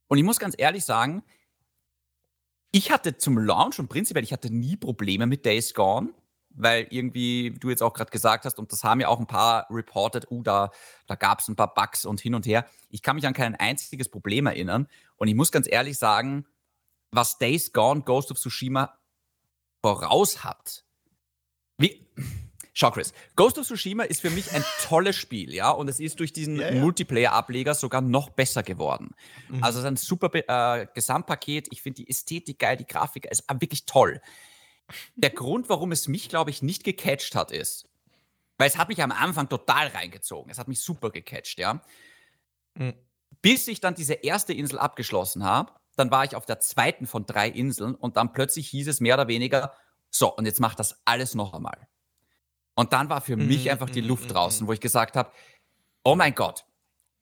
Und 0.09 0.19
ich 0.19 0.25
muss 0.25 0.41
ganz 0.41 0.57
ehrlich 0.59 0.85
sagen, 0.85 1.23
ich 2.73 2.91
hatte 2.91 3.17
zum 3.17 3.39
Launch 3.39 3.79
und 3.79 3.87
prinzipiell, 3.89 4.25
ich 4.25 4.33
hatte 4.33 4.53
nie 4.53 4.75
Probleme 4.75 5.27
mit 5.27 5.47
Days 5.47 5.73
Gone 5.73 6.13
weil 6.59 6.87
irgendwie 6.91 7.55
du 7.59 7.71
jetzt 7.71 7.83
auch 7.83 7.95
gerade 7.95 8.11
gesagt 8.11 8.45
hast, 8.45 8.59
und 8.59 8.73
das 8.73 8.85
haben 8.85 9.01
ja 9.01 9.09
auch 9.09 9.19
ein 9.19 9.27
paar 9.27 9.67
reported, 9.71 10.31
uh, 10.31 10.43
da, 10.43 10.71
da 11.07 11.15
gab 11.15 11.41
es 11.41 11.49
ein 11.49 11.57
paar 11.57 11.73
Bugs 11.73 12.05
und 12.05 12.21
hin 12.21 12.35
und 12.35 12.47
her. 12.47 12.67
Ich 12.91 13.03
kann 13.03 13.17
mich 13.17 13.27
an 13.27 13.35
kein 13.35 13.55
einziges 13.55 14.09
Problem 14.09 14.47
erinnern. 14.47 14.89
Und 15.17 15.29
ich 15.29 15.35
muss 15.35 15.53
ganz 15.53 15.69
ehrlich 15.71 15.99
sagen, 15.99 16.47
was 17.11 17.39
Days 17.39 17.73
Gone 17.73 18.03
Ghost 18.03 18.31
of 18.31 18.39
Tsushima 18.39 18.99
voraus 19.83 20.45
hat. 20.45 20.85
Wie. 21.79 22.07
Schau, 22.75 22.93
Chris, 22.93 23.13
Ghost 23.35 23.59
of 23.59 23.67
Tsushima 23.67 24.05
ist 24.05 24.21
für 24.21 24.31
mich 24.31 24.53
ein 24.53 24.65
tolles 24.85 25.17
Spiel, 25.17 25.53
ja, 25.53 25.71
und 25.71 25.89
es 25.89 25.99
ist 25.99 26.21
durch 26.21 26.33
diesen 26.33 26.61
ja, 26.61 26.71
ja. 26.71 26.81
Multiplayer-Ableger 26.81 27.75
sogar 27.75 28.01
noch 28.03 28.31
besser 28.31 28.63
geworden. 28.63 29.17
Mhm. 29.49 29.65
Also 29.65 29.81
es 29.81 29.85
ist 29.85 29.89
ein 29.89 29.97
super 29.97 30.31
äh, 30.33 30.87
Gesamtpaket. 30.95 31.67
Ich 31.73 31.83
finde 31.83 32.03
die 32.03 32.09
Ästhetik 32.09 32.61
geil, 32.61 32.77
die 32.77 32.87
Grafik 32.87 33.27
ist 33.27 33.43
wirklich 33.59 33.85
toll. 33.85 34.21
Der 35.17 35.31
Grund, 35.31 35.69
warum 35.69 35.93
es 35.93 36.09
mich, 36.09 36.29
glaube 36.29 36.51
ich, 36.51 36.63
nicht 36.63 36.85
gecatcht 36.85 37.35
hat, 37.35 37.51
ist, 37.51 37.89
weil 38.57 38.69
es 38.69 38.77
hat 38.77 38.89
mich 38.89 39.03
am 39.03 39.13
Anfang 39.13 39.49
total 39.49 39.89
reingezogen. 39.89 40.51
Es 40.51 40.59
hat 40.59 40.69
mich 40.69 40.81
super 40.81 41.11
gecatcht, 41.11 41.59
ja. 41.59 41.83
Mhm. 42.75 42.95
Bis 43.43 43.69
ich 43.69 43.81
dann 43.81 43.95
diese 43.95 44.15
erste 44.15 44.53
Insel 44.53 44.79
abgeschlossen 44.79 45.45
habe, 45.45 45.73
dann 45.97 46.11
war 46.11 46.25
ich 46.25 46.37
auf 46.37 46.47
der 46.47 46.61
zweiten 46.61 47.07
von 47.07 47.27
drei 47.27 47.49
Inseln 47.49 47.95
und 47.95 48.17
dann 48.17 48.33
plötzlich 48.33 48.69
hieß 48.69 48.89
es 48.89 49.01
mehr 49.01 49.15
oder 49.15 49.29
weniger, 49.29 49.73
so, 50.11 50.35
und 50.35 50.47
jetzt 50.47 50.61
mach 50.61 50.75
das 50.75 51.01
alles 51.05 51.35
noch 51.35 51.53
einmal. 51.53 51.89
Und 52.75 52.93
dann 52.93 53.11
war 53.11 53.21
für 53.21 53.37
mhm, 53.37 53.49
mich 53.49 53.71
einfach 53.71 53.91
die 53.91 54.03
mhm, 54.03 54.09
Luft 54.09 54.25
mhm, 54.25 54.29
draußen, 54.29 54.67
wo 54.67 54.73
ich 54.73 54.81
gesagt 54.81 55.17
habe, 55.17 55.33
oh 56.05 56.15
mein 56.15 56.35
Gott. 56.35 56.65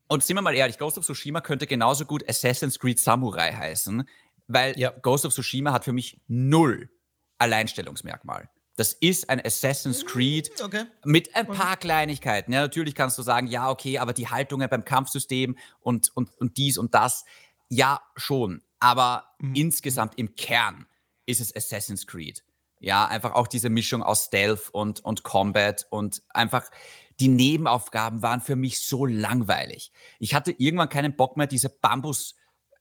Und 0.09 0.23
sind 0.23 0.37
wir 0.37 0.43
mal 0.43 0.55
ehrlich, 0.55 0.79
Ghost 0.79 0.99
of 0.99 1.05
Tsushima 1.05 1.41
könnte 1.41 1.67
genauso 1.67 2.05
gut 2.05 2.29
Assassin's 2.29 2.79
Creed 2.79 3.01
Samurai 3.01 3.53
heißen, 3.53 4.09
weil 4.47 4.79
ja. 4.79 4.91
Ghost 4.91 5.25
of 5.25 5.35
Tsushima 5.35 5.73
hat 5.73 5.85
für 5.85 5.93
mich 5.93 6.21
null 6.29 6.91
Alleinstellungsmerkmal. 7.39 8.49
Das 8.77 8.93
ist 8.93 9.31
ein 9.31 9.45
Assassin's 9.45 10.05
Creed 10.05 10.51
okay. 10.63 10.85
mit 11.05 11.35
ein 11.35 11.47
paar 11.47 11.79
Kleinigkeiten. 11.79 12.53
Ja, 12.53 12.61
natürlich 12.61 12.95
kannst 12.95 13.17
du 13.17 13.23
sagen, 13.23 13.47
ja, 13.47 13.71
okay, 13.71 13.99
aber 13.99 14.13
die 14.13 14.29
Haltungen 14.29 14.69
beim 14.69 14.85
Kampfsystem 14.85 15.57
und, 15.81 16.15
und, 16.15 16.31
und 16.39 16.59
dies 16.59 16.77
und 16.77 16.95
das, 16.95 17.25
ja, 17.71 18.03
schon. 18.17 18.63
Aber 18.79 19.35
mhm. 19.39 19.55
insgesamt 19.55 20.19
im 20.19 20.37
Kern 20.37 20.87
ist 21.25 21.41
es 21.41 21.55
Assassin's 21.57 22.07
Creed. 22.07 22.45
Ja, 22.79 23.07
einfach 23.07 23.33
auch 23.33 23.47
diese 23.47 23.71
Mischung 23.71 24.03
aus 24.03 24.27
Stealth 24.27 24.69
und, 24.71 25.01
und 25.01 25.23
Combat 25.23 25.87
und 25.89 26.23
einfach 26.29 26.71
die 27.19 27.29
Nebenaufgaben 27.29 28.21
waren 28.21 28.43
für 28.43 28.57
mich 28.57 28.81
so 28.81 29.07
langweilig. 29.07 29.91
Ich 30.19 30.35
hatte 30.35 30.53
irgendwann 30.53 30.91
keinen 30.91 31.17
Bock 31.17 31.39
mehr, 31.39 31.47
diese 31.47 31.71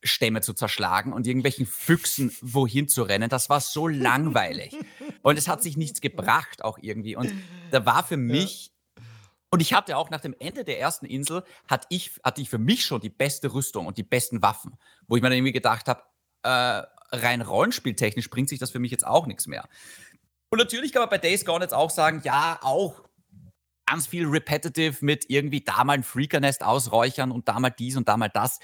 Bambusstämme 0.05 0.41
zu 0.41 0.53
zerschlagen 0.53 1.13
und 1.13 1.27
irgendwelchen 1.27 1.65
Füchsen 1.65 2.31
wohin 2.41 2.87
zu 2.87 3.03
rennen. 3.03 3.29
Das 3.29 3.49
war 3.49 3.59
so 3.59 3.87
langweilig. 3.87 4.75
und 5.21 5.37
es 5.37 5.47
hat 5.47 5.63
sich 5.63 5.77
nichts 5.77 6.01
gebracht 6.01 6.63
auch 6.63 6.77
irgendwie. 6.81 7.15
Und 7.15 7.31
da 7.71 7.85
war 7.85 8.05
für 8.05 8.17
mich 8.17 8.71
und 9.51 9.61
ich 9.61 9.73
hatte 9.73 9.95
auch 9.95 10.09
nach 10.09 10.19
dem 10.19 10.35
Ende 10.37 10.65
der 10.65 10.79
ersten 10.79 11.05
Insel, 11.05 11.43
hatte 11.69 11.87
ich, 11.89 12.19
hatte 12.23 12.41
ich 12.41 12.49
für 12.49 12.57
mich 12.57 12.85
schon 12.85 12.99
die 12.99 13.09
beste 13.09 13.53
Rüstung 13.53 13.85
und 13.85 13.97
die 13.97 14.03
besten 14.03 14.41
Waffen, 14.41 14.77
wo 15.07 15.15
ich 15.15 15.21
mir 15.21 15.29
dann 15.29 15.37
irgendwie 15.37 15.53
gedacht 15.53 15.87
habe, 15.87 16.03
äh, 16.43 16.83
rein 17.15 17.41
rollenspieltechnisch 17.41 18.29
bringt 18.29 18.49
sich 18.49 18.59
das 18.59 18.71
für 18.71 18.79
mich 18.79 18.91
jetzt 18.91 19.07
auch 19.07 19.27
nichts 19.27 19.47
mehr. 19.47 19.69
Und 20.49 20.59
natürlich 20.59 20.91
kann 20.91 21.03
man 21.03 21.09
bei 21.09 21.19
Days 21.19 21.45
Gone 21.45 21.63
jetzt 21.63 21.73
auch 21.73 21.89
sagen, 21.89 22.21
ja, 22.25 22.59
auch 22.63 23.01
ganz 23.85 24.07
viel 24.07 24.27
repetitive 24.27 25.05
mit 25.05 25.29
irgendwie 25.29 25.61
da 25.61 25.83
mal 25.83 25.93
ein 25.93 26.03
Freakernest 26.03 26.63
ausräuchern 26.63 27.31
und 27.31 27.47
da 27.47 27.59
mal 27.59 27.69
dies 27.69 27.95
und 27.95 28.09
da 28.09 28.17
mal 28.17 28.29
das. 28.29 28.59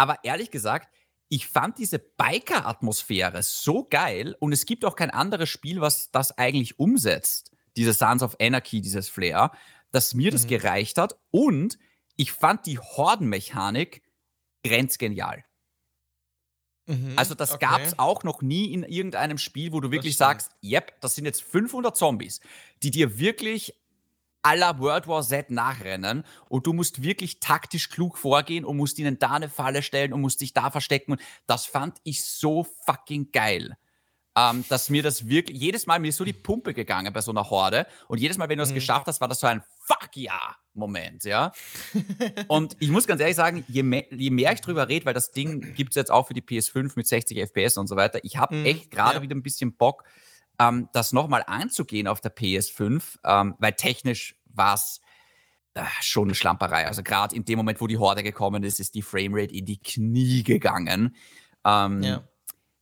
Aber 0.00 0.24
ehrlich 0.24 0.50
gesagt, 0.50 0.90
ich 1.28 1.46
fand 1.46 1.76
diese 1.76 1.98
Biker-Atmosphäre 1.98 3.42
so 3.42 3.84
geil 3.84 4.34
und 4.40 4.50
es 4.50 4.64
gibt 4.64 4.86
auch 4.86 4.96
kein 4.96 5.10
anderes 5.10 5.50
Spiel, 5.50 5.82
was 5.82 6.10
das 6.10 6.38
eigentlich 6.38 6.78
umsetzt. 6.78 7.52
Diese 7.76 7.92
Sons 7.92 8.22
of 8.22 8.34
Anarchy, 8.40 8.80
dieses 8.80 9.10
Flair, 9.10 9.52
dass 9.92 10.14
mir 10.14 10.30
mhm. 10.30 10.32
das 10.32 10.46
gereicht 10.46 10.96
hat 10.96 11.18
und 11.30 11.78
ich 12.16 12.32
fand 12.32 12.64
die 12.64 12.78
Hordenmechanik 12.78 14.00
grenzgenial. 14.64 15.44
Mhm, 16.86 17.12
also 17.16 17.34
das 17.34 17.52
okay. 17.52 17.66
gab 17.66 17.82
es 17.82 17.98
auch 17.98 18.24
noch 18.24 18.40
nie 18.40 18.72
in 18.72 18.84
irgendeinem 18.84 19.36
Spiel, 19.36 19.72
wo 19.72 19.80
du 19.80 19.90
wirklich 19.90 20.16
sagst, 20.16 20.52
yep, 20.64 20.98
das 21.02 21.14
sind 21.14 21.26
jetzt 21.26 21.42
500 21.42 21.94
Zombies, 21.94 22.40
die 22.82 22.90
dir 22.90 23.18
wirklich 23.18 23.74
aller 24.42 24.78
World 24.78 25.08
War 25.08 25.22
Z 25.22 25.50
nachrennen 25.50 26.24
und 26.48 26.66
du 26.66 26.72
musst 26.72 27.02
wirklich 27.02 27.40
taktisch 27.40 27.88
klug 27.90 28.18
vorgehen 28.18 28.64
und 28.64 28.76
musst 28.76 28.98
ihnen 28.98 29.18
da 29.18 29.32
eine 29.32 29.48
Falle 29.48 29.82
stellen 29.82 30.12
und 30.12 30.20
musst 30.20 30.40
dich 30.40 30.52
da 30.52 30.70
verstecken. 30.70 31.12
Und 31.12 31.20
das 31.46 31.66
fand 31.66 31.98
ich 32.04 32.24
so 32.24 32.66
fucking 32.86 33.32
geil. 33.32 33.76
Ähm, 34.36 34.64
dass 34.68 34.90
mir 34.90 35.02
das 35.02 35.28
wirklich, 35.28 35.60
jedes 35.60 35.86
Mal 35.86 35.98
mir 35.98 36.08
ist 36.08 36.16
so 36.16 36.24
die 36.24 36.32
Pumpe 36.32 36.72
gegangen 36.72 37.12
bei 37.12 37.20
so 37.20 37.32
einer 37.32 37.50
Horde 37.50 37.86
und 38.06 38.20
jedes 38.20 38.38
Mal, 38.38 38.48
wenn 38.48 38.58
du 38.58 38.64
es 38.64 38.70
mhm. 38.70 38.76
geschafft 38.76 39.08
hast, 39.08 39.20
war 39.20 39.26
das 39.26 39.40
so 39.40 39.48
ein 39.48 39.62
Fuck 39.86 40.16
ja! 40.16 40.56
Moment, 40.72 41.24
ja. 41.24 41.52
und 42.48 42.76
ich 42.78 42.90
muss 42.90 43.08
ganz 43.08 43.20
ehrlich 43.20 43.34
sagen, 43.34 43.64
je 43.66 43.82
mehr, 43.82 44.04
je 44.10 44.30
mehr 44.30 44.52
ich 44.52 44.60
drüber 44.60 44.88
rede, 44.88 45.04
weil 45.04 45.14
das 45.14 45.32
Ding 45.32 45.74
gibt 45.74 45.90
es 45.90 45.96
jetzt 45.96 46.12
auch 46.12 46.28
für 46.28 46.34
die 46.34 46.42
PS5 46.42 46.92
mit 46.94 47.08
60 47.08 47.38
FPS 47.38 47.76
und 47.76 47.88
so 47.88 47.96
weiter, 47.96 48.20
ich 48.22 48.36
habe 48.36 48.54
mhm, 48.54 48.66
echt 48.66 48.90
gerade 48.92 49.16
ja. 49.16 49.22
wieder 49.22 49.34
ein 49.34 49.42
bisschen 49.42 49.76
Bock, 49.76 50.04
ähm, 50.60 50.88
das 50.92 51.12
nochmal 51.12 51.42
anzugehen 51.44 52.06
auf 52.06 52.20
der 52.20 52.34
PS5, 52.34 53.18
ähm, 53.24 53.56
weil 53.58 53.72
technisch 53.72 54.36
war 54.44 54.74
es 54.74 55.00
äh, 55.74 55.82
schon 56.00 56.28
eine 56.28 56.36
Schlamperei. 56.36 56.86
Also 56.86 57.02
gerade 57.02 57.34
in 57.34 57.44
dem 57.44 57.56
Moment, 57.56 57.80
wo 57.80 57.88
die 57.88 57.98
Horde 57.98 58.22
gekommen 58.22 58.62
ist, 58.62 58.78
ist 58.78 58.94
die 58.94 59.02
Framerate 59.02 59.52
in 59.52 59.64
die 59.64 59.80
Knie 59.80 60.44
gegangen. 60.44 61.16
Ähm, 61.64 62.02
ja. 62.02 62.28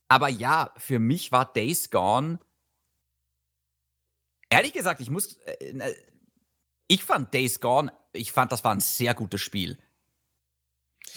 Aber 0.09 0.29
ja, 0.29 0.71
für 0.77 0.99
mich 0.99 1.31
war 1.31 1.51
Days 1.51 1.89
Gone 1.89 2.39
Ehrlich 4.49 4.73
gesagt, 4.73 4.99
ich 4.99 5.09
muss, 5.09 5.37
äh, 5.45 5.93
ich 6.87 7.03
fand 7.03 7.33
Days 7.33 7.59
Gone, 7.59 7.93
ich 8.13 8.31
fand, 8.31 8.51
das 8.51 8.63
war 8.63 8.73
ein 8.73 8.79
sehr 8.79 9.13
gutes 9.13 9.41
Spiel. 9.41 9.77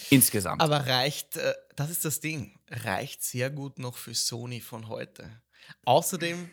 Insgesamt. 0.09 0.61
Aber 0.61 0.85
reicht, 0.85 1.37
äh, 1.37 1.53
das 1.75 1.89
ist 1.89 2.05
das 2.05 2.19
Ding, 2.19 2.59
reicht 2.69 3.23
sehr 3.23 3.49
gut 3.49 3.79
noch 3.79 3.97
für 3.97 4.13
Sony 4.13 4.61
von 4.61 4.87
heute. 4.87 5.41
Außerdem 5.85 6.49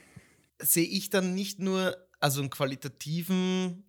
sehe 0.60 0.86
ich 0.86 1.10
dann 1.10 1.34
nicht 1.34 1.58
nur 1.58 1.96
also 2.20 2.40
einen 2.40 2.50
qualitativen, 2.50 3.84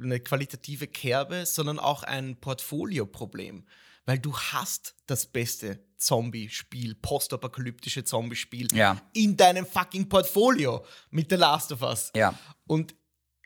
eine 0.00 0.20
qualitative 0.20 0.86
Kerbe, 0.86 1.44
sondern 1.46 1.78
auch 1.78 2.02
ein 2.02 2.40
Portfolio-Problem. 2.40 3.66
Weil 4.06 4.18
du 4.18 4.36
hast 4.36 4.94
das 5.06 5.26
beste 5.26 5.84
Zombie-Spiel, 5.98 6.94
postapokalyptische 6.94 8.04
Zombie-Spiel 8.04 8.68
ja. 8.72 9.00
in 9.12 9.36
deinem 9.36 9.66
fucking 9.66 10.08
Portfolio 10.08 10.84
mit 11.10 11.28
The 11.30 11.36
Last 11.36 11.72
of 11.72 11.82
Us. 11.82 12.10
Ja. 12.16 12.36
Und 12.66 12.94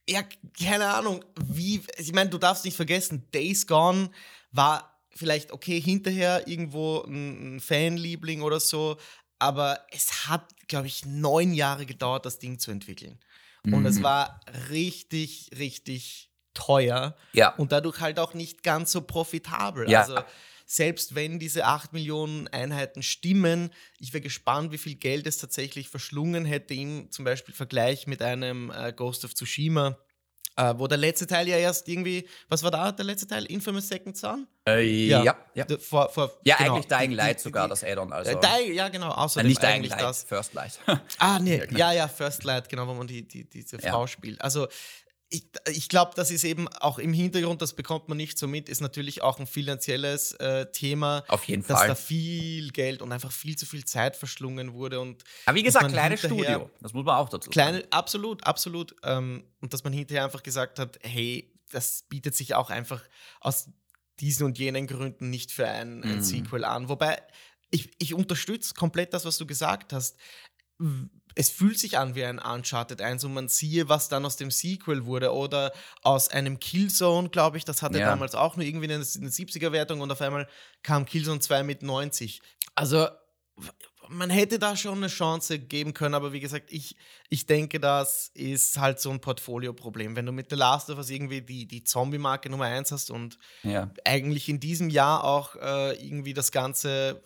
ja, 0.09 0.23
keine 0.59 0.87
Ahnung, 0.87 1.25
wie, 1.45 1.83
ich 1.97 2.13
meine, 2.13 2.31
du 2.31 2.39
darfst 2.39 2.65
nicht 2.65 2.77
vergessen, 2.77 3.29
Days 3.33 3.67
Gone 3.67 4.11
war 4.53 5.01
vielleicht 5.11 5.53
okay 5.53 5.81
hinterher 5.81 6.47
irgendwo 6.47 7.03
ein, 7.03 7.57
ein 7.57 7.61
Fanliebling 7.61 8.43
oder 8.43 8.61
so, 8.61 8.97
aber 9.39 9.81
es 9.91 10.29
hat, 10.29 10.55
glaube 10.69 10.87
ich, 10.87 11.05
neun 11.05 11.53
Jahre 11.53 11.87
gedauert, 11.87 12.27
das 12.27 12.39
Ding 12.39 12.59
zu 12.59 12.71
entwickeln. 12.71 13.19
Mhm. 13.65 13.75
Und 13.75 13.87
es 13.87 13.99
mhm. 13.99 14.03
war 14.05 14.41
richtig, 14.71 15.51
richtig 15.59 16.31
teuer 16.55 17.17
ja. 17.33 17.55
und 17.57 17.73
dadurch 17.73 18.01
halt 18.01 18.19
auch 18.19 18.35
nicht 18.35 18.63
ganz 18.63 18.93
so 18.93 19.03
profitabel. 19.03 19.91
Ja. 19.91 20.03
Also 20.03 20.19
selbst 20.67 21.15
wenn 21.15 21.39
diese 21.39 21.67
8 21.67 21.93
Millionen 21.93 22.49
Einheiten 22.49 23.03
stimmen, 23.03 23.71
ich 23.99 24.13
wäre 24.13 24.23
gespannt, 24.23 24.73
wie 24.73 24.79
viel 24.79 24.95
Geld 24.95 25.27
es 25.27 25.39
tatsächlich 25.39 25.89
verschlungen 25.89 26.45
hätte 26.45 26.75
im 26.75 27.11
zum 27.11 27.25
Beispiel 27.25 27.55
Vergleich 27.55 28.07
mit 28.07 28.23
einem 28.23 28.71
äh, 28.71 28.93
Ghost 28.93 29.25
of 29.25 29.35
Tsushima. 29.35 29.99
Äh, 30.57 30.75
wo 30.77 30.87
der 30.87 30.99
letzte 30.99 31.27
Teil 31.27 31.49
ja 31.49 31.57
erst 31.57 31.89
irgendwie, 31.89 32.29
was 32.49 32.63
war 32.63 32.71
da 32.71 32.93
der 32.93 33.05
letzte 33.05 33.27
Teil? 33.27 33.45
Infamous 33.47 33.89
Second 33.89 34.17
Son? 34.17 34.47
Äh, 34.69 34.83
ja, 35.09 35.25
ja. 35.25 35.37
ja. 35.55 35.67
Vor, 35.79 36.09
vor, 36.11 36.31
ja 36.45 36.57
genau, 36.57 36.75
eigentlich 36.75 36.87
Dying 36.87 37.11
Light 37.11 37.39
die, 37.39 37.43
sogar, 37.43 37.67
die, 37.67 37.71
das 37.71 37.83
Add-on. 37.83 38.13
Also. 38.13 38.31
Äh, 38.31 38.41
die, 38.41 38.73
ja, 38.73 38.89
genau, 38.89 39.11
außerdem 39.11 39.49
nicht 39.49 39.65
eigentlich 39.65 39.91
Light, 39.91 40.03
das. 40.03 40.23
First 40.23 40.55
Light. 40.55 40.79
ah, 41.19 41.41
nee, 41.41 41.57
ja, 41.59 41.67
genau. 41.67 41.79
ja, 41.79 41.93
ja, 41.93 42.09
First 42.09 42.45
Light, 42.45 42.69
genau, 42.69 42.87
wo 42.87 42.95
man 42.95 43.09
die, 43.09 43.27
die, 43.27 43.45
diese 43.51 43.81
Frau 43.81 44.07
spielt. 44.07 44.41
Also 44.43 44.69
ich, 45.31 45.47
ich 45.67 45.89
glaube, 45.89 46.13
das 46.15 46.31
ist 46.31 46.45
eben 46.45 46.69
auch 46.69 46.99
im 46.99 47.13
Hintergrund, 47.13 47.61
das 47.63 47.75
bekommt 47.75 48.09
man 48.09 48.17
nicht 48.17 48.39
so 48.39 48.47
mit, 48.47 48.69
ist 48.69 48.81
natürlich 48.81 49.23
auch 49.23 49.39
ein 49.39 49.47
finanzielles 49.47 50.33
äh, 50.35 50.71
Thema. 50.71 51.25
Auf 51.29 51.45
jeden 51.45 51.63
dass 51.63 51.79
Fall. 51.79 51.89
Dass 51.89 51.99
da 51.99 52.05
viel 52.05 52.71
Geld 52.71 53.03
und 53.03 53.13
einfach 53.13 53.33
viel 53.33 53.57
zu 53.57 53.67
viel 53.67 53.85
Zeit 53.85 54.17
verschlungen 54.17 54.75
wurde. 54.75 55.01
Und 55.01 55.25
Aber 55.47 55.57
wie 55.57 55.63
gesagt, 55.63 55.89
kleines 55.91 56.21
Studio, 56.21 56.71
das 56.81 56.93
muss 56.93 57.05
man 57.05 57.17
auch 57.17 57.29
dazu 57.29 57.51
kleine, 57.51 57.79
sagen. 57.79 57.89
Absolut, 57.91 58.45
absolut. 58.45 58.95
Ähm, 59.03 59.45
und 59.61 59.73
dass 59.73 59.83
man 59.85 59.93
hinterher 59.93 60.25
einfach 60.25 60.43
gesagt 60.43 60.79
hat, 60.79 60.99
hey, 61.03 61.53
das 61.71 62.05
bietet 62.09 62.35
sich 62.35 62.55
auch 62.55 62.71
einfach 62.71 63.03
aus 63.41 63.71
diesen 64.21 64.47
und 64.47 64.59
jenen 64.59 64.87
Gründen 64.87 65.31
nicht 65.31 65.51
für 65.51 65.67
ein, 65.67 66.05
ein 66.05 66.19
mm. 66.19 66.23
Sequel 66.23 66.65
an. 66.65 66.89
Wobei, 66.89 67.21
ich, 67.71 67.91
ich 67.99 68.15
unterstütze 68.15 68.75
komplett 68.75 69.13
das, 69.13 69.25
was 69.25 69.39
du 69.39 69.47
gesagt 69.47 69.93
hast 69.93 70.17
es 71.35 71.51
fühlt 71.51 71.79
sich 71.79 71.99
an 71.99 72.15
wie 72.15 72.25
ein 72.25 72.39
Uncharted 72.39 73.01
1 73.01 73.25
und 73.25 73.35
man 73.35 73.49
siehe, 73.49 73.89
was 73.89 74.09
dann 74.09 74.25
aus 74.25 74.37
dem 74.37 74.51
Sequel 74.51 75.05
wurde 75.05 75.33
oder 75.33 75.73
aus 76.03 76.29
einem 76.29 76.61
Killzone, 76.61 77.29
glaube 77.29 77.57
ich, 77.57 77.65
das 77.65 77.83
hatte 77.83 77.99
ja. 77.99 78.07
damals 78.07 78.35
auch 78.35 78.57
nur 78.57 78.65
irgendwie 78.65 78.87
eine, 78.87 78.95
eine 78.95 79.03
70er-Wertung 79.03 80.01
und 80.01 80.11
auf 80.11 80.21
einmal 80.21 80.49
kam 80.83 81.05
Killzone 81.05 81.41
2 81.41 81.63
mit 81.65 81.83
90. 81.83 82.41
Also 82.75 83.09
man 84.09 84.31
hätte 84.31 84.59
da 84.59 84.77
schon 84.77 84.99
eine 84.99 85.09
Chance 85.09 85.59
geben 85.59 85.95
können, 85.95 86.15
aber 86.15 86.33
wie 86.33 86.41
gesagt, 86.41 86.73
ich, 86.73 86.97
ich 87.29 87.47
denke, 87.47 87.81
das 87.81 88.31
ist 88.35 88.79
halt 88.79 89.01
so 89.01 89.11
ein 89.11 89.21
Portfolio-Problem. 89.21 90.17
Wenn 90.17 90.27
du 90.27 90.33
mit 90.33 90.51
The 90.51 90.57
Last 90.57 90.91
of 90.91 90.99
Us 90.99 91.11
irgendwie 91.11 91.43
die, 91.43 91.67
die 91.67 91.85
Zombie-Marke 91.85 92.51
Nummer 92.51 92.67
1 92.67 92.93
hast 92.93 93.11
und 93.11 93.39
ja. 93.63 93.91
eigentlich 94.05 94.49
in 94.49 94.61
diesem 94.61 94.91
Jahr 94.91 95.25
auch 95.25 95.57
äh, 95.57 95.93
irgendwie 96.05 96.35
das 96.35 96.53
Ganze 96.53 97.23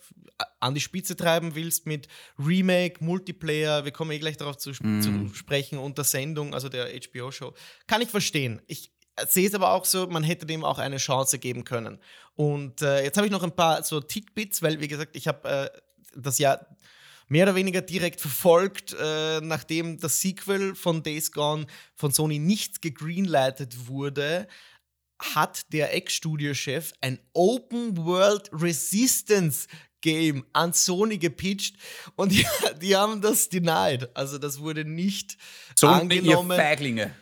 an 0.59 0.73
die 0.73 0.81
Spitze 0.81 1.15
treiben 1.15 1.55
willst 1.55 1.85
mit 1.85 2.07
Remake, 2.37 3.03
Multiplayer, 3.03 3.85
wir 3.85 3.91
kommen 3.91 4.11
eh 4.11 4.19
gleich 4.19 4.37
darauf 4.37 4.57
zu, 4.57 4.71
mm. 4.71 5.01
zu 5.01 5.33
sprechen, 5.33 5.79
und 5.79 5.97
der 5.97 6.05
Sendung, 6.05 6.53
also 6.53 6.69
der 6.69 6.87
HBO-Show, 6.87 7.53
kann 7.87 8.01
ich 8.01 8.09
verstehen. 8.09 8.61
Ich 8.67 8.91
sehe 9.27 9.47
es 9.47 9.53
aber 9.53 9.73
auch 9.73 9.85
so, 9.85 10.07
man 10.07 10.23
hätte 10.23 10.45
dem 10.45 10.63
auch 10.63 10.79
eine 10.79 10.97
Chance 10.97 11.39
geben 11.39 11.63
können. 11.65 11.99
Und 12.35 12.81
äh, 12.81 13.03
jetzt 13.03 13.17
habe 13.17 13.27
ich 13.27 13.33
noch 13.33 13.43
ein 13.43 13.55
paar 13.55 13.83
so 13.83 13.99
Tidbits, 13.99 14.61
weil, 14.61 14.79
wie 14.79 14.87
gesagt, 14.87 15.15
ich 15.15 15.27
habe 15.27 15.49
äh, 15.49 15.69
das 16.15 16.39
Jahr 16.39 16.65
mehr 17.27 17.45
oder 17.45 17.55
weniger 17.55 17.81
direkt 17.81 18.19
verfolgt, 18.19 18.95
äh, 18.99 19.39
nachdem 19.41 19.99
das 19.99 20.19
Sequel 20.19 20.75
von 20.75 21.03
Days 21.03 21.31
Gone 21.31 21.67
von 21.95 22.11
Sony 22.11 22.39
nicht 22.39 22.81
gegreenlightet 22.81 23.87
wurde, 23.87 24.47
hat 25.19 25.71
der 25.73 25.93
Ex-Studiochef 25.93 26.93
ein 27.01 27.19
Open 27.33 27.97
World 27.97 28.49
Resistance 28.51 29.67
Game 30.01 30.45
an 30.53 30.73
Sony 30.73 31.17
gepitcht 31.17 31.75
und 32.15 32.31
die, 32.31 32.45
die 32.81 32.95
haben 32.95 33.21
das 33.21 33.49
denied. 33.49 34.09
Also 34.15 34.37
das 34.37 34.59
wurde 34.59 34.85
nicht 34.85 35.37
Sony 35.75 36.01
angenommen. 36.01 36.51
Ihr. 36.97 37.15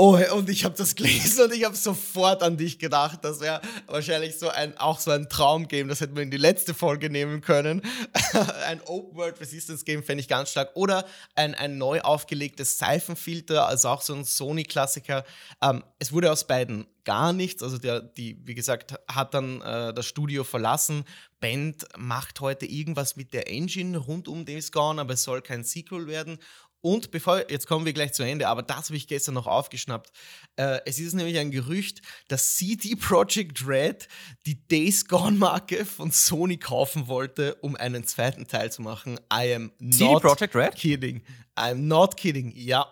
Oh, 0.00 0.16
und 0.36 0.48
ich 0.48 0.64
habe 0.64 0.76
das 0.76 0.94
gelesen 0.94 1.46
und 1.46 1.52
ich 1.52 1.64
habe 1.64 1.74
sofort 1.74 2.44
an 2.44 2.56
dich 2.56 2.78
gedacht. 2.78 3.18
Das 3.24 3.40
wäre 3.40 3.60
wahrscheinlich 3.88 4.38
so 4.38 4.48
ein, 4.48 4.78
auch 4.78 5.00
so 5.00 5.10
ein 5.10 5.28
Traumgame. 5.28 5.88
Das 5.88 6.00
hätten 6.00 6.14
wir 6.14 6.22
in 6.22 6.30
die 6.30 6.36
letzte 6.36 6.72
Folge 6.72 7.10
nehmen 7.10 7.40
können. 7.40 7.82
ein 8.68 8.80
Open 8.86 9.16
World 9.16 9.40
Resistance 9.40 9.84
Game 9.84 10.04
fände 10.04 10.20
ich 10.20 10.28
ganz 10.28 10.52
stark. 10.52 10.70
Oder 10.74 11.04
ein, 11.34 11.56
ein 11.56 11.78
neu 11.78 12.00
aufgelegtes 12.00 12.78
Seifenfilter, 12.78 13.66
also 13.66 13.88
auch 13.88 14.02
so 14.02 14.14
ein 14.14 14.24
Sony-Klassiker. 14.24 15.24
Ähm, 15.60 15.82
es 15.98 16.12
wurde 16.12 16.30
aus 16.30 16.46
beiden 16.46 16.86
gar 17.08 17.32
nichts. 17.32 17.64
Also 17.64 17.78
der, 17.78 18.00
die, 18.00 18.38
wie 18.44 18.54
gesagt, 18.54 18.94
hat 19.08 19.34
dann 19.34 19.62
äh, 19.62 19.92
das 19.92 20.06
Studio 20.06 20.44
verlassen. 20.44 21.06
Band 21.40 21.86
macht 21.96 22.40
heute 22.40 22.66
irgendwas 22.66 23.16
mit 23.16 23.32
der 23.32 23.48
Engine 23.48 23.96
rund 23.96 24.28
um 24.28 24.44
Days 24.44 24.70
Gone, 24.70 25.00
aber 25.00 25.14
es 25.14 25.22
soll 25.22 25.40
kein 25.40 25.64
Sequel 25.64 26.06
werden. 26.06 26.38
Und 26.80 27.10
bevor, 27.10 27.50
jetzt 27.50 27.66
kommen 27.66 27.84
wir 27.86 27.92
gleich 27.92 28.12
zu 28.12 28.22
Ende, 28.22 28.46
aber 28.48 28.62
das 28.62 28.86
habe 28.86 28.96
ich 28.96 29.08
gestern 29.08 29.34
noch 29.34 29.46
aufgeschnappt. 29.46 30.12
Äh, 30.56 30.80
es 30.86 31.00
ist 31.00 31.14
nämlich 31.14 31.38
ein 31.38 31.50
Gerücht, 31.50 32.02
dass 32.28 32.56
CD 32.56 32.94
Projekt 32.94 33.66
Red 33.66 34.06
die 34.46 34.66
Days 34.68 35.06
Gone-Marke 35.06 35.84
von 35.84 36.12
Sony 36.12 36.56
kaufen 36.56 37.08
wollte, 37.08 37.56
um 37.56 37.74
einen 37.74 38.04
zweiten 38.04 38.46
Teil 38.46 38.70
zu 38.70 38.82
machen. 38.82 39.18
I 39.32 39.54
am 39.54 39.72
not 39.80 39.94
CD 39.94 40.20
Projekt 40.20 40.54
Red? 40.54 40.74
kidding. 40.76 41.16
I 41.58 41.72
am 41.72 41.88
not 41.88 42.16
kidding, 42.16 42.52
ja. 42.54 42.86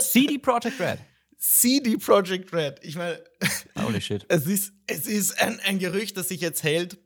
CD 0.00 0.38
Projekt 0.38 0.80
Red. 0.80 0.98
CD 1.38 1.96
Projekt 1.96 2.52
Red. 2.52 2.80
Ich 2.82 2.96
meine, 2.96 3.22
holy 3.78 4.00
shit. 4.00 4.26
Es 4.28 4.46
ist, 4.46 4.72
es 4.86 5.06
ist 5.06 5.40
ein, 5.40 5.60
ein 5.60 5.78
Gerücht, 5.78 6.16
das 6.16 6.28
sich 6.28 6.40
jetzt 6.40 6.62
hält. 6.64 6.98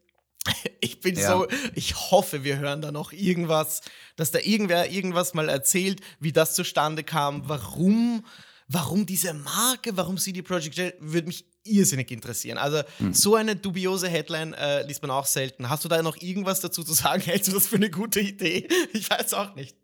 Ich 0.80 1.00
bin 1.00 1.16
ja. 1.16 1.30
so, 1.30 1.46
ich 1.74 1.94
hoffe, 2.10 2.44
wir 2.44 2.58
hören 2.58 2.82
da 2.82 2.92
noch 2.92 3.12
irgendwas, 3.12 3.80
dass 4.16 4.30
da 4.30 4.38
irgendwer 4.38 4.90
irgendwas 4.90 5.34
mal 5.34 5.48
erzählt, 5.48 6.00
wie 6.20 6.32
das 6.32 6.54
zustande 6.54 7.04
kam, 7.04 7.48
warum, 7.48 8.24
warum 8.68 9.06
diese 9.06 9.32
Marke, 9.32 9.96
warum 9.96 10.18
CD 10.18 10.42
Projekt 10.42 10.78
Red, 10.78 10.96
würde 11.00 11.28
mich 11.28 11.46
irrsinnig 11.64 12.10
interessieren. 12.10 12.58
Also 12.58 12.82
hm. 12.98 13.14
so 13.14 13.34
eine 13.34 13.56
dubiose 13.56 14.08
Headline 14.08 14.52
äh, 14.54 14.86
liest 14.86 15.00
man 15.02 15.10
auch 15.10 15.26
selten. 15.26 15.70
Hast 15.70 15.84
du 15.84 15.88
da 15.88 16.02
noch 16.02 16.16
irgendwas 16.20 16.60
dazu 16.60 16.84
zu 16.84 16.92
sagen? 16.92 17.22
Hältst 17.26 17.48
du 17.48 17.54
das 17.54 17.66
für 17.66 17.76
eine 17.76 17.90
gute 17.90 18.20
Idee? 18.20 18.68
Ich 18.92 19.08
weiß 19.08 19.34
auch 19.34 19.54
nicht. 19.54 19.76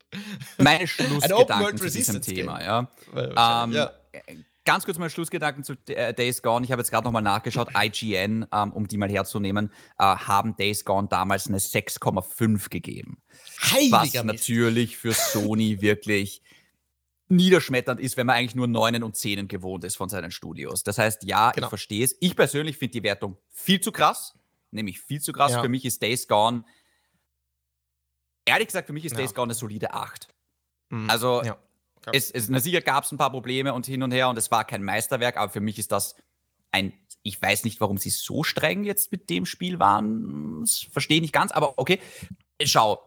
Meine 0.58 0.86
Schlussgedanken 0.86 1.78
zu 1.78 1.90
diesem 1.90 2.20
Thema, 2.20 2.62
ja. 2.62 2.90
Ähm, 3.14 3.72
ja. 3.72 3.92
Ganz 4.64 4.84
kurz 4.84 4.98
mal 4.98 5.08
Schlussgedanken 5.08 5.64
zu 5.64 5.74
äh, 5.88 6.12
Days 6.12 6.42
Gone. 6.42 6.64
Ich 6.64 6.72
habe 6.72 6.80
jetzt 6.82 6.90
gerade 6.90 7.04
nochmal 7.04 7.22
nachgeschaut. 7.22 7.68
IGN, 7.74 8.46
ähm, 8.52 8.72
um 8.72 8.86
die 8.86 8.98
mal 8.98 9.10
herzunehmen, 9.10 9.72
äh, 9.98 10.04
haben 10.04 10.54
Days 10.56 10.84
Gone 10.84 11.08
damals 11.08 11.46
eine 11.46 11.58
6,5 11.58 12.68
gegeben. 12.68 13.22
Heiliger 13.62 13.96
was 13.96 14.12
Mist. 14.12 14.24
natürlich 14.24 14.96
für 14.98 15.12
Sony 15.12 15.80
wirklich 15.80 16.42
niederschmetternd 17.28 18.00
ist, 18.00 18.16
wenn 18.16 18.26
man 18.26 18.36
eigentlich 18.36 18.54
nur 18.54 18.66
Neunen 18.66 19.02
und 19.02 19.16
Zehnen 19.16 19.48
gewohnt 19.48 19.84
ist 19.84 19.96
von 19.96 20.08
seinen 20.08 20.30
Studios. 20.30 20.82
Das 20.82 20.98
heißt, 20.98 21.24
ja, 21.24 21.52
genau. 21.52 21.66
ich 21.66 21.68
verstehe 21.68 22.04
es. 22.04 22.16
Ich 22.20 22.36
persönlich 22.36 22.76
finde 22.76 22.92
die 22.92 23.02
Wertung 23.02 23.38
viel 23.50 23.80
zu 23.80 23.92
krass. 23.92 24.34
Nämlich 24.72 25.00
viel 25.00 25.20
zu 25.20 25.32
krass. 25.32 25.52
Ja. 25.52 25.62
Für 25.62 25.68
mich 25.68 25.84
ist 25.84 26.02
Days 26.02 26.28
Gone, 26.28 26.64
ehrlich 28.44 28.68
gesagt, 28.68 28.86
für 28.86 28.92
mich 28.92 29.04
ist 29.04 29.12
ja. 29.12 29.18
Days 29.18 29.34
Gone 29.34 29.44
eine 29.44 29.54
solide 29.54 29.94
8. 29.94 30.28
Mhm. 30.90 31.08
Also, 31.08 31.42
ja. 31.44 31.56
Es, 32.12 32.30
es, 32.30 32.48
na 32.48 32.60
sicher 32.60 32.80
gab 32.80 33.04
es 33.04 33.12
ein 33.12 33.18
paar 33.18 33.30
Probleme 33.30 33.74
und 33.74 33.86
hin 33.86 34.02
und 34.02 34.12
her 34.12 34.28
und 34.28 34.38
es 34.38 34.50
war 34.50 34.64
kein 34.64 34.82
Meisterwerk, 34.82 35.36
aber 35.36 35.52
für 35.52 35.60
mich 35.60 35.78
ist 35.78 35.92
das 35.92 36.16
ein, 36.72 36.92
ich 37.22 37.40
weiß 37.40 37.64
nicht, 37.64 37.80
warum 37.80 37.98
sie 37.98 38.10
so 38.10 38.42
streng 38.42 38.84
jetzt 38.84 39.12
mit 39.12 39.28
dem 39.28 39.44
Spiel 39.46 39.78
waren. 39.78 40.64
Verstehe 40.90 41.16
ich 41.16 41.22
nicht 41.22 41.34
ganz, 41.34 41.52
aber 41.52 41.78
okay. 41.78 42.00
Schau, 42.62 43.00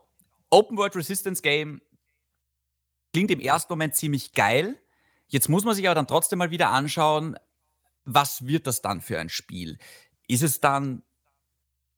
Open 0.49 0.77
World 0.77 0.95
Resistance 0.95 1.41
Game 1.41 1.81
klingt 3.13 3.31
im 3.31 3.39
ersten 3.39 3.71
Moment 3.73 3.95
ziemlich 3.95 4.33
geil. 4.33 4.79
Jetzt 5.27 5.49
muss 5.49 5.63
man 5.63 5.75
sich 5.75 5.87
aber 5.87 5.95
dann 5.95 6.07
trotzdem 6.07 6.39
mal 6.39 6.51
wieder 6.51 6.69
anschauen, 6.69 7.37
was 8.05 8.45
wird 8.45 8.67
das 8.67 8.81
dann 8.81 9.01
für 9.01 9.19
ein 9.19 9.29
Spiel? 9.29 9.77
Ist 10.27 10.43
es 10.43 10.59
dann 10.59 11.03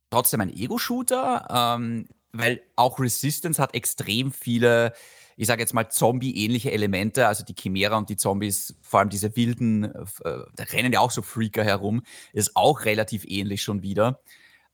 trotzdem 0.09 0.41
ein 0.41 0.55
Ego-Shooter? 0.55 1.47
Ähm, 1.49 2.07
weil 2.31 2.61
auch 2.75 2.99
Resistance 2.99 3.61
hat 3.61 3.73
extrem 3.73 4.31
viele 4.31 4.93
ich 5.37 5.47
sage 5.47 5.61
jetzt 5.61 5.73
mal, 5.73 5.89
Zombie-ähnliche 5.89 6.71
Elemente, 6.71 7.27
also 7.27 7.43
die 7.43 7.55
Chimera 7.55 7.97
und 7.97 8.09
die 8.09 8.17
Zombies, 8.17 8.75
vor 8.81 8.99
allem 8.99 9.09
diese 9.09 9.35
wilden, 9.35 9.83
äh, 9.83 10.05
da 10.23 10.63
rennen 10.71 10.93
ja 10.93 10.99
auch 10.99 11.11
so 11.11 11.21
Freaker 11.21 11.63
herum, 11.63 12.03
ist 12.33 12.55
auch 12.55 12.85
relativ 12.85 13.25
ähnlich 13.25 13.61
schon 13.61 13.81
wieder. 13.81 14.21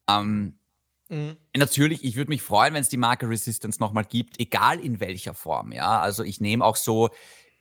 Ähm, 0.07 0.57
mhm. 1.09 1.37
Natürlich, 1.55 2.03
ich 2.03 2.15
würde 2.15 2.29
mich 2.29 2.41
freuen, 2.41 2.73
wenn 2.73 2.81
es 2.81 2.89
die 2.89 2.97
Marke 2.97 3.27
Resistance 3.27 3.79
nochmal 3.79 4.05
gibt, 4.05 4.39
egal 4.39 4.79
in 4.79 4.99
welcher 4.99 5.33
Form. 5.33 5.71
Ja, 5.71 5.99
also 5.99 6.23
ich 6.23 6.41
nehme 6.41 6.63
auch 6.63 6.75
so, 6.75 7.09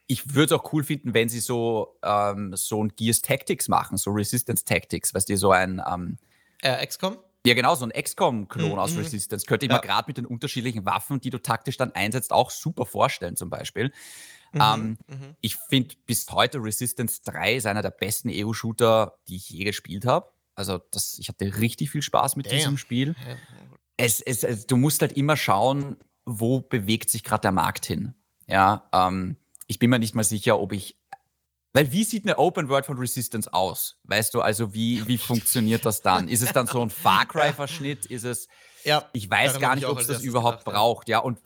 ich 0.06 0.34
würde 0.34 0.54
es 0.54 0.60
auch 0.60 0.72
cool 0.72 0.84
finden, 0.84 1.14
wenn 1.14 1.28
sie 1.28 1.40
so, 1.40 1.96
ähm, 2.02 2.52
so 2.54 2.82
ein 2.82 2.88
Gears 2.96 3.22
Tactics 3.22 3.68
machen, 3.68 3.96
so 3.96 4.10
Resistance 4.10 4.64
Tactics, 4.64 5.14
weißt 5.14 5.28
du, 5.28 5.36
so 5.36 5.52
ein. 5.52 5.80
Ähm, 5.88 6.18
äh, 6.62 6.84
XCOM? 6.84 7.16
Ja, 7.46 7.54
genau, 7.54 7.74
so 7.74 7.86
ein 7.86 7.90
XCOM-Klon 7.90 8.72
mhm. 8.72 8.78
aus 8.78 8.96
Resistance. 8.96 9.46
Könnte 9.46 9.66
ich 9.66 9.72
ja. 9.72 9.78
mir 9.78 9.82
gerade 9.82 10.04
mit 10.08 10.18
den 10.18 10.26
unterschiedlichen 10.26 10.84
Waffen, 10.84 11.20
die 11.20 11.30
du 11.30 11.38
taktisch 11.38 11.78
dann 11.78 11.92
einsetzt, 11.92 12.32
auch 12.32 12.50
super 12.50 12.84
vorstellen, 12.84 13.36
zum 13.36 13.48
Beispiel. 13.48 13.92
Mhm. 14.52 14.60
Ähm, 14.60 14.98
mhm. 15.06 15.36
Ich 15.40 15.56
finde 15.56 15.94
bis 16.06 16.26
heute 16.30 16.62
Resistance 16.62 17.22
3 17.24 17.54
ist 17.56 17.66
einer 17.66 17.82
der 17.82 17.90
besten 17.90 18.30
EU-Shooter, 18.30 19.14
die 19.28 19.36
ich 19.36 19.48
je 19.48 19.64
gespielt 19.64 20.04
habe. 20.04 20.30
Also, 20.54 20.78
das, 20.90 21.18
ich 21.18 21.28
hatte 21.28 21.58
richtig 21.58 21.90
viel 21.90 22.02
Spaß 22.02 22.36
mit 22.36 22.46
Damn. 22.46 22.56
diesem 22.56 22.76
Spiel. 22.76 23.14
Es, 23.96 24.20
es, 24.20 24.44
es, 24.44 24.66
du 24.66 24.76
musst 24.76 25.00
halt 25.00 25.12
immer 25.12 25.36
schauen, 25.36 25.96
wo 26.26 26.60
bewegt 26.60 27.08
sich 27.08 27.24
gerade 27.24 27.42
der 27.42 27.52
Markt 27.52 27.86
hin. 27.86 28.14
Ja, 28.46 28.88
ähm, 28.92 29.36
ich 29.66 29.78
bin 29.78 29.88
mir 29.88 29.98
nicht 29.98 30.14
mal 30.14 30.24
sicher, 30.24 30.58
ob 30.60 30.72
ich 30.72 30.99
weil 31.72 31.92
wie 31.92 32.04
sieht 32.04 32.24
eine 32.24 32.38
Open 32.38 32.68
World 32.68 32.86
von 32.86 32.98
Resistance 32.98 33.52
aus? 33.52 33.96
Weißt 34.04 34.34
du, 34.34 34.40
also 34.40 34.74
wie, 34.74 35.06
wie 35.06 35.18
funktioniert 35.18 35.86
das 35.86 36.02
dann? 36.02 36.28
Ist 36.28 36.42
es 36.42 36.52
dann 36.52 36.66
so 36.66 36.82
ein 36.82 36.90
Far 36.90 37.26
Cry-Verschnitt? 37.28 38.06
Ist 38.06 38.24
es. 38.24 38.48
Ja, 38.84 39.08
ich 39.12 39.30
weiß 39.30 39.60
gar 39.60 39.74
nicht, 39.76 39.86
ob 39.86 39.98
es 39.98 40.06
das 40.06 40.22
überhaupt 40.22 40.64
gedacht, 40.64 40.74
braucht, 40.74 41.08
ja. 41.08 41.18
Und 41.18 41.38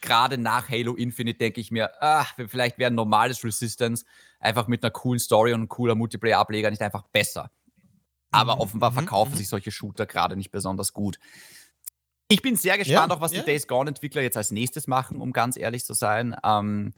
gerade 0.00 0.38
nach 0.38 0.68
Halo 0.68 0.94
Infinite 0.94 1.38
denke 1.38 1.60
ich 1.60 1.70
mir, 1.70 1.90
ach, 2.00 2.34
vielleicht 2.48 2.78
wäre 2.78 2.90
ein 2.90 2.94
normales 2.94 3.42
Resistance 3.42 4.04
einfach 4.38 4.68
mit 4.68 4.84
einer 4.84 4.90
coolen 4.90 5.18
Story 5.18 5.52
und 5.52 5.60
einem 5.60 5.68
cooler 5.68 5.94
Multiplayer-Ableger 5.94 6.70
nicht 6.70 6.82
einfach 6.82 7.02
besser. 7.12 7.50
Aber 8.30 8.56
mhm. 8.56 8.60
offenbar 8.60 8.90
mhm. 8.90 8.94
verkaufen 8.94 9.32
mhm. 9.32 9.36
sich 9.36 9.48
solche 9.48 9.70
Shooter 9.70 10.06
gerade 10.06 10.36
nicht 10.36 10.50
besonders 10.50 10.92
gut. 10.92 11.18
Ich 12.28 12.40
bin 12.40 12.56
sehr 12.56 12.78
gespannt, 12.78 13.10
ja, 13.10 13.16
auch 13.16 13.20
was 13.20 13.32
ja. 13.32 13.40
die 13.40 13.46
Days 13.46 13.66
Gone-Entwickler 13.66 14.22
jetzt 14.22 14.36
als 14.36 14.50
nächstes 14.50 14.86
machen, 14.86 15.20
um 15.20 15.32
ganz 15.32 15.56
ehrlich 15.56 15.84
zu 15.84 15.92
sein. 15.92 16.34
Ähm, 16.44 16.94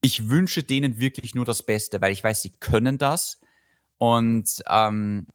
ich 0.00 0.28
wünsche 0.28 0.62
denen 0.62 0.98
wirklich 0.98 1.34
nur 1.34 1.44
das 1.44 1.62
Beste, 1.62 2.00
weil 2.00 2.12
ich 2.12 2.22
weiß, 2.22 2.42
sie 2.42 2.52
können 2.60 2.98
das. 2.98 3.40
Und 3.98 4.62
ähm, 4.68 5.26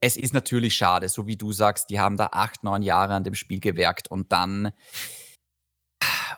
es 0.00 0.16
ist 0.16 0.34
natürlich 0.34 0.74
schade, 0.74 1.08
so 1.08 1.26
wie 1.26 1.36
du 1.36 1.52
sagst, 1.52 1.90
die 1.90 2.00
haben 2.00 2.16
da 2.16 2.30
acht, 2.32 2.64
neun 2.64 2.82
Jahre 2.82 3.14
an 3.14 3.24
dem 3.24 3.34
Spiel 3.34 3.60
gewerkt 3.60 4.10
und 4.10 4.32
dann 4.32 4.72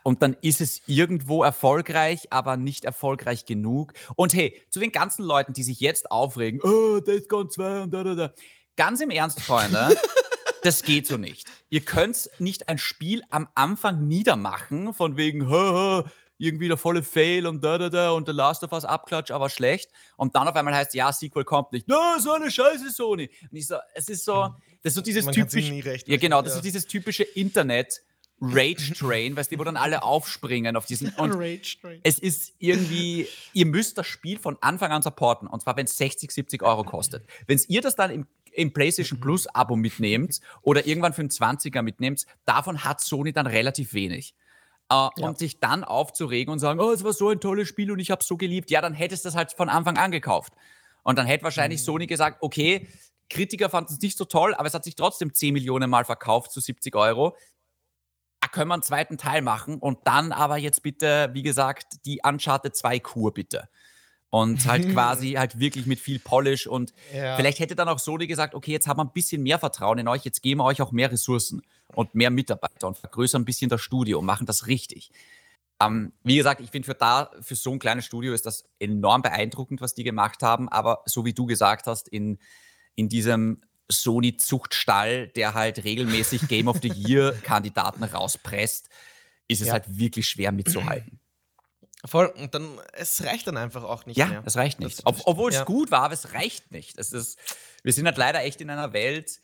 und 0.03 0.23
dann 0.23 0.37
ist 0.41 0.61
es 0.61 0.83
irgendwo 0.87 1.43
erfolgreich, 1.43 2.29
aber 2.31 2.57
nicht 2.57 2.85
erfolgreich 2.85 3.45
genug. 3.45 3.93
Und 4.15 4.35
hey, 4.35 4.63
zu 4.71 4.79
den 4.79 4.93
ganzen 4.93 5.25
Leuten, 5.25 5.53
die 5.53 5.65
sich 5.65 5.81
jetzt 5.81 6.13
aufregen, 6.13 6.61
oh, 6.63 7.01
Days 7.01 7.27
Gone 7.27 7.49
2 7.49 7.83
und 7.83 7.91
da, 7.91 8.05
da, 8.05 8.15
da. 8.15 8.33
Ganz 8.77 9.01
im 9.01 9.11
Ernst, 9.11 9.41
Freunde, 9.41 9.97
das 10.63 10.85
geht 10.85 11.09
so 11.09 11.17
nicht. 11.17 11.49
Ihr 11.71 11.81
könnt 11.81 12.31
nicht 12.39 12.69
ein 12.69 12.79
Spiel 12.79 13.23
am 13.31 13.49
Anfang 13.57 14.07
niedermachen, 14.07 14.95
von 14.95 15.17
wegen, 15.17 15.49
hö, 15.49 16.03
hö, 16.03 16.09
irgendwie 16.39 16.69
der 16.69 16.77
volle 16.77 17.03
Fail 17.03 17.47
und 17.47 17.63
da, 17.63 17.79
da, 17.79 17.89
da 17.89 18.11
und 18.11 18.27
der 18.27 18.35
Last 18.35 18.63
of 18.65 18.73
Us 18.73 18.85
Abklatsch, 18.85 19.31
aber 19.31 19.49
schlecht. 19.49 19.91
Und 20.17 20.35
dann 20.35 20.49
auf 20.49 20.55
einmal 20.55 20.75
heißt, 20.75 20.95
ja, 20.95 21.13
Sequel 21.13 21.45
kommt 21.45 21.73
nicht. 21.73 21.87
Na, 21.89 22.19
so 22.21 22.33
eine 22.33 22.51
Scheiße, 22.51 22.91
Sony. 22.91 23.31
Und 23.51 23.57
ich 23.57 23.67
so, 23.67 23.77
es 23.95 24.09
ist 24.09 24.25
so, 24.25 24.55
das 24.83 24.91
ist 24.93 24.95
so 24.95 25.01
dieses 25.01 25.27
typische, 25.27 26.01
ja 26.07 26.17
genau, 26.17 26.43
das 26.43 26.53
ja. 26.53 26.57
ist 26.57 26.65
dieses 26.65 26.87
typische 26.87 27.23
Internet, 27.23 28.03
Rage 28.41 28.93
Train, 28.93 29.35
weißt 29.35 29.51
du, 29.51 29.59
wo 29.59 29.65
dann 29.65 29.77
alle 29.77 30.03
aufspringen 30.03 30.77
auf 30.77 30.87
diesen. 30.87 31.09
Und 31.17 31.33
Rage 31.33 31.79
Train. 31.81 32.01
Es 32.03 32.19
ist 32.19 32.55
irgendwie, 32.59 33.29
ihr 33.55 33.67
müsst 33.67 33.97
das 33.97 34.07
Spiel 34.07 34.39
von 34.39 34.59
Anfang 34.61 34.93
an 34.93 35.03
supporten. 35.03 35.49
Und 35.49 35.63
zwar, 35.63 35.77
wenn 35.77 35.87
es 35.87 35.97
60, 35.97 36.31
70 36.31 36.63
Euro 36.63 36.85
kostet. 36.85 37.27
Wenn 37.47 37.59
ihr 37.69 37.81
das 37.81 37.97
dann 37.97 38.11
im, 38.11 38.27
im 38.53 38.73
PlayStation 38.73 39.21
Plus 39.21 39.47
Abo 39.47 39.77
mitnehmt 39.77 40.41
oder 40.61 40.87
irgendwann 40.87 41.15
für 41.15 41.23
einen 41.23 41.31
20er 41.31 41.81
mitnehmt, 41.83 42.27
davon 42.45 42.85
hat 42.85 43.01
Sony 43.01 43.33
dann 43.33 43.47
relativ 43.47 43.95
wenig. 43.95 44.35
Äh, 44.91 44.95
ja. 44.95 45.11
Und 45.19 45.39
sich 45.39 45.59
dann 45.59 45.83
aufzuregen 45.83 46.53
und 46.53 46.61
sagen, 46.61 46.79
oh, 46.81 46.93
es 46.93 47.03
war 47.03 47.13
so 47.13 47.31
ein 47.31 47.41
tolles 47.41 47.67
Spiel 47.69 47.91
und 47.91 47.99
ich 47.99 48.11
habe 48.11 48.21
es 48.21 48.29
so 48.29 48.37
geliebt, 48.37 48.71
ja, 48.71 48.81
dann 48.81 48.95
hättest 48.95 49.25
du 49.25 49.29
das 49.29 49.37
halt 49.37 49.53
von 49.53 49.69
Anfang 49.69 49.97
an 49.97 50.13
gekauft. 50.13 50.53
Und 51.03 51.19
dann 51.19 51.27
hätte 51.27 51.45
wahrscheinlich 51.45 51.81
mhm. 51.81 51.85
Sony 51.85 52.07
gesagt, 52.07 52.39
okay, 52.41 52.89
Kritiker 53.29 53.69
fanden 53.69 53.93
es 53.93 54.01
nicht 54.01 54.17
so 54.17 54.25
toll, 54.25 54.55
aber 54.55 54.69
es 54.69 54.75
hat 54.75 54.85
sich 54.85 54.95
trotzdem 54.95 55.35
10 55.35 55.53
Millionen 55.55 55.91
Mal 55.91 56.05
verkauft 56.05 56.53
zu 56.53 56.61
70 56.61 56.95
Euro. 56.95 57.37
da 58.41 58.49
können 58.49 58.69
wir 58.69 58.75
einen 58.75 58.83
zweiten 58.85 59.19
Teil 59.19 59.43
machen 59.43 59.79
und 59.79 59.99
dann 60.05 60.31
aber 60.31 60.57
jetzt 60.57 60.83
bitte, 60.85 61.31
wie 61.33 61.43
gesagt, 61.43 62.05
die 62.05 62.21
Uncharted 62.23 62.77
2 62.77 63.01
Kur 63.01 63.35
bitte. 63.35 63.69
Und 64.31 64.67
halt 64.67 64.89
quasi 64.93 65.33
halt 65.33 65.59
wirklich 65.59 65.87
mit 65.87 65.99
viel 65.99 66.21
Polish 66.21 66.69
und 66.69 66.95
Ja. 67.13 67.35
vielleicht 67.35 67.59
hätte 67.59 67.75
dann 67.75 67.89
auch 67.89 67.99
Sony 67.99 68.29
gesagt, 68.29 68.55
okay, 68.55 68.71
jetzt 68.71 68.87
haben 68.87 68.99
wir 68.99 69.05
ein 69.05 69.13
bisschen 69.13 69.43
mehr 69.43 69.59
Vertrauen 69.59 69.99
in 69.99 70.07
euch, 70.07 70.25
jetzt 70.25 70.43
geben 70.43 70.61
wir 70.61 70.65
euch 70.65 70.81
auch 70.81 70.93
mehr 70.93 71.11
Ressourcen 71.11 71.63
und 71.95 72.15
mehr 72.15 72.31
Mitarbeiter 72.31 72.87
und 72.89 72.99
vergrößern 72.99 73.43
ein 73.43 73.45
bisschen 73.47 73.71
das 73.71 73.81
Studio 73.81 74.19
und 74.19 74.27
machen 74.27 74.47
das 74.47 74.67
richtig. 74.67 75.11
Ähm, 75.81 76.13
wie 76.25 76.37
gesagt, 76.37 76.61
ich 76.61 76.71
finde 76.71 76.87
für 76.87 76.95
da, 76.95 77.31
für 77.43 77.55
so 77.55 77.71
ein 77.73 77.79
kleines 77.79 78.07
Studio 78.07 78.33
ist 78.33 78.47
das 78.47 78.65
enorm 78.79 79.23
beeindruckend, 79.23 79.81
was 79.81 79.95
die 79.95 80.05
gemacht 80.05 80.43
haben, 80.43 80.69
aber 80.71 81.03
so 81.07 81.25
wie 81.25 81.35
du 81.35 81.45
gesagt 81.47 81.87
hast, 81.87 82.09
in, 82.09 82.39
in 82.95 83.09
diesem 83.09 83.61
Sony-Zuchtstall, 83.91 85.29
der 85.29 85.55
halt 85.55 85.85
regelmäßig 85.85 86.49
Game 86.49 86.69
of 86.69 86.79
the 86.83 86.89
Year-Kandidaten 86.89 88.03
rauspresst, 88.05 88.89
ist 89.49 89.61
es 89.61 89.69
Ja. 89.69 89.75
halt 89.75 89.85
wirklich 89.99 90.29
schwer 90.29 90.51
mitzuhalten. 90.53 91.21
Voll. 92.05 92.27
Und 92.27 92.55
dann, 92.55 92.69
es 92.93 93.23
reicht 93.25 93.47
dann 93.47 93.57
einfach 93.57 93.83
auch 93.85 94.07
nicht 94.07 94.17
Ja, 94.17 94.27
mehr. 94.27 94.43
es 94.45 94.57
reicht 94.57 94.81
nicht. 94.81 94.99
Das- 94.99 95.07
Ob, 95.07 95.17
obwohl 95.25 95.51
es 95.51 95.57
ja. 95.59 95.65
gut 95.65 95.91
war, 95.91 96.03
aber 96.03 96.15
es 96.15 96.33
reicht 96.35 96.71
nicht. 96.73 96.99
Es 96.99 97.13
ist, 97.13 97.39
wir 97.83 97.93
sind 97.93 98.07
halt 98.07 98.17
leider 98.17 98.43
echt 98.45 98.61
in 98.61 98.71
einer 98.71 98.93
Welt, 98.93 99.31
we- 99.31 99.41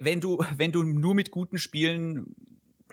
wenn 0.00 0.20
du, 0.20 0.38
wenn 0.56 0.72
du 0.72 0.82
nur 0.82 1.14
mit 1.14 1.30
guten 1.30 1.58
Spielen, 1.58 2.34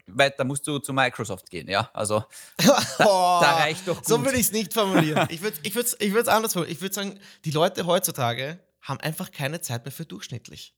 weil, 0.05 0.34
da 0.38 0.43
musst 0.43 0.67
du 0.67 0.79
zu 0.79 0.93
Microsoft 0.93 1.49
gehen, 1.49 1.69
ja. 1.69 1.89
Also 1.93 2.23
Oh, 2.99 3.39
da 3.41 3.55
reicht 3.57 3.88
doch 3.88 4.03
So 4.03 4.17
gut. 4.17 4.25
würde 4.25 4.38
ich 4.38 4.47
es 4.47 4.51
nicht 4.51 4.73
formulieren. 4.73 5.27
Ich 5.31 5.41
würde 5.41 5.55
es 5.57 5.67
ich 5.67 5.75
würd's, 5.75 5.95
ich 5.99 6.13
würd's 6.13 6.27
anders 6.27 6.53
formulieren. 6.53 6.75
Ich 6.75 6.81
würde 6.81 6.93
sagen, 6.93 7.19
die 7.45 7.51
Leute 7.51 7.86
heutzutage 7.86 8.59
haben 8.81 8.99
einfach 8.99 9.31
keine 9.31 9.61
Zeit 9.61 9.86
mehr 9.86 9.91
für 9.93 10.05
durchschnittlich. 10.05 10.75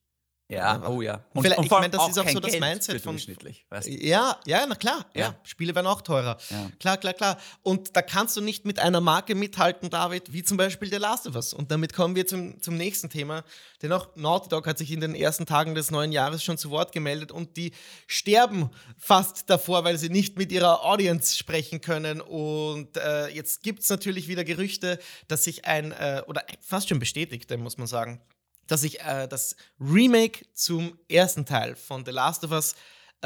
Ja, 0.47 0.87
oh 0.87 1.01
ja. 1.01 1.25
Und 1.33 1.43
vielleicht- 1.43 1.61
ich 1.63 1.69
vor 1.69 1.79
mein, 1.79 1.83
allem 1.85 1.91
das 1.91 2.09
ist 2.09 2.19
auch 2.19 2.29
so 2.29 2.39
das 2.39 2.51
Geld 2.51 2.61
Mindset 2.63 3.01
von-. 3.01 3.15
Weißt? 3.69 3.87
du? 3.87 3.91
Ja, 3.91 4.39
ja, 4.45 4.65
na 4.67 4.75
klar. 4.75 5.05
Ja. 5.15 5.21
Ja. 5.21 5.39
Spiele 5.43 5.73
werden 5.73 5.87
auch 5.87 6.01
teurer. 6.01 6.37
Ja. 6.51 6.69
Klar, 6.79 6.97
klar, 6.97 7.13
klar. 7.13 7.37
Und 7.63 7.95
da 7.95 8.03
kannst 8.03 8.37
du 8.37 8.41
nicht 8.41 8.63
mit 8.63 8.77
einer 8.77 9.01
Marke 9.01 9.33
mithalten, 9.33 9.89
David, 9.89 10.33
wie 10.33 10.43
zum 10.43 10.57
Beispiel 10.57 10.89
The 10.89 10.97
Last 10.97 11.25
of 11.25 11.35
Us. 11.35 11.53
Und 11.53 11.71
damit 11.71 11.93
kommen 11.93 12.15
wir 12.15 12.27
zum, 12.27 12.61
zum 12.61 12.77
nächsten 12.77 13.09
Thema. 13.09 13.43
Denn 13.81 13.91
auch 13.91 14.15
Naughty 14.15 14.49
Dog 14.49 14.67
hat 14.67 14.77
sich 14.77 14.91
in 14.91 15.01
den 15.01 15.15
ersten 15.15 15.47
Tagen 15.47 15.73
des 15.73 15.89
neuen 15.89 16.11
Jahres 16.11 16.43
schon 16.43 16.59
zu 16.59 16.69
Wort 16.69 16.91
gemeldet 16.91 17.31
und 17.31 17.57
die 17.57 17.71
sterben 18.05 18.69
fast 18.97 19.49
davor, 19.49 19.83
weil 19.83 19.97
sie 19.97 20.09
nicht 20.09 20.37
mit 20.37 20.51
ihrer 20.51 20.85
Audience 20.85 21.35
sprechen 21.37 21.81
können. 21.81 22.21
Und 22.21 22.97
äh, 22.97 23.29
jetzt 23.29 23.63
gibt 23.63 23.81
es 23.81 23.89
natürlich 23.89 24.27
wieder 24.27 24.43
Gerüchte, 24.43 24.99
dass 25.27 25.43
sich 25.43 25.65
ein, 25.65 25.91
äh, 25.91 26.21
oder 26.27 26.43
fast 26.61 26.89
schon 26.89 26.99
bestätigte, 26.99 27.57
muss 27.57 27.77
man 27.77 27.87
sagen, 27.87 28.21
dass 28.67 28.81
sich 28.81 28.99
äh, 29.01 29.27
das 29.27 29.55
Remake 29.79 30.45
zum 30.53 30.97
ersten 31.09 31.45
Teil 31.45 31.75
von 31.75 32.05
The 32.05 32.11
Last 32.11 32.43
of 32.43 32.51
Us 32.51 32.75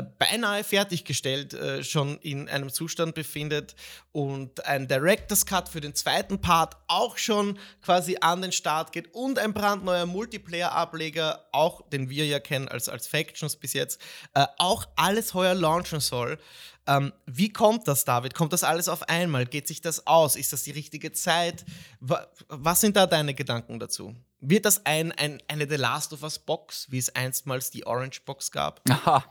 beinahe 0.02 0.64
fertiggestellt 0.64 1.54
äh, 1.54 1.84
schon 1.84 2.18
in 2.20 2.50
einem 2.50 2.70
Zustand 2.70 3.16
befindet 3.16 3.76
und 4.12 4.66
ein 4.66 4.88
Director's 4.88 5.46
Cut 5.46 5.70
für 5.70 5.82
den 5.82 5.96
zweiten 5.96 6.42
Part 6.42 6.78
auch 6.88 7.18
schon 7.18 7.58
quasi 7.82 8.18
an 8.22 8.42
den 8.42 8.52
Start 8.52 8.92
geht 8.92 9.14
und 9.14 9.40
ein 9.40 9.54
brandneuer 9.54 10.06
Multiplayer-Ableger, 10.06 11.46
auch 11.52 11.88
den 11.90 12.10
wir 12.10 12.26
ja 12.26 12.40
kennen 12.40 12.68
als, 12.68 12.90
als 12.90 13.08
Factions 13.08 13.56
bis 13.56 13.74
jetzt, 13.74 14.00
äh, 14.34 14.46
auch 14.58 14.88
alles 14.96 15.34
heuer 15.34 15.54
launchen 15.54 16.00
soll. 16.00 16.40
Ähm, 16.88 17.14
wie 17.28 17.50
kommt 17.54 17.88
das, 17.88 18.04
David? 18.04 18.34
Kommt 18.34 18.52
das 18.52 18.64
alles 18.64 18.90
auf 18.90 19.08
einmal? 19.10 19.46
Geht 19.46 19.68
sich 19.68 19.80
das 19.80 20.08
aus? 20.08 20.36
Ist 20.36 20.54
das 20.54 20.64
die 20.64 20.72
richtige 20.72 21.12
Zeit? 21.12 21.64
Wa 22.00 22.28
was 22.48 22.82
sind 22.82 22.96
da 22.96 23.06
deine 23.06 23.36
Gedanken 23.36 23.80
dazu? 23.80 24.16
Wird 24.40 24.66
das 24.66 24.86
ein, 24.86 25.12
ein, 25.12 25.42
eine 25.48 25.70
The 25.70 25.76
Last 25.76 26.14
of 26.14 26.24
Us 26.24 26.40
Box, 26.40 26.88
wie 26.90 26.98
es 26.98 27.14
einstmals 27.14 27.70
die 27.70 27.86
Orange 27.86 28.22
Box 28.26 28.50
gab? 28.52 28.82
Aha. 28.90 29.24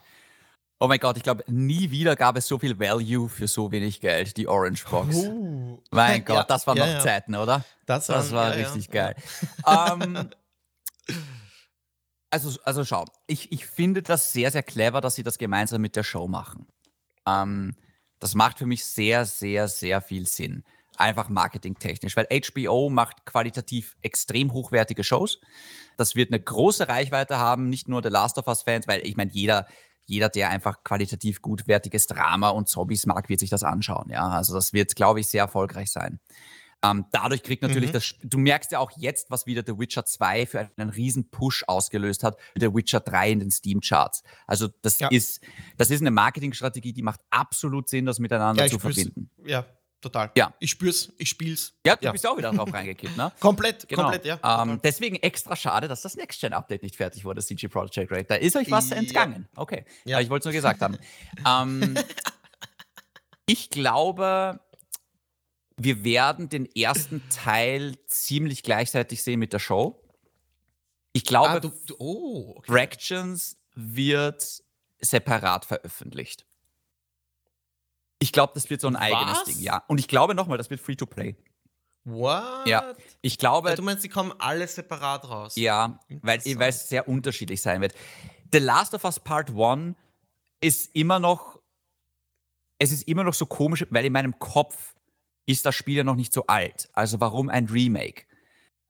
Oh 0.81 0.87
mein 0.87 1.01
Gott, 1.01 1.17
ich 1.17 1.25
glaube, 1.25 1.43
nie 1.49 1.91
wieder 1.91 2.15
gab 2.15 2.37
es 2.37 2.47
so 2.47 2.59
viel 2.59 2.79
Value 2.79 3.29
für 3.29 3.49
so 3.49 3.73
wenig 3.73 4.01
Geld, 4.01 4.37
die 4.37 4.47
Orange 4.47 4.85
Box. 4.89 5.17
Uh. 5.17 5.83
Mein 5.91 6.25
Gott, 6.25 6.37
Ja, 6.37 6.43
das 6.45 6.67
waren 6.69 6.77
ja, 6.79 6.87
noch 6.87 6.93
ja. 6.95 7.01
Zeiten, 7.01 7.35
oder? 7.35 7.65
Das, 7.87 8.07
Das 8.07 8.31
waren- 8.31 8.37
war 8.37 8.57
ja, 8.57 8.61
ja. 8.63 8.67
richtig 8.69 8.91
geil. 8.91 9.17
ähm, 9.67 10.31
also, 12.31 12.59
also 12.65 12.85
schau, 12.85 13.05
ich, 13.27 13.51
ich 13.53 13.67
finde 13.67 14.03
das 14.03 14.33
sehr, 14.33 14.51
sehr 14.51 14.63
clever, 14.63 15.01
dass 15.01 15.15
sie 15.17 15.23
das 15.23 15.39
gemeinsam 15.39 15.81
mit 15.81 15.97
der 15.97 16.05
Show 16.05 16.29
machen. 16.29 16.67
Ähm, 17.27 17.75
das 18.21 18.35
macht 18.35 18.59
für 18.59 18.67
mich 18.67 18.85
sehr, 18.85 19.25
sehr, 19.27 19.69
sehr 19.69 20.01
viel 20.01 20.27
Sinn. 20.27 20.65
Einfach 20.97 21.29
marketingtechnisch, 21.29 22.17
weil 22.17 22.27
HBO 22.29 22.91
macht 22.91 23.25
qualitativ 23.25 23.97
extrem 24.03 24.53
hochwertige 24.53 25.05
Shows. 25.05 25.41
Das 25.97 26.17
wird 26.17 26.31
eine 26.33 26.41
große 26.41 26.89
Reichweite 26.89 27.39
haben, 27.39 27.69
nicht 27.69 27.89
nur 27.89 28.03
The 28.03 28.09
Last 28.09 28.37
of 28.39 28.47
Us-Fans, 28.49 28.89
weil 28.89 29.07
ich 29.07 29.17
meine, 29.17 29.31
jeder, 29.33 29.67
jeder, 30.09 30.29
der 30.29 30.51
einfach 30.51 30.83
qualitativ 30.85 31.43
gutwertiges 31.43 32.07
Drama 32.07 32.49
und 32.51 32.69
Zombies 32.69 33.07
mag, 33.07 33.29
wird 33.29 33.41
sich 33.41 33.51
das 33.51 33.63
anschauen. 33.63 34.11
Ja, 34.11 34.29
also 34.29 34.55
das 34.55 34.73
wird, 34.73 34.97
glaube 34.97 35.21
ich, 35.21 35.29
sehr 35.29 35.43
erfolgreich 35.43 35.91
sein. 35.91 36.19
Ähm, 36.85 37.07
dadurch 37.11 37.43
kriegt 37.43 37.63
natürlich 37.63 37.91
Mhm. 37.91 37.95
das, 37.95 38.15
du 38.23 38.39
merkst 38.39 38.71
ja 38.71 38.79
auch 38.79 38.93
jetzt, 38.97 39.33
was 39.33 39.47
wieder 39.47 39.65
The 39.67 39.77
Witcher 39.79 40.05
2 40.05 40.47
für 40.47 40.71
einen 40.77 40.91
riesen 40.91 41.29
Push 41.29 41.65
ausgelöst 41.67 42.23
hat, 42.23 42.39
The 42.59 42.73
Witcher 42.73 43.01
3 43.01 43.33
in 43.33 43.41
den 43.41 43.51
Steam-Charts. 43.51 44.23
Also 44.47 44.69
das 44.83 45.01
Ja. 45.01 45.09
ist, 45.09 45.41
das 45.77 45.91
ist 45.91 46.03
eine 46.03 46.13
Marketingstrategie, 46.13 46.93
die 46.93 47.03
macht 47.03 47.21
absolut 47.31 47.89
Sinn, 47.89 48.07
das 48.07 48.21
miteinander 48.21 48.63
Ja, 48.63 48.69
zu 48.71 48.79
verbinden. 48.79 49.29
Ja, 49.45 49.67
total. 50.01 50.31
Ja. 50.37 50.55
Ich 50.61 50.71
spür's, 50.71 51.13
ich 51.19 51.29
spiel's. 51.29 51.75
Ja, 51.85 51.97
du 51.97 52.05
Ja. 52.07 52.13
bist 52.13 52.27
auch 52.27 52.37
wieder 52.37 52.53
drauf 52.53 52.73
reingekippt, 52.73 53.17
ne? 53.17 53.33
Komplett, 53.41 53.89
Genau. 53.89 54.03
komplett, 54.05 54.25
ja. 54.25 54.63
ähm, 54.63 54.81
deswegen 54.83 55.17
extra 55.17 55.57
schade, 55.57 55.89
dass 55.89 56.03
das 56.03 56.17
Next-Gen-Update 56.17 56.83
nicht 56.83 56.97
fertig 56.97 57.25
wurde, 57.25 57.43
CG 57.43 57.69
Projekt 57.69 58.11
Red. 58.11 58.31
Da 58.31 58.37
ist 58.37 58.57
euch 58.57 58.71
was 58.71 58.91
Ja. 58.91 58.97
entgangen. 58.97 59.49
Okay. 59.57 59.85
Ja. 60.05 60.17
Aber 60.17 60.23
ich 60.23 60.31
wollte 60.31 60.43
es 60.43 60.45
nur 60.47 60.53
gesagt 60.55 60.81
haben. 60.83 60.99
ähm, 61.47 61.97
ich 63.47 63.71
glaube, 63.71 64.61
wir 65.77 66.05
werden 66.05 66.49
den 66.49 66.67
ersten 66.75 67.23
Teil 67.31 67.97
ziemlich 68.07 68.63
gleichzeitig 68.63 69.23
sehen 69.23 69.39
mit 69.39 69.53
der 69.53 69.59
Show. 69.61 70.03
Ich 71.13 71.25
glaube, 71.25 71.49
ah, 71.51 71.61
du, 71.61 71.73
du, 71.87 71.95
oh, 71.99 72.55
okay. 72.59 72.71
Fractions 72.73 73.57
wird 73.75 74.63
separat 75.01 75.65
veröffentlicht. 75.65 76.45
Ich 78.19 78.33
glaube, 78.33 78.53
das 78.55 78.69
wird 78.71 78.81
so 78.81 78.89
ein 78.89 78.97
eigenes 78.97 79.39
Was? 79.39 79.45
Ding, 79.45 79.61
ja. 79.61 79.85
Und 79.87 79.99
ich 79.99 80.09
glaube 80.09 80.35
nochmal, 80.35 80.59
das 80.59 80.71
wird 80.71 80.81
Free-to-Play. 80.81 81.37
What? 82.05 82.67
Ja. 82.67 82.95
Ich 83.21 83.39
glaube, 83.39 83.71
Ja, 83.71 83.77
du 83.77 83.83
meinst, 83.83 84.03
die 84.03 84.09
kommen 84.09 84.33
alle 84.39 84.67
separat 84.67 85.29
raus? 85.29 85.57
ja, 85.57 86.01
weil 86.23 86.41
weil 86.59 86.71
es 86.71 86.89
sehr 86.89 87.07
unterschiedlich 87.09 87.61
sein 87.61 87.81
wird. 87.81 87.95
The 88.53 88.59
Last 88.59 88.95
of 88.95 89.05
Us 89.05 89.21
Part 89.21 89.51
1 89.51 89.95
ist 90.61 90.95
immer 90.97 91.19
noch, 91.19 91.61
es 92.79 92.93
ist 92.93 93.07
immer 93.07 93.25
noch 93.25 93.35
so 93.35 93.47
komisch, 93.47 93.85
weil 93.91 94.05
in 94.07 94.13
meinem 94.13 94.39
Kopf 94.39 94.95
ist 95.47 95.67
das 95.67 95.75
Spiel 95.75 95.97
ja 95.99 96.05
noch 96.05 96.15
nicht 96.17 96.33
so 96.33 96.47
alt. 96.47 96.89
Also 96.95 97.21
warum 97.21 97.49
ein 97.51 97.67
Remake? 97.67 98.25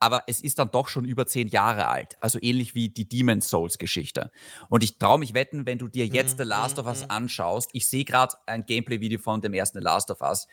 Aber 0.01 0.23
es 0.27 0.41
ist 0.41 0.59
dann 0.59 0.71
doch 0.71 0.89
schon 0.89 1.05
über 1.05 1.27
zehn 1.27 1.49
Jahre 1.49 1.89
alt. 1.89 2.17
Also 2.21 2.39
ähnlich 2.41 2.75
wie 2.75 2.89
die 2.89 3.09
Demon's 3.09 3.49
Souls 3.49 3.79
Geschichte. 3.79 4.31
Und 4.69 4.85
ich 4.85 4.99
traue 4.99 5.19
mich 5.19 5.35
wetten, 5.35 5.67
wenn 5.67 5.79
du 5.79 5.89
dir 5.89 6.07
jetzt 6.07 6.39
Mhm, 6.39 6.43
The 6.43 6.49
Last 6.49 6.77
mhm, 6.77 6.81
of 6.81 6.87
Us 6.87 7.03
mhm. 7.03 7.11
anschaust, 7.11 7.71
ich 7.73 7.89
sehe 7.89 8.05
gerade 8.05 8.35
ein 8.47 8.65
Gameplay-Video 8.65 9.19
von 9.19 9.41
dem 9.41 9.55
ersten 9.55 9.79
The 9.79 9.85
Last 9.85 10.11
of 10.11 10.21
Us. 10.21 10.47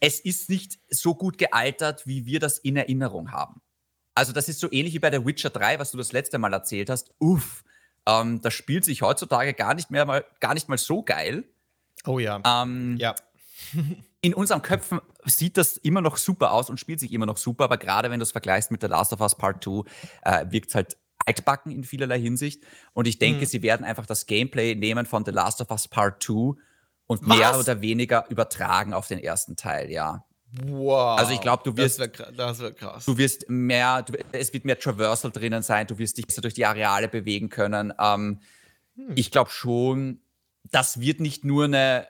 Es 0.00 0.20
ist 0.20 0.50
nicht 0.50 0.78
so 0.88 1.14
gut 1.14 1.38
gealtert, 1.38 2.06
wie 2.06 2.26
wir 2.26 2.40
das 2.40 2.58
in 2.58 2.76
Erinnerung 2.76 3.30
haben. 3.30 3.60
Also 4.14 4.32
das 4.32 4.48
ist 4.48 4.60
so 4.60 4.70
ähnlich 4.70 4.94
wie 4.94 4.98
bei 4.98 5.10
der 5.10 5.24
Witcher 5.24 5.50
3, 5.50 5.78
was 5.78 5.92
du 5.92 5.98
das 5.98 6.12
letzte 6.12 6.38
Mal 6.38 6.52
erzählt 6.52 6.90
hast. 6.90 7.14
Uff, 7.18 7.64
ähm, 8.06 8.40
das 8.40 8.54
spielt 8.54 8.84
sich 8.84 9.02
heutzutage 9.02 9.54
gar 9.54 9.74
nicht 9.74 9.90
mehr 9.90 10.04
mal, 10.04 10.24
gar 10.40 10.54
nicht 10.54 10.68
mal 10.68 10.78
so 10.78 11.02
geil. 11.02 11.44
Oh 12.06 12.18
ja. 12.18 12.40
Ähm, 12.44 12.96
ja. 12.98 13.14
in 14.22 14.34
unseren 14.34 14.62
Köpfen 14.62 15.00
sieht 15.24 15.56
das 15.56 15.76
immer 15.78 16.00
noch 16.00 16.16
super 16.16 16.52
aus 16.52 16.68
und 16.70 16.78
spielt 16.78 17.00
sich 17.00 17.12
immer 17.12 17.26
noch 17.26 17.36
super, 17.38 17.64
aber 17.64 17.78
gerade 17.78 18.10
wenn 18.10 18.18
du 18.20 18.24
es 18.24 18.32
vergleichst 18.32 18.70
mit 18.70 18.82
The 18.82 18.88
Last 18.88 19.12
of 19.12 19.20
Us 19.20 19.34
Part 19.34 19.64
2, 19.64 19.82
äh, 20.22 20.46
wirkt 20.50 20.68
es 20.68 20.74
halt 20.74 20.96
altbacken 21.26 21.72
in 21.72 21.84
vielerlei 21.84 22.20
Hinsicht. 22.20 22.62
Und 22.92 23.06
ich 23.06 23.18
denke, 23.18 23.40
Mhm. 23.42 23.46
sie 23.46 23.62
werden 23.62 23.84
einfach 23.84 24.06
das 24.06 24.26
Gameplay 24.26 24.74
nehmen 24.74 25.06
von 25.06 25.24
The 25.24 25.30
Last 25.30 25.60
of 25.60 25.70
Us 25.70 25.88
Part 25.88 26.22
2 26.22 26.54
und 27.06 27.20
Was? 27.28 27.38
mehr 27.38 27.58
oder 27.58 27.80
weniger 27.80 28.26
übertragen 28.30 28.92
auf 28.94 29.06
den 29.08 29.18
ersten 29.20 29.56
Teil, 29.56 29.90
ja. 29.90 30.24
Wow. 30.64 31.18
Also 31.18 31.32
ich 31.32 31.40
glaub, 31.40 31.62
du 31.64 31.76
wirst- 31.76 32.00
Das 32.00 32.18
wäre 32.18 32.32
das 32.32 32.58
wär 32.58 32.72
krass. 32.72 33.04
Du 33.04 33.16
wirst 33.16 33.48
mehr, 33.48 34.02
du, 34.02 34.14
es 34.32 34.52
wird 34.52 34.64
mehr 34.64 34.78
Traversal 34.78 35.30
drinnen 35.30 35.62
sein, 35.62 35.86
du 35.86 35.96
wirst 35.98 36.18
dich 36.18 36.26
besser 36.26 36.40
durch 36.42 36.54
die 36.54 36.66
Areale 36.66 37.08
bewegen 37.08 37.48
können. 37.48 37.92
Ähm, 37.98 38.40
Hm. 38.96 39.12
Ich 39.14 39.30
glaube 39.30 39.50
schon, 39.50 40.20
das 40.64 40.98
wird 41.00 41.20
nicht 41.20 41.44
nur 41.44 41.64
eine 41.66 42.08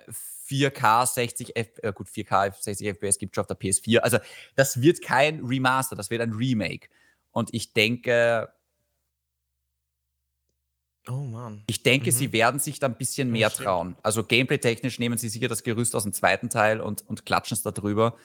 4K 0.50 1.06
60 1.06 1.56
F, 1.56 1.68
äh, 1.82 1.92
gut 1.92 2.08
4K 2.08 2.52
60 2.60 2.86
FPS 2.88 3.18
gibt 3.18 3.34
schon 3.34 3.42
auf 3.42 3.46
der 3.46 3.58
PS4. 3.58 3.98
Also 3.98 4.18
das 4.56 4.82
wird 4.82 5.00
kein 5.02 5.44
Remaster, 5.44 5.94
das 5.96 6.10
wird 6.10 6.20
ein 6.22 6.32
Remake. 6.32 6.88
Und 7.30 7.54
ich 7.54 7.72
denke, 7.72 8.52
oh 11.08 11.12
Mann. 11.12 11.62
ich 11.68 11.82
denke, 11.82 12.10
Mhm. 12.10 12.14
sie 12.14 12.32
werden 12.32 12.60
sich 12.60 12.78
da 12.78 12.88
ein 12.88 12.96
bisschen 12.98 13.30
mehr 13.30 13.50
trauen. 13.50 13.96
Also 14.02 14.24
gameplay-technisch 14.24 14.98
nehmen 14.98 15.18
sie 15.18 15.28
sicher 15.28 15.48
das 15.48 15.62
Gerüst 15.62 15.94
aus 15.94 16.02
dem 16.02 16.12
zweiten 16.12 16.50
Teil 16.50 16.80
und, 16.80 17.06
und 17.08 17.24
klatschen 17.24 17.54
es 17.54 17.62
da 17.62 17.70
drüber. 17.70 18.16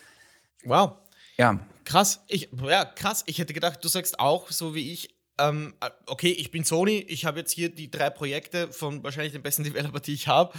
Wow. 0.63 0.93
Ja, 1.38 1.59
Krass. 1.84 2.23
Ich, 2.30 2.49
ja, 2.63 2.84
krass. 2.84 3.23
Ich 3.28 3.38
hätte 3.38 3.53
gedacht, 3.53 3.84
du 3.84 3.88
sagst 3.88 4.19
auch, 4.19 4.49
so 4.49 4.73
wie 4.73 4.91
ich, 4.91 5.14
ähm, 5.38 5.73
äh, 5.81 5.89
okay, 6.05 6.31
ich 6.31 6.51
bin 6.51 6.63
Sony, 6.63 6.99
ich 7.07 7.25
habe 7.25 7.39
jetzt 7.39 7.51
hier 7.51 7.69
die 7.69 7.91
drei 7.91 8.09
Projekte 8.09 8.71
von 8.71 9.03
wahrscheinlich 9.03 9.33
den 9.33 9.41
besten 9.41 9.63
Developer, 9.65 9.99
die 9.99 10.13
ich 10.13 10.27
habe, 10.27 10.57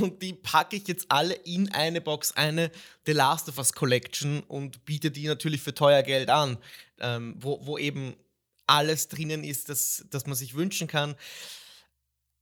und 0.00 0.22
die 0.22 0.34
packe 0.34 0.76
ich 0.76 0.86
jetzt 0.88 1.06
alle 1.08 1.34
in 1.34 1.72
eine 1.72 2.00
Box, 2.00 2.32
eine 2.32 2.70
The 3.06 3.12
Last 3.12 3.48
of 3.48 3.58
Us 3.58 3.72
Collection 3.72 4.42
und 4.48 4.84
biete 4.84 5.10
die 5.10 5.26
natürlich 5.26 5.62
für 5.62 5.74
teuer 5.74 6.02
Geld 6.02 6.30
an, 6.30 6.58
ähm, 7.00 7.36
wo, 7.38 7.64
wo 7.64 7.78
eben 7.78 8.14
alles 8.66 9.08
drinnen 9.08 9.44
ist, 9.44 9.68
das, 9.68 10.04
das 10.10 10.26
man 10.26 10.36
sich 10.36 10.54
wünschen 10.54 10.88
kann. 10.88 11.14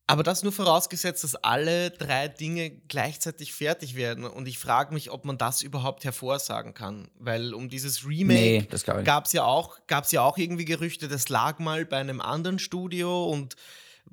Aber 0.09 0.23
das 0.23 0.45
nur 0.45 0.53
vorausgesetzt, 0.53 1.25
dass 1.25 1.35
alle 1.35 1.91
drei 1.91 2.29
Dinge 2.29 2.71
gleichzeitig 2.71 3.53
fertig 3.53 3.97
werden. 3.97 4.25
Und 4.25 4.47
ich 4.47 4.59
frage 4.59 4.95
mich, 4.95 5.11
ob 5.11 5.25
man 5.25 5.37
das 5.37 5.63
überhaupt 5.63 6.05
hervorsagen 6.05 6.75
kann. 6.75 7.09
Weil 7.19 7.55
um 7.55 7.69
dieses 7.69 8.07
Remake 8.07 8.69
nee, 8.71 9.03
gab 9.03 9.27
es 9.27 9.33
ja, 9.33 9.45
auch, 9.45 9.79
ja 10.11 10.23
auch 10.23 10.39
irgendwie 10.39 10.65
Gerüchte, 10.65 11.09
das 11.09 11.29
lag 11.29 11.59
mal 11.59 11.85
bei 11.85 11.97
einem 11.97 12.21
anderen 12.21 12.61
Studio 12.61 13.29
und 13.29 13.57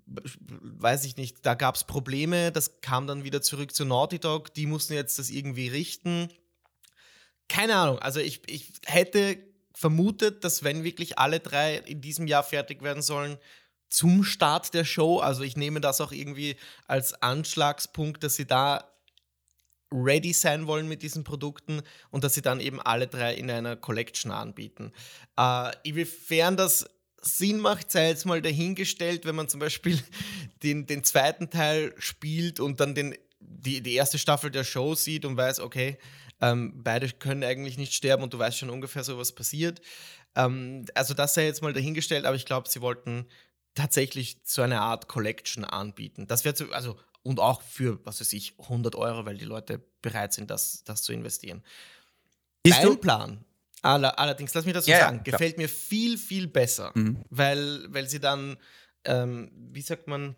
weiß 0.05 1.05
ich 1.05 1.17
nicht, 1.17 1.45
da 1.45 1.53
gab 1.53 1.75
es 1.75 1.83
Probleme, 1.83 2.51
das 2.51 2.81
kam 2.81 3.05
dann 3.05 3.23
wieder 3.23 3.43
zurück 3.43 3.75
zu 3.75 3.85
Naughty 3.85 4.17
Dog, 4.17 4.53
die 4.53 4.65
mussten 4.65 4.93
jetzt 4.93 5.19
das 5.19 5.29
irgendwie 5.29 5.67
richten. 5.67 6.29
Keine 7.47 7.75
Ahnung, 7.75 7.99
also 7.99 8.19
ich, 8.19 8.41
ich 8.49 8.71
hätte 8.85 9.37
vermutet, 9.75 10.43
dass 10.43 10.63
wenn 10.63 10.83
wirklich 10.83 11.19
alle 11.19 11.39
drei 11.39 11.77
in 11.77 12.01
diesem 12.01 12.27
Jahr 12.27 12.43
fertig 12.43 12.81
werden 12.81 13.03
sollen, 13.03 13.37
zum 13.93 14.23
Start 14.23 14.73
der 14.73 14.85
Show. 14.85 15.19
Also 15.19 15.43
ich 15.43 15.55
nehme 15.55 15.79
das 15.79 16.01
auch 16.01 16.11
irgendwie 16.11 16.55
als 16.87 17.13
Anschlagspunkt, 17.21 18.23
dass 18.23 18.35
sie 18.35 18.47
da 18.47 18.89
ready 19.91 20.33
sein 20.33 20.65
wollen 20.65 20.87
mit 20.87 21.03
diesen 21.03 21.23
Produkten 21.23 21.83
und 22.09 22.23
dass 22.23 22.33
sie 22.33 22.41
dann 22.41 22.59
eben 22.59 22.81
alle 22.81 23.07
drei 23.07 23.35
in 23.35 23.51
einer 23.51 23.75
Collection 23.75 24.31
anbieten. 24.31 24.91
Äh, 25.37 25.71
inwiefern 25.83 26.57
das 26.57 26.89
Sinn 27.21 27.59
macht, 27.59 27.91
sei 27.91 28.07
jetzt 28.09 28.25
mal 28.25 28.41
dahingestellt, 28.41 29.25
wenn 29.25 29.35
man 29.35 29.47
zum 29.47 29.59
Beispiel 29.59 29.99
den, 30.63 30.87
den 30.87 31.03
zweiten 31.03 31.51
Teil 31.51 31.93
spielt 31.99 32.59
und 32.59 32.79
dann 32.79 32.95
den, 32.95 33.15
die, 33.39 33.81
die 33.81 33.93
erste 33.93 34.17
Staffel 34.17 34.49
der 34.49 34.63
Show 34.63 34.95
sieht 34.95 35.23
und 35.23 35.37
weiß, 35.37 35.59
okay, 35.59 35.99
ähm, 36.41 36.81
beide 36.83 37.09
können 37.09 37.43
eigentlich 37.43 37.77
nicht 37.77 37.93
sterben 37.93 38.23
und 38.23 38.33
du 38.33 38.39
weißt 38.39 38.57
schon 38.57 38.71
ungefähr 38.71 39.03
so, 39.03 39.19
was 39.19 39.33
passiert. 39.33 39.81
Ähm, 40.35 40.85
also 40.95 41.13
das 41.13 41.35
sei 41.35 41.45
jetzt 41.45 41.61
mal 41.61 41.73
dahingestellt, 41.73 42.25
aber 42.25 42.35
ich 42.35 42.45
glaube, 42.45 42.67
sie 42.67 42.81
wollten 42.81 43.27
tatsächlich 43.75 44.37
so 44.43 44.61
eine 44.61 44.81
Art 44.81 45.07
Collection 45.07 45.63
anbieten. 45.63 46.27
Das 46.27 46.45
wäre 46.45 46.73
also 46.73 46.97
und 47.23 47.39
auch 47.39 47.61
für, 47.61 48.05
was 48.05 48.19
weiß 48.19 48.33
ich, 48.33 48.59
100 48.59 48.95
Euro, 48.95 49.25
weil 49.25 49.37
die 49.37 49.45
Leute 49.45 49.81
bereit 50.01 50.33
sind, 50.33 50.51
das, 50.51 50.83
das 50.83 51.03
zu 51.03 51.13
investieren. 51.13 51.63
Ist 52.63 52.83
Dein 52.83 52.99
Plan, 52.99 53.45
allerdings, 53.83 54.53
lass 54.53 54.65
mich 54.65 54.73
das 54.73 54.85
so 54.85 54.91
ja, 54.91 54.99
sagen, 54.99 55.17
ja, 55.17 55.31
gefällt 55.31 55.57
mir 55.57 55.69
viel, 55.69 56.17
viel 56.17 56.47
besser, 56.47 56.91
mhm. 56.93 57.23
weil, 57.29 57.85
weil 57.89 58.07
sie 58.07 58.19
dann, 58.19 58.57
ähm, 59.05 59.51
wie 59.71 59.81
sagt 59.81 60.07
man, 60.07 60.35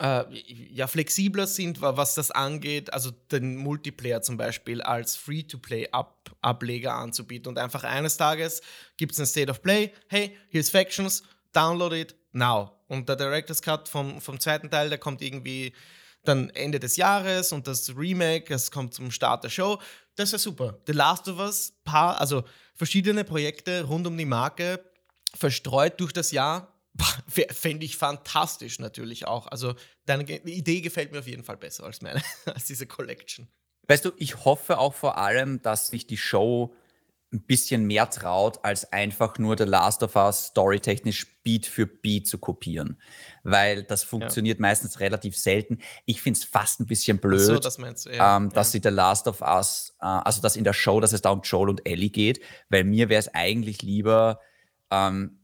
äh, 0.00 0.24
ja, 0.32 0.86
flexibler 0.86 1.46
sind, 1.46 1.82
was 1.82 2.14
das 2.14 2.30
angeht, 2.30 2.92
also 2.92 3.10
den 3.10 3.56
Multiplayer 3.56 4.22
zum 4.22 4.36
Beispiel 4.38 4.80
als 4.80 5.16
Free-to-Play-Ableger 5.16 6.94
anzubieten. 6.94 7.48
Und 7.48 7.58
einfach 7.58 7.84
eines 7.84 8.16
Tages 8.16 8.62
gibt 8.96 9.12
es 9.12 9.20
ein 9.20 9.26
State 9.26 9.50
of 9.50 9.62
Play, 9.62 9.92
hey, 10.08 10.36
here's 10.48 10.70
Factions, 10.70 11.22
download 11.52 11.94
it, 11.94 12.14
now. 12.32 12.72
Und 12.88 13.08
der 13.08 13.16
Director's 13.16 13.62
Cut 13.62 13.88
vom, 13.88 14.20
vom 14.20 14.40
zweiten 14.40 14.70
Teil, 14.70 14.88
der 14.88 14.98
kommt 14.98 15.22
irgendwie 15.22 15.72
dann 16.24 16.50
Ende 16.50 16.80
des 16.80 16.96
Jahres 16.96 17.52
und 17.52 17.66
das 17.66 17.96
Remake, 17.96 18.46
das 18.48 18.70
kommt 18.70 18.94
zum 18.94 19.10
Start 19.10 19.44
der 19.44 19.48
Show. 19.48 19.80
Das 20.16 20.32
ist 20.32 20.42
super. 20.42 20.78
The 20.86 20.92
Last 20.92 21.28
of 21.28 21.38
Us, 21.38 21.72
paar, 21.84 22.20
also 22.20 22.44
verschiedene 22.74 23.24
Projekte 23.24 23.84
rund 23.84 24.06
um 24.06 24.16
die 24.18 24.26
Marke, 24.26 24.84
verstreut 25.34 25.98
durch 26.00 26.12
das 26.12 26.32
Jahr, 26.32 26.74
fände 27.28 27.86
ich 27.86 27.96
fantastisch 27.96 28.78
natürlich 28.78 29.26
auch. 29.26 29.46
Also 29.46 29.74
deine 30.04 30.24
Idee 30.24 30.80
gefällt 30.80 31.12
mir 31.12 31.20
auf 31.20 31.28
jeden 31.28 31.44
Fall 31.44 31.56
besser 31.56 31.84
als 31.84 32.02
meine, 32.02 32.22
als 32.46 32.64
diese 32.66 32.86
Collection. 32.86 33.48
Weißt 33.88 34.04
du, 34.04 34.12
ich 34.18 34.44
hoffe 34.44 34.78
auch 34.78 34.94
vor 34.94 35.16
allem, 35.16 35.62
dass 35.62 35.88
sich 35.88 36.06
die 36.06 36.18
Show 36.18 36.74
ein 37.32 37.42
bisschen 37.42 37.84
mehr 37.84 38.10
traut, 38.10 38.58
als 38.64 38.92
einfach 38.92 39.38
nur 39.38 39.56
The 39.56 39.64
Last 39.64 40.02
of 40.02 40.16
Us 40.16 40.46
storytechnisch 40.46 41.42
Beat 41.42 41.66
für 41.66 41.86
Beat 41.86 42.26
zu 42.26 42.38
kopieren. 42.38 43.00
Weil 43.44 43.84
das 43.84 44.02
funktioniert 44.02 44.58
ja. 44.58 44.62
meistens 44.62 45.00
relativ 45.00 45.36
selten. 45.36 45.78
Ich 46.06 46.20
finde 46.20 46.38
es 46.38 46.44
fast 46.44 46.80
ein 46.80 46.86
bisschen 46.86 47.18
blöd, 47.18 47.40
so, 47.40 47.58
das 47.58 47.76
du, 47.76 48.10
ja. 48.10 48.36
ähm, 48.36 48.50
dass 48.50 48.68
ja. 48.68 48.80
sie 48.80 48.80
The 48.82 48.94
Last 48.94 49.28
of 49.28 49.42
Us, 49.42 49.96
äh, 50.00 50.06
also 50.06 50.42
dass 50.42 50.56
in 50.56 50.64
der 50.64 50.72
Show, 50.72 51.00
dass 51.00 51.12
es 51.12 51.22
da 51.22 51.30
um 51.30 51.42
Joel 51.42 51.70
und 51.70 51.86
Ellie 51.86 52.10
geht, 52.10 52.40
weil 52.68 52.84
mir 52.84 53.08
wäre 53.08 53.20
es 53.20 53.32
eigentlich 53.32 53.82
lieber, 53.82 54.40
ähm, 54.90 55.38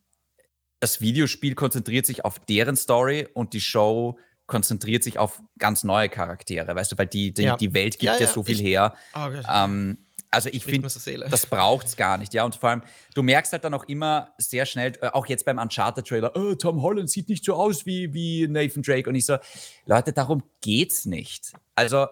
das 0.80 1.01
Videospiel 1.01 1.55
konzentriert 1.55 2.05
sich 2.05 2.24
auf 2.24 2.39
deren 2.41 2.76
Story 2.76 3.28
und 3.32 3.53
die 3.53 3.61
Show 3.61 4.18
konzentriert 4.47 5.03
sich 5.03 5.18
auf 5.18 5.41
ganz 5.59 5.84
neue 5.84 6.09
Charaktere, 6.09 6.74
weißt 6.74 6.93
du, 6.93 6.99
weil 6.99 7.07
die, 7.07 7.32
die, 7.32 7.53
die 7.59 7.74
Welt 7.74 7.99
gibt 7.99 8.20
ja, 8.20 8.26
so 8.26 8.43
viel 8.43 8.57
ich, 8.57 8.62
her. 8.62 8.95
Oh, 9.14 9.28
ähm, 9.53 10.05
also 10.30 10.48
ich 10.52 10.64
finde, 10.64 10.88
das 11.30 11.46
braucht 11.46 11.86
es 11.86 11.96
gar 11.96 12.18
nicht, 12.18 12.34
ja. 12.34 12.44
Und 12.44 12.54
vor 12.56 12.70
allem, 12.70 12.82
du 13.14 13.22
merkst 13.22 13.52
halt 13.52 13.64
dann 13.64 13.74
auch 13.74 13.84
immer 13.84 14.34
sehr 14.38 14.66
schnell, 14.66 14.92
äh, 15.00 15.08
auch 15.08 15.26
jetzt 15.26 15.44
beim 15.44 15.58
Uncharted-Trailer, 15.58 16.36
oh, 16.36 16.54
Tom 16.54 16.82
Holland 16.82 17.10
sieht 17.10 17.28
nicht 17.28 17.44
so 17.44 17.54
aus 17.54 17.86
wie, 17.86 18.12
wie 18.12 18.46
Nathan 18.48 18.82
Drake. 18.82 19.08
Und 19.08 19.14
ich 19.14 19.26
so, 19.26 19.38
Leute, 19.86 20.12
darum 20.12 20.42
geht's 20.60 21.06
nicht. 21.06 21.52
Also 21.74 22.06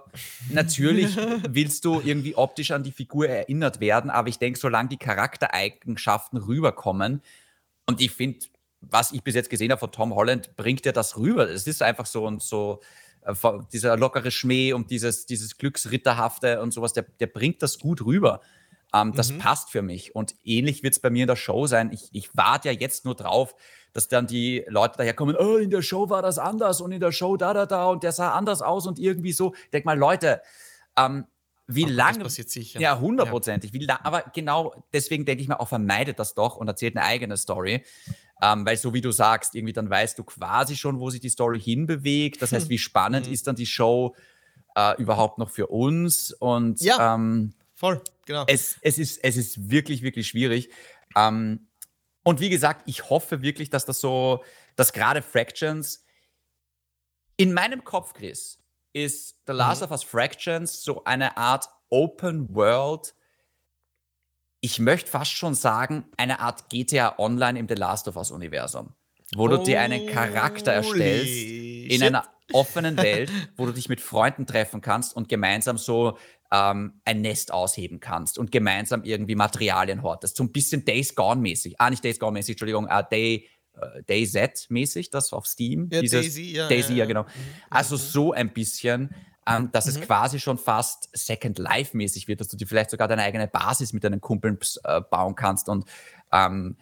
natürlich 0.50 1.16
willst 1.48 1.84
du 1.84 2.00
irgendwie 2.00 2.36
optisch 2.36 2.70
an 2.70 2.82
die 2.82 2.92
Figur 2.92 3.28
erinnert 3.28 3.80
werden, 3.80 4.10
aber 4.10 4.28
ich 4.28 4.38
denke, 4.38 4.58
solange 4.58 4.88
die 4.88 4.98
Charaktereigenschaften 4.98 6.38
rüberkommen, 6.38 7.22
und 7.86 8.00
ich 8.00 8.12
finde, 8.12 8.46
was 8.80 9.12
ich 9.12 9.22
bis 9.22 9.34
jetzt 9.34 9.50
gesehen 9.50 9.70
habe 9.70 9.78
von 9.78 9.92
Tom 9.92 10.14
Holland, 10.14 10.56
bringt 10.56 10.86
er 10.86 10.92
das 10.92 11.16
rüber. 11.16 11.48
Es 11.48 11.66
ist 11.66 11.82
einfach 11.82 12.06
so 12.06 12.26
und 12.26 12.42
so 12.42 12.80
dieser 13.72 13.96
lockere 13.96 14.30
Schmäh 14.30 14.72
und 14.72 14.90
dieses, 14.90 15.26
dieses 15.26 15.56
Glücksritterhafte 15.56 16.60
und 16.60 16.72
sowas, 16.72 16.92
der, 16.92 17.04
der 17.20 17.26
bringt 17.26 17.62
das 17.62 17.78
gut 17.78 18.04
rüber. 18.04 18.40
Ähm, 18.92 19.12
das 19.14 19.32
mhm. 19.32 19.38
passt 19.38 19.70
für 19.70 19.82
mich. 19.82 20.14
Und 20.14 20.34
ähnlich 20.44 20.82
wird 20.82 20.94
es 20.94 21.00
bei 21.00 21.10
mir 21.10 21.22
in 21.22 21.28
der 21.28 21.36
Show 21.36 21.66
sein. 21.66 21.90
Ich, 21.92 22.08
ich 22.12 22.36
warte 22.36 22.70
ja 22.70 22.78
jetzt 22.78 23.04
nur 23.04 23.14
drauf, 23.14 23.54
dass 23.92 24.08
dann 24.08 24.26
die 24.26 24.64
Leute 24.68 24.98
daherkommen, 24.98 25.36
oh, 25.36 25.56
in 25.56 25.70
der 25.70 25.82
Show 25.82 26.10
war 26.10 26.22
das 26.22 26.38
anders 26.38 26.80
und 26.80 26.92
in 26.92 27.00
der 27.00 27.12
Show 27.12 27.36
da, 27.36 27.54
da, 27.54 27.66
da 27.66 27.86
und 27.86 28.02
der 28.02 28.12
sah 28.12 28.32
anders 28.32 28.60
aus 28.62 28.86
und 28.86 28.98
irgendwie 28.98 29.32
so. 29.32 29.54
Ich 29.54 29.70
denke 29.70 29.86
mal, 29.86 29.98
Leute, 29.98 30.42
ähm, 30.96 31.26
wie 31.66 31.84
lange. 31.84 32.18
Das 32.18 32.24
passiert 32.24 32.50
sicher. 32.50 32.80
Ja, 32.80 32.98
hundertprozentig. 33.00 33.72
Ja. 33.72 34.00
Aber 34.02 34.24
genau 34.34 34.74
deswegen 34.92 35.24
denke 35.24 35.42
ich 35.42 35.48
mir 35.48 35.60
auch, 35.60 35.68
vermeidet 35.68 36.18
das 36.18 36.34
doch 36.34 36.56
und 36.56 36.68
erzählt 36.68 36.96
eine 36.96 37.06
eigene 37.06 37.36
Story. 37.36 37.84
Ähm, 38.44 38.66
weil 38.66 38.76
so 38.76 38.92
wie 38.92 39.00
du 39.00 39.10
sagst, 39.10 39.54
irgendwie 39.54 39.72
dann 39.72 39.88
weißt 39.88 40.18
du 40.18 40.24
quasi 40.24 40.76
schon, 40.76 41.00
wo 41.00 41.08
sich 41.08 41.20
die 41.20 41.30
Story 41.30 41.58
hinbewegt. 41.58 42.42
Das 42.42 42.52
heißt, 42.52 42.68
wie 42.68 42.78
spannend 42.78 43.26
mhm. 43.26 43.32
ist 43.32 43.46
dann 43.46 43.56
die 43.56 43.64
Show 43.64 44.14
äh, 44.76 45.00
überhaupt 45.00 45.38
noch 45.38 45.48
für 45.48 45.68
uns? 45.68 46.30
Und 46.30 46.80
ja, 46.82 47.14
ähm, 47.14 47.54
voll, 47.74 48.02
genau. 48.26 48.44
Es, 48.46 48.76
es, 48.82 48.98
ist, 48.98 49.24
es 49.24 49.38
ist 49.38 49.70
wirklich, 49.70 50.02
wirklich 50.02 50.28
schwierig. 50.28 50.68
Ähm, 51.16 51.68
und 52.22 52.40
wie 52.40 52.50
gesagt, 52.50 52.82
ich 52.86 53.08
hoffe 53.08 53.40
wirklich, 53.40 53.70
dass 53.70 53.86
das 53.86 54.00
so, 54.00 54.44
dass 54.76 54.92
gerade 54.92 55.22
Fractions 55.22 56.04
in 57.36 57.54
meinem 57.54 57.82
Kopf, 57.82 58.12
Chris, 58.12 58.58
ist 58.92 59.38
The 59.46 59.54
Last 59.54 59.80
mhm. 59.80 59.86
of 59.86 59.90
Us 59.92 60.04
Fractions 60.04 60.82
so 60.82 61.02
eine 61.04 61.38
Art 61.38 61.66
Open 61.88 62.54
World 62.54 63.14
ich 64.64 64.78
möchte 64.78 65.10
fast 65.10 65.32
schon 65.32 65.54
sagen, 65.54 66.06
eine 66.16 66.40
Art 66.40 66.70
GTA 66.70 67.18
Online 67.18 67.58
im 67.58 67.68
The 67.68 67.74
Last 67.74 68.08
of 68.08 68.16
Us-Universum. 68.16 68.94
Wo 69.34 69.46
du 69.46 69.58
dir 69.58 69.80
einen 69.82 70.06
Charakter 70.06 70.72
erstellst 70.72 71.34
in 71.34 71.90
shit. 71.90 72.02
einer 72.02 72.24
offenen 72.50 72.96
Welt, 72.96 73.30
wo 73.58 73.66
du 73.66 73.72
dich 73.72 73.90
mit 73.90 74.00
Freunden 74.00 74.46
treffen 74.46 74.80
kannst 74.80 75.14
und 75.14 75.28
gemeinsam 75.28 75.76
so 75.76 76.16
ähm, 76.50 76.94
ein 77.04 77.20
Nest 77.20 77.52
ausheben 77.52 78.00
kannst 78.00 78.38
und 78.38 78.52
gemeinsam 78.52 79.04
irgendwie 79.04 79.34
Materialien 79.34 80.02
hortest. 80.02 80.38
So 80.38 80.44
ein 80.44 80.52
bisschen 80.52 80.82
Days 80.86 81.14
Gone-mäßig. 81.14 81.74
Ah, 81.78 81.90
nicht 81.90 82.02
Days 82.02 82.18
Gone-mäßig, 82.18 82.52
Entschuldigung, 82.52 82.86
uh, 82.86 83.02
Day, 83.10 83.46
uh, 83.76 84.00
Day 84.08 84.26
Z-mäßig, 84.26 85.10
das 85.10 85.30
auf 85.34 85.46
Steam. 85.46 85.90
Ja, 85.92 86.00
Dieses, 86.00 86.22
Daisy, 86.22 86.52
ja. 86.52 86.68
Daisy, 86.68 86.92
ja, 86.92 86.98
ja 87.00 87.04
genau. 87.04 87.24
Mhm. 87.24 87.28
Also 87.68 87.98
so 87.98 88.32
ein 88.32 88.50
bisschen 88.54 89.14
ähm, 89.46 89.70
dass 89.72 89.86
mhm. 89.86 89.92
es 89.92 90.00
quasi 90.02 90.40
schon 90.40 90.58
fast 90.58 91.08
Second 91.12 91.58
Life-mäßig 91.58 92.28
wird, 92.28 92.40
dass 92.40 92.48
du 92.48 92.56
dir 92.56 92.66
vielleicht 92.66 92.90
sogar 92.90 93.08
deine 93.08 93.22
eigene 93.22 93.48
Basis 93.48 93.92
mit 93.92 94.04
deinen 94.04 94.20
Kumpeln 94.20 94.58
äh, 94.84 95.00
bauen 95.00 95.34
kannst. 95.34 95.68
Und 95.68 95.86
ähm, 96.32 96.76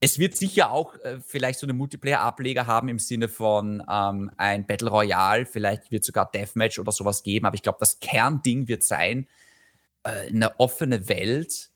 es 0.00 0.18
wird 0.18 0.36
sicher 0.36 0.70
auch 0.70 0.94
äh, 1.00 1.20
vielleicht 1.24 1.58
so 1.58 1.66
eine 1.66 1.72
Multiplayer-Ableger 1.72 2.66
haben 2.66 2.88
im 2.88 2.98
Sinne 2.98 3.28
von 3.28 3.82
ähm, 3.88 4.30
ein 4.36 4.66
Battle 4.66 4.90
Royale, 4.90 5.46
vielleicht 5.46 5.90
wird 5.90 6.04
sogar 6.04 6.30
Deathmatch 6.30 6.78
oder 6.78 6.92
sowas 6.92 7.22
geben, 7.22 7.46
aber 7.46 7.54
ich 7.54 7.62
glaube, 7.62 7.78
das 7.80 7.98
Kernding 8.00 8.68
wird 8.68 8.82
sein, 8.82 9.26
äh, 10.02 10.28
eine 10.28 10.58
offene 10.60 11.08
Welt, 11.08 11.70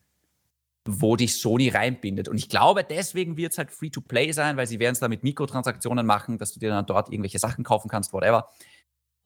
wo 0.87 1.17
dich 1.17 1.41
Sony 1.41 1.69
reinbindet. 1.69 2.29
Und 2.29 2.39
ich 2.39 2.49
glaube, 2.49 2.85
deswegen 2.85 3.37
wird 3.37 3.53
es 3.53 3.59
halt 3.59 3.71
Free-to-Play 3.71 4.33
sein, 4.33 4.57
weil 4.57 4.67
sie 4.67 4.79
werden 4.79 4.95
es 4.95 5.01
da 5.01 5.09
mit 5.09 5.23
Mikrotransaktionen 5.23 6.07
machen, 6.07 6.39
dass 6.39 6.53
du 6.53 6.61
dir 6.61 6.71
dann 6.71 6.87
dort 6.87 7.11
irgendwelche 7.11 7.39
Sachen 7.39 7.65
kaufen 7.65 7.89
kannst, 7.89 8.13
whatever. 8.13 8.49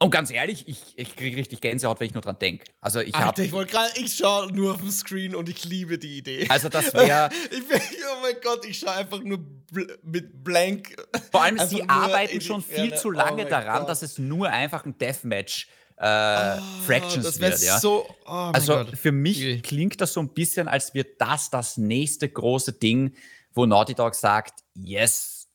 Und 0.05 0.11
ganz 0.11 0.31
ehrlich, 0.31 0.69
ich, 0.69 0.83
ich 0.97 1.17
kriege 1.17 1.35
richtig 1.39 1.63
Gänsehaut, 1.63 1.99
wenn 1.99 2.09
ich 2.09 2.13
nur 2.13 2.21
dran 2.21 2.39
denke. 2.39 2.67
Also 2.83 3.01
ich 3.01 3.15
habe. 3.15 3.43
Ich 3.43 3.53
wollte 3.53 3.73
gerade, 3.73 3.91
ich 3.99 4.15
schaue 4.15 4.53
nur 4.53 4.75
auf 4.75 4.83
den 4.83 4.91
Screen 4.91 5.35
und 5.35 5.49
ich 5.49 5.65
liebe 5.65 5.99
die 5.99 6.19
Idee. 6.19 6.47
Also 6.51 6.69
das 6.69 6.93
wäre. 6.93 7.31
oh 7.53 8.21
mein 8.21 8.35
Gott, 8.43 8.67
ich 8.67 8.81
schaue 8.81 8.93
einfach 8.93 9.21
nur 9.21 9.39
bl 9.39 9.99
mit 10.03 10.45
blank. 10.45 10.95
Vor 11.33 11.43
allem, 11.43 11.59
sie 11.67 11.89
arbeiten 11.89 12.43
schon 12.43 12.61
viel 12.61 12.95
zu 12.95 13.11
lange 13.11 13.47
oh 13.47 13.49
daran, 13.49 13.79
Gott. 13.79 13.89
dass 13.89 14.03
es 14.03 14.19
nur 14.19 14.51
einfach 14.51 14.85
ein 14.85 14.99
Deathmatch 14.99 15.69
äh, 15.97 16.59
oh, 16.59 16.61
Fractions 16.85 17.41
wird. 17.41 17.63
Ja? 17.63 17.81
So, 17.81 18.07
oh 18.27 18.31
also 18.53 18.75
Gott. 18.75 18.99
für 18.99 19.13
mich 19.13 19.63
klingt 19.63 20.03
das 20.03 20.13
so 20.13 20.21
ein 20.21 20.35
bisschen, 20.35 20.69
als 20.69 20.93
wird 20.93 21.19
das 21.19 21.49
das 21.49 21.79
nächste 21.79 22.29
große 22.29 22.75
Ding, 22.75 23.17
wo 23.55 23.65
Naughty 23.65 23.95
Dog 23.95 24.15
sagt, 24.15 24.61
yes, 24.75 25.49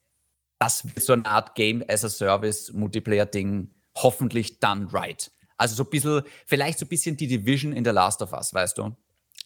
das 0.57 0.85
wird 0.85 1.05
so 1.05 1.13
eine 1.13 1.27
Art 1.27 1.53
Game 1.53 1.83
as 1.87 2.03
a 2.03 2.09
Service 2.09 2.73
Multiplayer-Ding 2.73 3.75
hoffentlich 4.03 4.59
done 4.59 4.87
right. 4.91 5.31
Also 5.57 5.75
so 5.75 5.83
ein 5.83 5.89
bisschen, 5.89 6.23
vielleicht 6.45 6.79
so 6.79 6.85
ein 6.85 6.89
bisschen 6.89 7.17
die 7.17 7.27
Division 7.27 7.73
in 7.73 7.83
The 7.83 7.91
Last 7.91 8.21
of 8.21 8.31
Us, 8.33 8.53
weißt 8.53 8.77
du? 8.77 8.95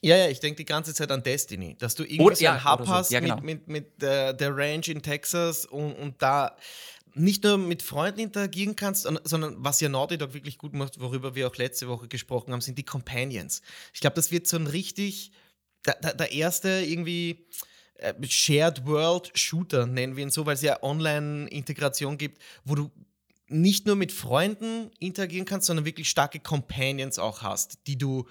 Ja, 0.01 0.17
ja, 0.17 0.27
ich 0.27 0.41
denke 0.41 0.57
die 0.57 0.65
ganze 0.65 0.93
Zeit 0.93 1.11
an 1.11 1.23
Destiny, 1.23 1.77
dass 1.79 1.95
du 1.95 2.03
irgendwie 2.03 2.21
oder, 2.21 2.35
so 2.35 2.45
einen 2.45 2.57
ja, 2.57 2.71
Hub 2.71 2.85
so. 2.85 2.91
hast 2.91 3.11
ja, 3.11 3.19
genau. 3.21 3.35
mit, 3.37 3.67
mit, 3.67 3.67
mit 3.67 4.03
äh, 4.03 4.35
der 4.35 4.55
Range 4.55 4.85
in 4.87 5.01
Texas 5.01 5.65
und, 5.65 5.93
und 5.93 6.21
da 6.21 6.57
nicht 7.15 7.43
nur 7.43 7.57
mit 7.57 7.81
Freunden 7.81 8.19
interagieren 8.19 8.75
kannst, 8.75 9.07
sondern 9.23 9.55
was 9.59 9.79
ja 9.79 9.89
Naughty 9.89 10.17
Dog 10.17 10.33
wirklich 10.33 10.57
gut 10.57 10.73
macht, 10.73 10.99
worüber 10.99 11.35
wir 11.35 11.47
auch 11.47 11.55
letzte 11.55 11.87
Woche 11.87 12.07
gesprochen 12.07 12.51
haben, 12.51 12.61
sind 12.61 12.77
die 12.77 12.83
Companions. 12.83 13.61
Ich 13.93 14.01
glaube, 14.01 14.15
das 14.15 14.31
wird 14.31 14.47
so 14.47 14.57
ein 14.57 14.67
richtig, 14.67 15.31
der, 15.85 16.13
der 16.13 16.31
erste 16.31 16.69
irgendwie 16.69 17.47
äh, 17.95 18.13
Shared 18.27 18.85
World 18.85 19.31
Shooter, 19.35 19.85
nennen 19.85 20.15
wir 20.15 20.23
ihn 20.23 20.31
so, 20.31 20.45
weil 20.45 20.55
es 20.55 20.61
ja 20.61 20.81
Online-Integration 20.81 22.17
gibt, 22.17 22.41
wo 22.65 22.75
du 22.75 22.91
nicht 23.47 23.85
nur 23.85 23.95
mit 23.95 24.11
Freunden 24.11 24.91
interagieren 24.99 25.45
kannst, 25.45 25.67
sondern 25.67 25.85
wirklich 25.85 26.09
starke 26.09 26.39
Companions 26.39 27.19
auch 27.19 27.41
hast, 27.41 27.79
die 27.87 27.97
du 27.97 28.27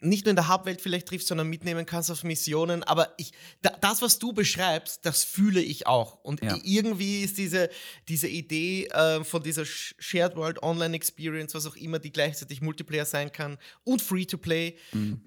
nicht 0.00 0.26
nur 0.26 0.30
in 0.30 0.36
der 0.36 0.48
Hauptwelt 0.48 0.80
vielleicht 0.80 1.08
triffst, 1.08 1.28
sondern 1.28 1.48
mitnehmen 1.48 1.86
kannst 1.86 2.10
auf 2.10 2.22
Missionen. 2.22 2.82
Aber 2.82 3.14
ich, 3.16 3.32
da, 3.62 3.70
das, 3.80 4.02
was 4.02 4.18
du 4.18 4.32
beschreibst, 4.32 5.04
das 5.04 5.24
fühle 5.24 5.60
ich 5.60 5.86
auch. 5.86 6.22
Und 6.22 6.42
ja. 6.42 6.56
irgendwie 6.62 7.22
ist 7.22 7.38
diese, 7.38 7.70
diese 8.08 8.28
Idee 8.28 8.86
äh, 8.86 9.24
von 9.24 9.42
dieser 9.42 9.64
Shared 9.64 10.36
World 10.36 10.62
Online 10.62 10.94
Experience, 10.94 11.54
was 11.54 11.66
auch 11.66 11.76
immer, 11.76 11.98
die 11.98 12.12
gleichzeitig 12.12 12.60
Multiplayer 12.60 13.06
sein 13.06 13.32
kann 13.32 13.58
und 13.84 14.02
Free-to-Play, 14.02 14.76
mhm. 14.92 15.20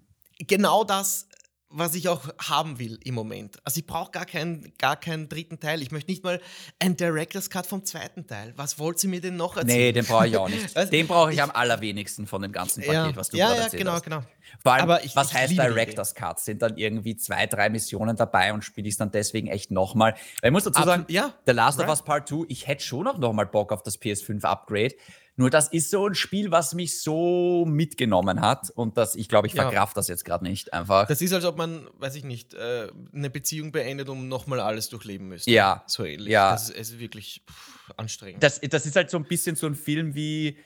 genau 0.47 0.84
das 0.84 1.29
was 1.72 1.93
ich 1.93 2.09
auch 2.09 2.30
haben 2.39 2.80
will 2.80 2.99
im 3.03 3.13
Moment. 3.13 3.57
Also 3.63 3.80
ich 3.80 3.86
brauche 3.86 4.11
gar 4.11 4.26
keinen, 4.26 4.74
gar 4.80 4.95
keinen 4.95 5.30
dritten 5.30 5.59
Teil. 5.59 5.82
Ich 5.82 5.91
möchte 5.91 6.09
nicht 6.09 6.24
mal 6.24 6.41
ein 6.80 6.97
Director's 6.97 7.49
Cut 7.49 7.67
vom 7.67 7.86
zweiten 7.86 8.26
Teil. 8.26 8.53
Was 8.55 8.80
wollt 8.80 9.03
ihr 9.03 9.09
mir 9.09 9.22
denn 9.22 9.36
noch 9.36 9.55
erzählen? 9.55 9.78
Nee, 9.78 9.91
den 9.91 10.05
brauche 10.05 10.28
ich 10.28 10.36
auch 10.36 10.49
nicht. 10.49 10.76
den 10.91 11.07
brauche 11.07 11.30
ich, 11.30 11.38
ich, 11.38 11.43
am 11.43 11.51
allerwenigsten 11.51 12.26
von 12.26 12.41
dem 12.41 12.51
ganzen 12.51 12.82
Paket, 12.82 12.93
ja, 12.93 13.15
was 13.15 13.30
du 13.30 13.38
ja, 13.38 13.47
gerade 13.47 13.57
ja, 13.57 13.63
erzählt 13.65 13.82
genau, 13.82 13.91
hast. 13.93 14.03
genau. 14.03 14.24
Vor 14.63 14.74
allem, 14.74 14.84
Aber 14.84 15.03
ich, 15.03 15.15
was 15.15 15.30
ich 15.30 15.38
heißt 15.38 15.53
Director's 15.53 16.15
Cut? 16.15 16.39
Sind 16.39 16.61
dann 16.63 16.76
irgendwie 16.76 17.15
zwei, 17.15 17.45
drei 17.45 17.70
Missionen 17.70 18.15
dabei 18.15 18.51
und 18.51 18.63
spiele 18.63 18.88
ich 18.88 18.95
es 18.95 18.97
dann 18.97 19.11
deswegen 19.11 19.47
echt 19.47 19.70
nochmal? 19.70 20.15
Weil 20.41 20.49
ich 20.49 20.53
muss 20.53 20.63
dazu 20.63 20.82
sagen, 20.84 21.05
ja, 21.07 21.36
The 21.45 21.51
Last 21.51 21.78
right. 21.78 21.88
of 21.88 21.91
Us 21.91 22.03
Part 22.03 22.30
2, 22.30 22.45
ich 22.47 22.67
hätte 22.67 22.84
schon 22.84 23.03
noch 23.03 23.34
mal 23.34 23.45
Bock 23.45 23.72
auf 23.72 23.84
das 23.84 24.01
PS5-Upgrade. 24.01 24.95
Nur 25.40 25.50
das 25.50 25.70
ist 25.70 25.90
so 25.90 26.06
ein 26.06 26.16
Spiel, 26.16 26.52
was 26.52 26.74
mich 26.74 27.02
so 27.02 27.66
mitgenommen 27.66 28.42
hat 28.42 28.72
und 28.72 28.98
das, 28.98 29.16
ich 29.16 29.30
glaube, 29.30 29.48
ich 29.48 29.54
verkraft 29.54 29.96
ja. 29.96 30.00
das 30.02 30.10
jetzt 30.10 30.26
gerade 30.26 30.44
nicht 30.44 30.74
einfach. 30.74 31.08
Das 31.08 31.22
ist, 31.22 31.32
als 31.32 31.46
ob 31.46 31.58
man, 31.58 31.88
weiß 31.98 32.16
ich 32.16 32.26
nicht, 32.26 32.56
äh, 32.56 32.90
eine 33.14 33.30
Beziehung 33.30 33.72
beendet 33.72 34.10
und 34.10 34.28
nochmal 34.28 34.60
alles 34.60 34.90
durchleben 34.90 35.30
müsste. 35.30 35.50
Ja. 35.50 35.86
So 35.88 36.04
ähnlich. 36.04 36.34
Ja. 36.34 36.52
Das 36.52 36.70
ist, 36.70 36.78
ist 36.78 37.00
wirklich 37.00 37.42
pff, 37.50 37.94
anstrengend. 37.96 38.44
Das, 38.44 38.60
das 38.60 38.86
ist 38.86 38.98
halt 38.98 39.10
so 39.10 39.16
ein 39.16 39.24
bisschen 39.24 39.56
so 39.56 39.66
ein 39.68 39.76
Film 39.76 40.14
wie, 40.14 40.58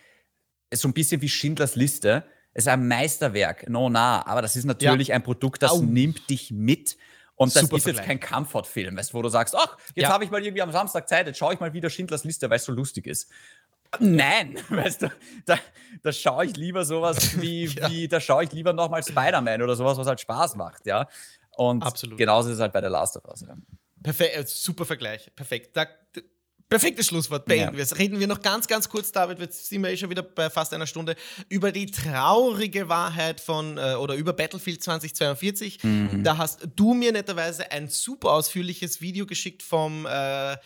so 0.74 0.88
ein 0.88 0.93
bisschen 0.93 1.21
wie 1.21 1.30
Schindlers 1.30 1.76
Liste. 1.76 2.24
Es 2.55 2.63
ist 2.63 2.67
ein 2.67 2.88
Meisterwerk, 2.88 3.69
no 3.69 3.91
nah, 3.91 4.26
aber 4.26 4.41
das 4.41 4.55
ist 4.55 4.65
natürlich 4.65 5.09
ja. 5.09 5.15
ein 5.15 5.21
Produkt, 5.21 5.61
das 5.61 5.74
Au. 5.74 5.82
nimmt 5.84 6.32
dich 6.32 6.49
mit. 6.49 6.97
Und 7.36 7.55
das 7.55 7.63
Super 7.63 7.78
ist 7.78 7.86
jetzt 7.86 8.03
kein 8.03 8.19
Comfort-Film, 8.19 8.99
wo 9.11 9.21
du 9.21 9.30
sagst, 9.30 9.55
ach, 9.55 9.78
jetzt 9.95 10.03
ja. 10.03 10.09
habe 10.09 10.24
ich 10.24 10.32
mal 10.32 10.43
irgendwie 10.43 10.61
am 10.61 10.71
Samstag 10.71 11.09
Zeit, 11.09 11.28
jetzt 11.28 11.38
schaue 11.38 11.53
ich 11.53 11.59
mal 11.59 11.74
wieder 11.74 11.89
Schindlers 11.89 12.24
Liste, 12.24 12.49
weil 12.49 12.57
es 12.57 12.65
so 12.65 12.71
lustig 12.71 13.07
ist. 13.07 13.30
Nein, 13.99 14.57
weißt 14.69 15.03
du, 15.03 15.11
da, 15.45 15.57
da 16.01 16.11
schaue 16.11 16.45
ich 16.45 16.55
lieber 16.55 16.85
sowas 16.85 17.37
wie, 17.41 17.65
ja. 17.65 17.89
wie 17.89 18.07
da 18.07 18.19
schaue 18.19 18.43
ich 18.43 18.51
lieber 18.51 18.73
nochmal 18.73 19.03
Spider-Man 19.03 19.61
oder 19.61 19.75
sowas, 19.75 19.97
was 19.97 20.07
halt 20.07 20.19
Spaß 20.19 20.55
macht, 20.55 20.85
ja. 20.85 21.07
Und 21.55 21.83
Absolut. 21.83 22.17
genauso 22.17 22.49
ist 22.49 22.55
es 22.55 22.61
halt 22.61 22.73
bei 22.73 22.81
der 22.81 22.89
Last 22.89 23.17
of 23.17 23.25
Us. 23.25 23.41
Ja. 23.41 23.55
Perfekt, 24.01 24.35
äh, 24.35 24.43
super 24.45 24.85
Vergleich, 24.85 25.31
perfekt. 25.35 25.77
Da, 25.77 25.85
Perfektes 26.74 27.05
Schlusswort. 27.05 27.45
Beenden 27.45 27.78
ja. 27.78 27.89
wir 27.89 27.97
Reden 27.99 28.19
wir 28.19 28.26
noch 28.26 28.41
ganz, 28.41 28.67
ganz 28.67 28.89
kurz, 28.89 29.11
David, 29.11 29.38
jetzt 29.38 29.67
sind 29.67 29.84
wir 29.84 29.91
eh 29.91 29.97
schon 29.97 30.09
wieder 30.09 30.24
bei 30.24 30.49
fast 30.49 30.74
einer 30.74 30.88
Stunde, 30.88 31.15
über 31.47 31.71
die 31.71 31.86
traurige 31.86 32.89
Wahrheit 32.89 33.39
von, 33.39 33.78
äh, 33.78 33.93
oder 33.93 34.15
über 34.15 34.34
Battlefield 34.34 34.82
2042. 34.82 35.84
Mhm. 35.84 36.24
Da 36.24 36.38
hast 36.38 36.67
du 36.76 36.95
mir 36.95 37.11
netterweise 37.11 37.71
ein 37.71 37.89
super 37.89 38.32
ausführliches 38.32 39.01
Video 39.01 39.28
geschickt 39.28 39.61
vom 39.61 40.07
äh, 40.07 40.57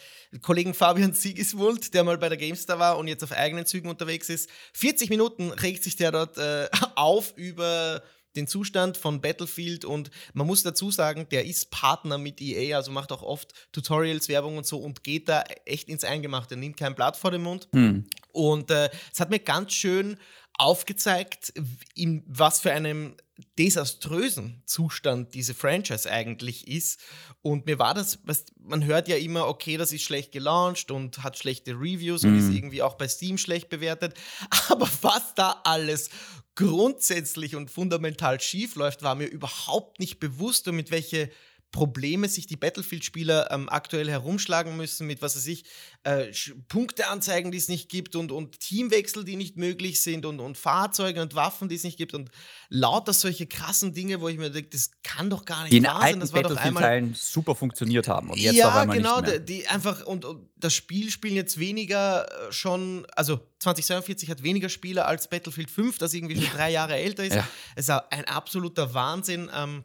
Kollegen 0.42 0.74
Fabian 0.74 1.12
Siegesmund, 1.12 1.94
der 1.94 2.06
mal 2.06 2.18
bei 2.18 2.30
der 2.30 2.38
GameStar 2.38 2.80
war 2.80 2.98
und 2.98 3.10
jetzt 3.10 3.26
auf 3.26 3.34
eigenen 3.34 3.66
Zügen 3.66 3.90
unterwegs 3.90 4.30
ist. 4.30 4.50
40 4.74 5.10
Minuten 5.10 5.52
regt 5.52 5.84
sich 5.84 5.98
der 5.98 6.14
dort 6.14 6.38
äh, 6.38 6.70
auf 6.96 7.34
über 7.36 8.02
den 8.38 8.48
Zustand 8.48 8.96
von 8.96 9.20
Battlefield 9.20 9.84
und 9.84 10.12
man 10.34 10.48
muss 10.48 10.64
dazu 10.64 10.92
sagen, 10.92 11.28
der 11.30 11.46
ist 11.46 11.72
Partner 11.72 12.18
mit 12.18 12.40
EA, 12.40 12.78
also 12.78 12.92
macht 12.92 13.12
auch 13.12 13.24
oft 13.24 13.54
Tutorials, 13.72 14.30
Werbung 14.30 14.58
und 14.58 14.66
so 14.66 14.78
und 14.78 15.04
geht 15.04 15.28
da 15.28 15.44
echt 15.66 15.90
ins 15.90 16.04
Eingemachte, 16.04 16.56
nimmt 16.56 16.78
kein 16.78 16.96
Blatt 16.96 17.18
vor 17.18 17.32
den 17.32 17.42
Mund. 17.42 17.68
Hm. 17.74 18.06
Und 18.32 18.72
äh, 18.72 18.90
es 19.12 19.20
hat 19.20 19.30
mir 19.30 19.40
ganz 19.40 19.74
schön 19.74 20.18
aufgezeigt, 20.58 21.54
in 21.94 22.24
was 22.28 22.62
für 22.62 22.72
einem 22.72 23.16
desaströsen 23.58 24.64
Zustand 24.66 25.36
diese 25.36 25.54
Franchise 25.54 26.10
eigentlich 26.10 26.68
ist. 26.68 27.00
Und 27.42 27.68
mir 27.68 27.78
war 27.78 27.94
das, 27.94 28.20
man 28.60 28.84
hört 28.86 29.08
ja 29.08 29.18
immer, 29.18 29.48
okay, 29.48 29.78
das 29.78 29.92
ist 29.92 30.04
schlecht 30.04 30.32
gelauncht 30.32 30.90
und 30.90 31.24
hat 31.24 31.38
schlechte 31.38 31.74
Reviews 31.74 32.24
mm. 32.24 32.28
und 32.28 32.40
ist 32.40 32.46
mhm. 32.46 32.56
irgendwie 32.56 32.82
auch 32.82 32.96
bei 32.96 33.08
Steam 33.08 33.38
schlecht 33.38 33.70
bewertet. 33.70 34.16
Aber 34.70 34.90
was 35.02 35.36
da 35.36 35.62
alles 35.64 36.10
grundsätzlich 36.56 37.56
und 37.56 37.70
fundamental 37.70 38.42
schief 38.42 38.76
läuft, 38.76 39.04
war 39.04 39.14
mir 39.14 39.28
überhaupt 39.28 40.00
nicht 40.00 40.20
bewusst 40.20 40.68
und 40.68 40.76
mit 40.76 40.90
welche 40.90 41.30
Probleme 41.78 42.28
sich 42.28 42.48
die 42.48 42.56
Battlefield-Spieler 42.56 43.52
ähm, 43.52 43.70
aktuell 43.70 44.10
herumschlagen 44.10 44.76
müssen, 44.76 45.06
mit 45.06 45.22
was 45.22 45.36
weiß 45.36 45.46
ich, 45.46 45.64
äh, 46.06 46.32
Punkteanzeigen, 46.70 47.52
die 47.52 47.60
es 47.60 47.68
nicht 47.68 47.88
gibt 47.88 48.16
und, 48.16 48.32
und 48.32 48.60
Teamwechsel, 48.60 49.24
die 49.24 49.36
nicht 49.36 49.58
möglich 49.58 50.02
sind 50.02 50.26
und, 50.26 50.40
und 50.40 50.58
Fahrzeuge 50.58 51.22
und 51.22 51.36
Waffen, 51.36 51.70
die 51.70 51.76
es 51.76 51.84
nicht 51.84 52.00
gibt 52.00 52.16
und 52.16 52.32
lauter 52.70 53.14
solche 53.14 53.46
krassen 53.46 53.94
Dinge, 53.94 54.22
wo 54.22 54.28
ich 54.28 54.40
mir 54.40 54.50
denke, 54.50 54.72
das 54.72 54.90
kann 55.04 55.30
doch 55.30 55.46
gar 55.46 55.66
nicht 55.66 55.74
die 55.74 55.84
wahr 55.84 56.02
sein. 56.02 56.20
Das 56.20 56.34
war 56.34 56.42
doch 56.42 56.58
einmal 56.58 57.12
super 57.14 57.54
funktioniert 57.54 58.08
haben 58.08 58.32
und 58.32 58.40
jetzt 58.40 58.56
ja, 58.56 58.86
genau, 58.86 59.22
die, 59.22 59.40
die 59.40 59.68
einfach 59.68 60.04
und, 60.04 60.26
und, 60.26 60.50
das 60.56 60.74
Spiel 60.74 61.12
spielen 61.12 61.36
jetzt 61.36 61.60
weniger 61.60 62.26
äh, 62.26 62.52
schon, 62.52 63.06
also 63.16 63.40
2042 63.60 64.32
hat 64.32 64.42
weniger 64.42 64.70
Spieler 64.70 65.08
als 65.08 65.30
Battlefield 65.30 65.70
5, 65.70 66.00
das 66.00 66.16
irgendwie 66.16 66.42
schon 66.42 66.50
drei 66.56 66.72
Jahre 66.72 66.96
älter 66.96 67.24
ist. 67.24 67.36
Ja. 67.36 67.48
Es 67.76 67.88
ist 67.88 67.92
ein 67.92 68.26
absoluter 68.26 68.96
Wahnsinn. 68.96 69.52
Ähm, 69.54 69.84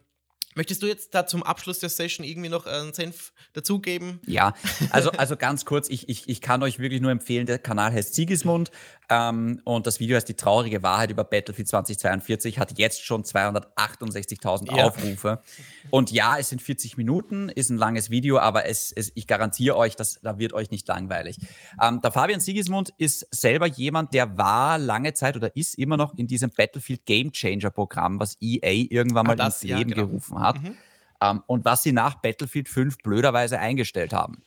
Möchtest 0.55 0.83
du 0.83 0.87
jetzt 0.87 1.13
da 1.15 1.25
zum 1.25 1.43
Abschluss 1.43 1.79
der 1.79 1.89
Session 1.89 2.25
irgendwie 2.25 2.49
noch 2.49 2.65
einen 2.65 2.93
Senf 2.93 3.33
dazugeben? 3.53 4.19
Ja, 4.25 4.53
also, 4.91 5.11
also 5.11 5.35
ganz 5.35 5.65
kurz, 5.65 5.89
ich, 5.89 6.09
ich, 6.09 6.29
ich 6.29 6.41
kann 6.41 6.63
euch 6.63 6.79
wirklich 6.79 7.01
nur 7.01 7.11
empfehlen, 7.11 7.45
der 7.45 7.59
Kanal 7.59 7.91
heißt 7.91 8.13
Sigismund 8.13 8.71
ähm, 9.09 9.61
und 9.63 9.87
das 9.87 9.99
Video 9.99 10.15
heißt 10.15 10.27
Die 10.27 10.35
traurige 10.35 10.83
Wahrheit 10.83 11.11
über 11.11 11.23
Battlefield 11.23 11.67
2042, 11.67 12.59
hat 12.59 12.77
jetzt 12.77 13.03
schon 13.03 13.23
268.000 13.23 14.75
ja. 14.75 14.85
Aufrufe. 14.85 15.41
Und 15.89 16.11
ja, 16.11 16.37
es 16.37 16.49
sind 16.49 16.61
40 16.61 16.97
Minuten, 16.97 17.49
ist 17.49 17.69
ein 17.69 17.77
langes 17.77 18.09
Video, 18.09 18.39
aber 18.39 18.65
es, 18.65 18.91
es, 18.91 19.11
ich 19.15 19.27
garantiere 19.27 19.75
euch, 19.77 19.95
dass, 19.95 20.19
da 20.21 20.39
wird 20.39 20.53
euch 20.53 20.71
nicht 20.71 20.87
langweilig. 20.87 21.37
Ähm, 21.81 22.01
der 22.01 22.11
Fabian 22.11 22.39
Sigismund 22.39 22.93
ist 22.97 23.27
selber 23.31 23.67
jemand, 23.67 24.13
der 24.13 24.37
war 24.37 24.77
lange 24.77 25.13
Zeit 25.13 25.35
oder 25.35 25.55
ist 25.55 25.77
immer 25.77 25.97
noch 25.97 26.17
in 26.17 26.27
diesem 26.27 26.49
Battlefield 26.49 27.05
Game 27.05 27.31
Changer 27.31 27.69
Programm, 27.69 28.19
was 28.19 28.37
EA 28.41 28.87
irgendwann 28.89 29.25
mal 29.25 29.33
ah, 29.33 29.35
das, 29.35 29.63
ins 29.63 29.71
Leben 29.71 29.89
ja, 29.89 29.95
genau. 29.95 30.07
gerufen 30.07 30.39
hat. 30.39 30.61
Mhm. 30.61 30.77
Ähm, 31.21 31.43
und 31.47 31.65
was 31.65 31.83
sie 31.83 31.91
nach 31.91 32.15
Battlefield 32.15 32.69
5 32.69 32.97
blöderweise 32.97 33.59
eingestellt 33.59 34.13
haben. 34.13 34.43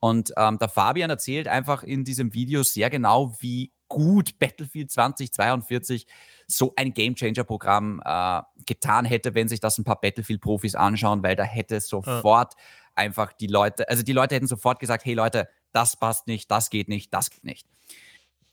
Und 0.00 0.32
ähm, 0.36 0.58
der 0.58 0.68
Fabian 0.68 1.10
erzählt 1.10 1.48
einfach 1.48 1.82
in 1.82 2.04
diesem 2.04 2.32
Video 2.32 2.62
sehr 2.62 2.90
genau, 2.90 3.34
wie 3.40 3.72
gut 3.88 4.38
Battlefield 4.38 4.90
2042 4.90 6.06
so 6.46 6.72
ein 6.76 6.94
Gamechanger-Programm 6.94 8.00
äh, 8.04 8.42
getan 8.66 9.04
hätte, 9.04 9.34
wenn 9.34 9.48
sich 9.48 9.60
das 9.60 9.78
ein 9.78 9.84
paar 9.84 10.00
Battlefield-Profis 10.00 10.74
anschauen, 10.74 11.22
weil 11.22 11.36
da 11.36 11.42
hätte 11.42 11.80
sofort 11.80 12.54
ja. 12.54 12.60
einfach 12.94 13.32
die 13.32 13.46
Leute, 13.46 13.88
also 13.88 14.02
die 14.02 14.12
Leute 14.12 14.34
hätten 14.34 14.46
sofort 14.46 14.78
gesagt, 14.78 15.04
hey 15.04 15.14
Leute, 15.14 15.48
das 15.72 15.96
passt 15.96 16.26
nicht, 16.26 16.50
das 16.50 16.70
geht 16.70 16.88
nicht, 16.88 17.12
das 17.12 17.30
geht 17.30 17.44
nicht. 17.44 17.66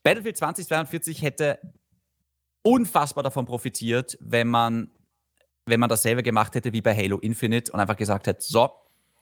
Battlefield 0.04 0.38
2042 0.38 1.22
hätte 1.22 1.60
unfassbar 2.62 3.24
davon 3.24 3.46
profitiert, 3.46 4.18
wenn 4.20 4.48
man, 4.48 4.92
wenn 5.66 5.80
man 5.80 5.90
dasselbe 5.90 6.24
gemacht 6.24 6.56
hätte 6.56 6.74
wie 6.74 6.82
bei 6.82 6.96
Halo 6.96 7.20
Infinite 7.20 7.72
und 7.72 7.80
einfach 7.80 7.98
gesagt 7.98 8.28
hätte, 8.28 8.42
so, 8.42 8.72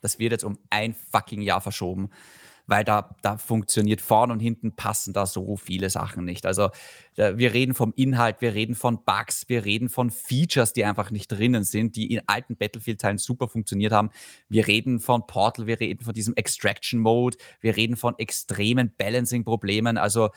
das 0.03 0.19
wird 0.19 0.31
jetzt 0.31 0.43
um 0.43 0.57
ein 0.69 0.93
fucking 0.93 1.41
Jahr 1.41 1.61
verschoben 1.61 2.09
weil 2.65 2.83
da, 2.83 3.15
da 3.21 3.37
funktioniert 3.37 4.01
vorn 4.01 4.31
und 4.31 4.39
hinten 4.39 4.75
passen 4.75 5.13
da 5.13 5.25
so 5.25 5.57
viele 5.57 5.89
Sachen 5.89 6.25
nicht. 6.25 6.45
Also 6.45 6.69
wir 7.15 7.53
reden 7.53 7.73
vom 7.73 7.93
Inhalt, 7.95 8.41
wir 8.41 8.53
reden 8.53 8.75
von 8.75 9.03
Bugs, 9.03 9.49
wir 9.49 9.65
reden 9.65 9.89
von 9.89 10.09
Features, 10.09 10.73
die 10.73 10.85
einfach 10.85 11.11
nicht 11.11 11.27
drinnen 11.27 11.63
sind, 11.63 11.95
die 11.95 12.11
in 12.13 12.21
alten 12.27 12.55
Battlefield-Teilen 12.55 13.17
super 13.17 13.47
funktioniert 13.47 13.91
haben. 13.91 14.09
Wir 14.49 14.67
reden 14.67 14.99
von 14.99 15.27
Portal, 15.27 15.67
wir 15.67 15.79
reden 15.79 16.03
von 16.03 16.13
diesem 16.13 16.35
Extraction-Mode, 16.35 17.37
wir 17.59 17.75
reden 17.75 17.97
von 17.97 18.17
extremen 18.17 18.93
Balancing-Problemen. 18.97 19.97
Also 19.97 20.29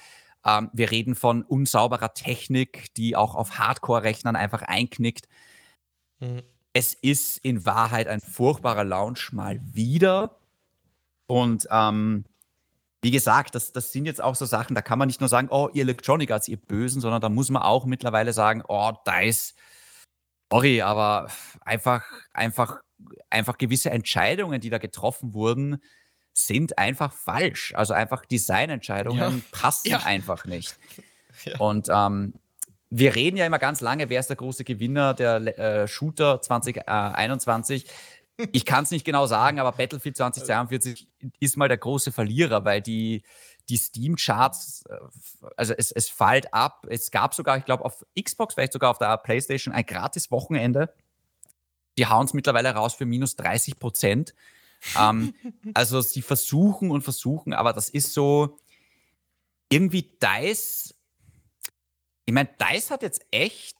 ähm, 0.45 0.71
wir 0.73 0.91
reden 0.91 1.15
von 1.15 1.43
unsauberer 1.43 2.13
Technik, 2.13 2.93
die 2.97 3.15
auch 3.15 3.35
auf 3.35 3.59
Hardcore-Rechnern 3.59 4.37
einfach 4.37 4.63
einknickt. 4.63 5.29
Mhm. 6.19 6.43
Es 6.77 6.93
ist 6.93 7.39
in 7.39 7.65
Wahrheit 7.65 8.07
ein 8.07 8.21
furchtbarer 8.21 8.85
Launch 8.85 9.33
mal 9.33 9.59
wieder. 9.73 10.37
Und 11.27 11.67
ähm, 11.71 12.27
wie 13.01 13.11
gesagt, 13.11 13.55
das, 13.55 13.73
das 13.73 13.93
sind 13.93 14.05
jetzt 14.05 14.23
auch 14.23 14.35
so 14.35 14.45
Sachen, 14.45 14.75
da 14.75 14.83
kann 14.83 14.99
man 14.99 15.07
nicht 15.07 15.21
nur 15.21 15.31
sagen, 15.31 15.49
oh, 15.51 15.71
ihr 15.73 15.85
Electronic 15.85 16.31
Arts, 16.31 16.49
ihr 16.49 16.59
Bösen, 16.59 17.01
sondern 17.01 17.23
da 17.23 17.31
muss 17.31 17.49
man 17.49 17.63
auch 17.63 17.87
mittlerweile 17.87 18.35
sagen, 18.35 18.63
oh, 18.69 18.93
DICE, 19.07 19.55
sorry, 20.53 20.83
aber 20.83 21.31
einfach, 21.63 22.05
einfach, 22.35 22.83
einfach 23.31 23.57
gewisse 23.57 23.89
Entscheidungen, 23.89 24.61
die 24.61 24.69
da 24.69 24.77
getroffen 24.77 25.33
wurden, 25.33 25.83
sind 26.35 26.77
einfach 26.77 27.15
falsch. 27.15 27.73
Also 27.75 27.95
einfach 27.95 28.27
Designentscheidungen 28.27 29.39
ja. 29.39 29.45
passen 29.51 29.89
ja. 29.93 30.01
einfach 30.01 30.45
nicht. 30.45 30.77
Ja. 31.47 31.59
Und 31.59 31.89
ähm, 31.91 32.35
wir 32.91 33.15
reden 33.15 33.37
ja 33.37 33.47
immer 33.47 33.59
ganz 33.59 33.81
lange, 33.81 34.09
wer 34.09 34.21
ist 34.21 34.29
der 34.29 34.37
große 34.37 34.65
Gewinner 34.65 35.15
der 35.15 35.59
äh, 35.59 35.89
Shooter 35.89 36.41
2021. 36.41 37.87
Ich 38.53 38.65
kann 38.65 38.85
es 38.85 38.91
nicht 38.91 39.05
genau 39.05 39.27
sagen, 39.27 39.59
aber 39.59 39.73
Battlefield 39.73 40.17
2042 40.17 41.09
ist 41.41 41.57
mal 41.57 41.69
der 41.69 41.79
große 41.79 42.13
Verlierer, 42.13 42.65
weil 42.65 42.83
die, 42.83 43.23
die 43.69 43.77
Steam-Charts, 43.77 44.85
äh, 44.89 44.97
also 45.57 45.75
es, 45.77 45.91
es 45.91 46.09
fällt 46.09 46.53
ab. 46.53 46.87
Es 46.89 47.11
gab 47.11 47.35
sogar, 47.35 47.57
ich 47.57 47.65
glaube, 47.65 47.85
auf 47.85 48.05
Xbox, 48.21 48.55
vielleicht 48.55 48.73
sogar 48.73 48.91
auf 48.91 48.99
der 48.99 49.17
PlayStation 49.17 49.75
ein 49.75 49.87
gratis 49.87 50.31
Wochenende. 50.31 50.95
Die 51.99 52.07
hauen 52.07 52.27
es 52.27 52.35
mittlerweile 52.35 52.71
raus 52.75 52.95
für 52.95 53.07
minus 53.07 53.37
30 53.37 53.79
Prozent. 53.79 54.35
ähm, 55.01 55.35
also 55.75 56.03
sie 56.03 56.23
versuchen 56.23 56.91
und 56.91 57.03
versuchen, 57.03 57.53
aber 57.55 57.73
das 57.73 57.89
ist 57.89 58.13
so 58.13 58.59
irgendwie 59.71 60.03
DICE 60.23 60.96
ich 62.27 62.35
meine, 62.35 62.49
DICE 62.61 62.91
hat 62.91 63.03
jetzt 63.03 63.25
echt 63.31 63.77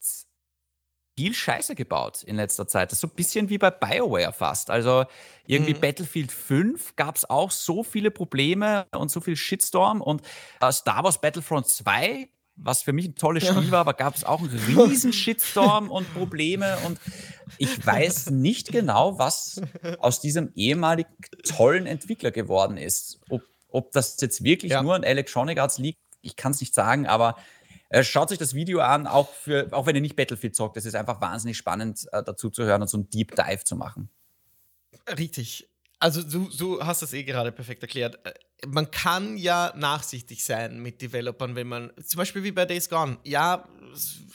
viel 1.19 1.35
Scheiße 1.35 1.75
gebaut 1.75 2.23
in 2.23 2.37
letzter 2.37 2.69
Zeit. 2.69 2.91
Das 2.91 2.99
ist 2.99 3.01
so 3.01 3.09
ein 3.09 3.15
bisschen 3.15 3.49
wie 3.49 3.59
bei 3.59 3.71
BioWare 3.71 4.33
fast. 4.33 4.71
Also 4.71 5.05
irgendwie 5.47 5.75
mhm. 5.75 5.81
Battlefield 5.81 6.31
5 6.31 6.95
gab 6.97 7.17
es 7.17 7.29
auch 7.29 7.51
so 7.51 7.83
viele 7.83 8.11
Probleme 8.11 8.87
und 8.95 9.11
so 9.11 9.21
viel 9.21 9.37
Shitstorm 9.37 10.01
und 10.01 10.23
äh, 10.61 10.71
Star 10.73 11.05
Wars 11.05 11.21
Battlefront 11.21 11.67
2 11.67 12.29
was 12.57 12.83
für 12.83 12.93
mich 12.93 13.07
ein 13.07 13.15
tolles 13.15 13.47
Spiel 13.47 13.67
ja. 13.67 13.71
war, 13.71 13.81
aber 13.81 13.95
gab 13.95 14.17
es 14.17 14.25
auch 14.25 14.41
einen 14.41 14.49
riesen 14.49 15.13
Shitstorm 15.13 15.91
und 15.91 16.13
Probleme 16.15 16.79
und 16.87 16.99
ich 17.59 17.87
weiß 17.87 18.31
nicht 18.31 18.73
genau, 18.73 19.19
was 19.19 19.61
aus 19.99 20.21
diesem 20.21 20.53
ehemalig 20.55 21.07
tollen 21.45 21.87
Entwickler 21.87 22.31
geworden 22.31 22.79
ist. 22.79 23.21
Ob, 23.29 23.43
ob 23.69 23.93
das 23.93 24.19
jetzt 24.21 24.43
wirklich 24.43 24.73
ja. 24.73 24.83
nur 24.83 24.95
an 24.95 25.03
Electronic 25.03 25.59
Arts 25.59 25.79
liegt, 25.79 25.99
ich 26.23 26.37
kann 26.37 26.53
es 26.53 26.61
nicht 26.61 26.75
sagen, 26.75 27.07
aber 27.07 27.37
schaut 28.03 28.29
sich 28.29 28.39
das 28.39 28.55
Video 28.55 28.81
an, 28.81 29.07
auch, 29.07 29.33
für, 29.33 29.69
auch 29.73 29.87
wenn 29.87 29.95
ihr 29.95 30.03
nicht 30.03 30.17
Battlefield 30.17 30.57
zockt. 30.57 30.77
Es 30.77 30.85
ist 30.85 30.95
einfach 30.95 31.21
wahnsinnig 31.21 31.57
spannend, 31.57 32.07
äh, 32.13 32.23
dazu 32.23 32.51
zu 32.51 32.65
hören 32.65 32.83
und 32.83 32.89
so 32.89 32.97
einen 32.97 33.11
Deep 33.11 33.35
Dive 33.37 33.65
zu 33.65 33.77
machen. 33.77 34.11
Richtig. 35.19 35.69
Also 35.99 36.23
du, 36.23 36.51
du 36.57 36.85
hast 36.85 37.03
das 37.03 37.13
eh 37.13 37.25
gerade 37.25 37.53
perfekt 37.53 37.83
erklärt. 37.83 38.19
Äh, 38.27 38.35
man 38.67 38.91
kann 38.91 39.37
ja 39.37 39.73
nachsichtig 39.77 40.45
sein 40.45 40.81
mit 40.81 41.01
Developern, 41.01 41.55
wenn 41.55 41.69
man, 41.69 41.93
zum 42.05 42.19
Beispiel 42.19 42.43
wie 42.43 42.53
bei 42.53 42.65
Days 42.65 42.89
Gone, 42.89 43.19
ja, 43.25 43.69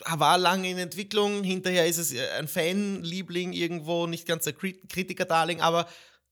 war 0.08 0.38
lange 0.38 0.70
in 0.70 0.78
Entwicklung, 0.78 1.43
hinterher 1.43 1.88
ist 1.88 1.97
es 1.97 2.14
ein 2.38 2.47
Fanliebling 2.47 3.54
irgendwo, 3.54 4.08
nicht 4.08 4.28
ganz 4.28 4.47
ein 4.47 4.56
Kritikerdarling, 4.58 5.62
aber 5.62 5.88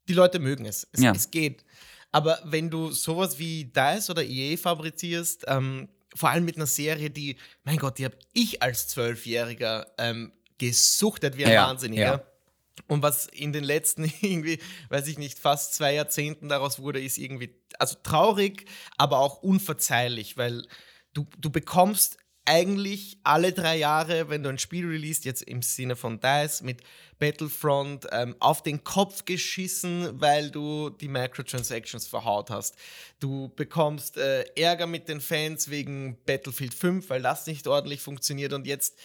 die 0.07 0.13
Leute 0.13 0.39
mögen 0.39 0.65
es. 0.65 0.87
Es, 0.91 1.01
ja. 1.01 1.11
es 1.11 1.29
geht. 1.29 1.63
Aber 2.11 2.39
wenn 2.43 2.69
du 2.69 2.91
sowas 2.91 3.37
wie 3.37 3.65
DICE 3.65 4.09
oder 4.09 4.23
EA 4.23 4.57
fabrizierst, 4.57 5.45
ähm, 5.47 5.89
vor 6.19 6.31
allem 6.31 6.43
mit 6.43 6.57
einer 6.57 6.65
Serie, 6.65 7.09
die, 7.09 7.37
mein 7.63 7.77
Gott, 7.77 7.97
die 7.97 8.03
habe 8.03 8.17
ich 8.33 8.61
als 8.61 8.89
Zwölfjähriger 8.89 9.87
ähm, 9.97 10.33
gesuchtet 10.57 11.37
wie 11.37 11.45
ein 11.45 11.53
ja, 11.53 11.67
Wahnsinniger. 11.67 12.03
Ja. 12.03 12.23
Und 12.87 13.03
was 13.03 13.27
in 13.27 13.53
den 13.53 13.63
letzten 13.63 14.03
irgendwie, 14.21 14.59
weiß 14.89 15.07
ich 15.07 15.17
nicht, 15.17 15.39
fast 15.39 15.75
zwei 15.75 15.93
Jahrzehnten 15.93 16.49
daraus 16.49 16.79
wurde, 16.79 17.01
ist 17.01 17.17
irgendwie, 17.17 17.55
also 17.77 17.95
traurig, 18.03 18.65
aber 18.97 19.19
auch 19.19 19.41
unverzeihlich, 19.41 20.35
weil 20.35 20.67
du, 21.13 21.25
du 21.37 21.49
bekommst 21.49 22.17
eigentlich 22.49 23.19
alle 23.23 23.53
drei 23.53 23.77
Jahre, 23.77 24.29
wenn 24.29 24.41
du 24.41 24.49
ein 24.49 24.57
Spiel 24.57 24.87
releast, 24.87 25.23
jetzt 25.23 25.43
im 25.43 25.61
Sinne 25.61 25.95
von 25.95 26.19
DICE, 26.19 26.63
mit 26.63 26.81
Battlefront 27.19 28.07
ähm, 28.11 28.35
auf 28.39 28.63
den 28.63 28.83
Kopf 28.83 29.25
geschissen, 29.25 30.19
weil 30.19 30.49
du 30.49 30.89
die 30.89 31.09
Microtransactions 31.09 32.07
verhaut 32.07 32.49
hast. 32.49 32.75
Du 33.19 33.49
bekommst 33.55 34.17
äh, 34.17 34.45
Ärger 34.55 34.87
mit 34.87 35.07
den 35.09 35.21
Fans 35.21 35.69
wegen 35.69 36.17
Battlefield 36.25 36.73
5, 36.73 37.07
weil 37.11 37.21
das 37.21 37.45
nicht 37.45 37.67
ordentlich 37.67 38.01
funktioniert 38.01 38.53
und 38.53 38.65
jetzt 38.65 38.97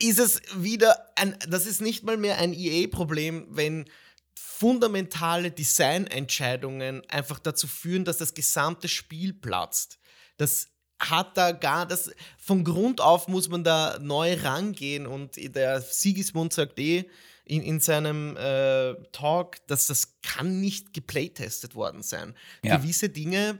ist 0.00 0.18
es 0.18 0.42
wieder 0.56 1.12
ein, 1.14 1.38
das 1.48 1.64
ist 1.64 1.80
nicht 1.80 2.02
mal 2.02 2.16
mehr 2.16 2.38
ein 2.38 2.54
EA-Problem, 2.54 3.46
wenn 3.50 3.84
fundamentale 4.34 5.52
Designentscheidungen 5.52 7.08
einfach 7.08 7.38
dazu 7.38 7.68
führen, 7.68 8.04
dass 8.04 8.16
das 8.16 8.34
gesamte 8.34 8.88
Spiel 8.88 9.32
platzt. 9.32 10.00
Das 10.38 10.71
hat 11.10 11.36
da 11.36 11.52
gar 11.52 11.86
das, 11.86 12.10
von 12.38 12.64
Grund 12.64 13.00
auf 13.00 13.28
muss 13.28 13.48
man 13.48 13.64
da 13.64 13.98
neu 14.00 14.34
rangehen 14.34 15.06
und 15.06 15.36
der 15.36 15.80
Sigismund 15.80 16.52
sagt 16.52 16.78
eh 16.78 17.08
in, 17.44 17.62
in 17.62 17.80
seinem 17.80 18.36
äh, 18.36 18.94
Talk, 19.12 19.66
dass 19.66 19.88
das 19.88 20.20
kann 20.22 20.60
nicht 20.60 20.94
geplaytestet 20.94 21.74
worden 21.74 22.02
sein. 22.02 22.34
Ja. 22.64 22.76
Gewisse 22.76 23.08
Dinge 23.08 23.58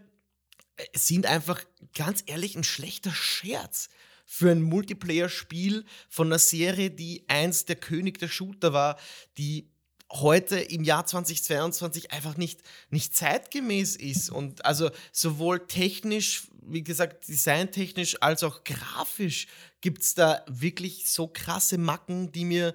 äh, 0.76 0.84
sind 0.94 1.26
einfach 1.26 1.62
ganz 1.94 2.22
ehrlich 2.26 2.56
ein 2.56 2.64
schlechter 2.64 3.10
Scherz 3.10 3.88
für 4.24 4.50
ein 4.50 4.62
Multiplayer-Spiel 4.62 5.84
von 6.08 6.28
einer 6.28 6.38
Serie, 6.38 6.90
die 6.90 7.24
eins 7.28 7.64
der 7.64 7.76
König 7.76 8.18
der 8.18 8.28
Shooter 8.28 8.72
war, 8.72 8.98
die 9.36 9.68
heute 10.12 10.58
im 10.58 10.84
Jahr 10.84 11.06
2022 11.06 12.12
einfach 12.12 12.36
nicht, 12.36 12.60
nicht 12.90 13.14
zeitgemäß 13.16 13.96
ist. 13.96 14.30
Und 14.30 14.64
also 14.64 14.90
sowohl 15.10 15.66
technisch, 15.66 16.48
wie 16.60 16.84
gesagt, 16.84 17.28
designtechnisch 17.28 18.20
als 18.20 18.42
auch 18.42 18.64
grafisch 18.64 19.46
gibt 19.80 20.02
es 20.02 20.14
da 20.14 20.44
wirklich 20.48 21.10
so 21.10 21.28
krasse 21.28 21.78
Macken, 21.78 22.30
die 22.32 22.44
mir 22.44 22.74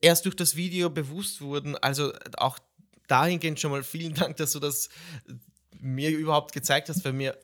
erst 0.00 0.26
durch 0.26 0.36
das 0.36 0.56
Video 0.56 0.90
bewusst 0.90 1.40
wurden. 1.40 1.76
Also 1.76 2.12
auch 2.36 2.58
dahingehend 3.08 3.58
schon 3.58 3.70
mal 3.70 3.82
vielen 3.82 4.14
Dank, 4.14 4.36
dass 4.36 4.52
du 4.52 4.60
das 4.60 4.88
mir 5.80 6.10
überhaupt 6.10 6.52
gezeigt 6.52 6.88
hast, 6.88 7.04
weil 7.04 7.12
mir 7.12 7.38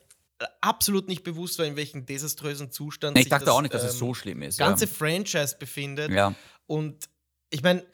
absolut 0.61 1.07
nicht 1.07 1.23
bewusst 1.23 1.57
war, 1.59 1.65
in 1.65 1.75
welchem 1.75 2.05
desaströsen 2.05 2.71
Zustand 2.71 3.17
ich 3.17 3.29
dachte 3.29 3.45
das, 3.45 3.53
auch 3.53 3.61
nicht, 3.61 3.73
dass 3.73 3.83
ähm, 3.83 3.89
es 3.89 3.97
so 3.97 4.13
schlimm 4.13 4.41
ist. 4.41 4.57
ganze 4.57 4.85
ja. 4.85 4.91
Franchise 4.91 5.55
befindet. 5.57 6.11
Ja. 6.11 6.35
Und 6.67 7.09
ich 7.49 7.63
meine, 7.63 7.85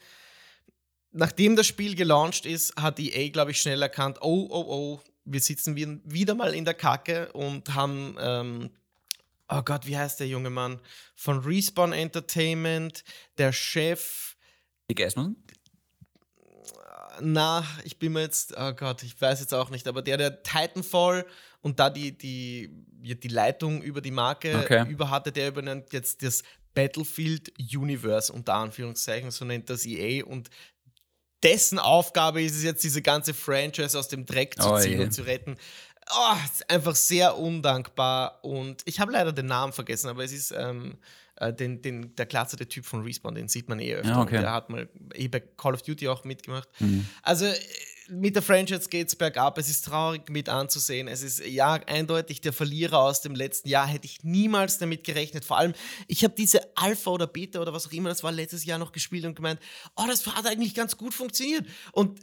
nachdem 1.12 1.56
das 1.56 1.66
Spiel 1.66 1.94
gelauncht 1.94 2.46
ist, 2.46 2.76
hat 2.76 2.98
EA, 2.98 3.30
glaube 3.30 3.50
ich, 3.50 3.60
schnell 3.60 3.82
erkannt, 3.82 4.18
oh, 4.20 4.46
oh, 4.50 4.64
oh, 4.68 5.00
wir 5.24 5.40
sitzen 5.40 5.76
wieder 5.76 6.34
mal 6.34 6.54
in 6.54 6.64
der 6.64 6.74
Kacke 6.74 7.32
und 7.32 7.74
haben, 7.74 8.16
ähm, 8.20 8.70
oh 9.48 9.62
Gott, 9.62 9.86
wie 9.86 9.96
heißt 9.96 10.20
der 10.20 10.28
junge 10.28 10.50
Mann? 10.50 10.80
Von 11.14 11.40
Respawn 11.40 11.92
Entertainment, 11.92 13.04
der 13.38 13.52
Chef. 13.52 14.36
Dick 14.90 15.00
Esmond? 15.00 15.36
Na, 17.20 17.64
ich 17.84 17.98
bin 17.98 18.12
mir 18.12 18.22
jetzt, 18.22 18.54
oh 18.56 18.72
Gott, 18.72 19.02
ich 19.02 19.20
weiß 19.20 19.40
jetzt 19.40 19.52
auch 19.52 19.70
nicht, 19.70 19.86
aber 19.86 20.00
der, 20.00 20.16
der 20.16 20.42
Titanfall 20.42 21.26
und 21.60 21.78
da 21.78 21.90
die, 21.90 22.16
die, 22.16 22.70
die 23.02 23.28
Leitung 23.28 23.82
über 23.82 24.00
die 24.00 24.10
Marke 24.10 24.58
okay. 24.58 24.86
über 24.88 25.10
hatte, 25.10 25.30
der 25.30 25.48
übernimmt 25.48 25.92
jetzt 25.92 26.22
das 26.22 26.42
Battlefield 26.72 27.52
Universe 27.58 28.32
unter 28.32 28.54
Anführungszeichen, 28.54 29.30
so 29.30 29.44
nennt 29.44 29.68
das 29.68 29.84
EA 29.84 30.24
und 30.24 30.48
dessen 31.42 31.78
Aufgabe 31.78 32.42
ist 32.42 32.56
es 32.56 32.62
jetzt, 32.62 32.84
diese 32.84 33.02
ganze 33.02 33.34
Franchise 33.34 33.98
aus 33.98 34.08
dem 34.08 34.26
Dreck 34.26 34.60
zu 34.60 34.70
oh, 34.70 34.78
ziehen 34.78 34.98
yeah. 34.98 35.04
und 35.04 35.12
zu 35.12 35.22
retten. 35.22 35.56
Oh, 36.12 36.36
ist 36.44 36.68
einfach 36.68 36.96
sehr 36.96 37.38
undankbar 37.38 38.42
und 38.42 38.82
ich 38.84 38.98
habe 38.98 39.12
leider 39.12 39.32
den 39.32 39.46
Namen 39.46 39.72
vergessen, 39.72 40.08
aber 40.08 40.24
es 40.24 40.32
ist 40.32 40.50
ähm, 40.50 40.98
äh, 41.40 41.52
den, 41.52 41.82
den, 41.82 42.14
der 42.16 42.26
klasse 42.26 42.56
Typ 42.56 42.84
von 42.84 43.02
Respawn, 43.02 43.34
den 43.34 43.48
sieht 43.48 43.68
man 43.68 43.80
eh 43.80 43.94
öfter. 43.94 44.10
Ja, 44.10 44.20
okay. 44.20 44.40
Der 44.40 44.52
hat 44.52 44.68
mal 44.68 44.88
eh 45.14 45.28
bei 45.28 45.40
Call 45.40 45.74
of 45.74 45.82
Duty 45.82 46.06
auch 46.08 46.24
mitgemacht. 46.24 46.68
Mhm. 46.80 47.06
Also 47.22 47.46
äh, 47.46 47.54
mit 48.10 48.34
der 48.34 48.42
Franchise 48.42 48.88
geht 48.88 49.08
es 49.08 49.16
bergab. 49.16 49.56
Es 49.56 49.70
ist 49.70 49.84
traurig 49.86 50.28
mit 50.28 50.48
anzusehen. 50.48 51.08
Es 51.08 51.22
ist 51.22 51.44
ja 51.46 51.74
eindeutig 51.74 52.40
der 52.40 52.52
Verlierer 52.52 52.98
aus 52.98 53.22
dem 53.22 53.34
letzten 53.34 53.68
Jahr. 53.68 53.86
Hätte 53.86 54.06
ich 54.06 54.22
niemals 54.22 54.78
damit 54.78 55.04
gerechnet. 55.04 55.44
Vor 55.44 55.56
allem, 55.58 55.72
ich 56.08 56.24
habe 56.24 56.34
diese 56.36 56.76
Alpha 56.76 57.10
oder 57.10 57.26
Beta 57.26 57.60
oder 57.60 57.72
was 57.72 57.86
auch 57.86 57.92
immer 57.92 58.08
das 58.08 58.22
war 58.22 58.32
letztes 58.32 58.64
Jahr 58.64 58.78
noch 58.78 58.92
gespielt 58.92 59.24
und 59.24 59.34
gemeint, 59.34 59.60
oh, 59.96 60.04
das 60.06 60.26
hat 60.26 60.46
eigentlich 60.46 60.74
ganz 60.74 60.96
gut 60.96 61.14
funktioniert. 61.14 61.66
Und 61.92 62.20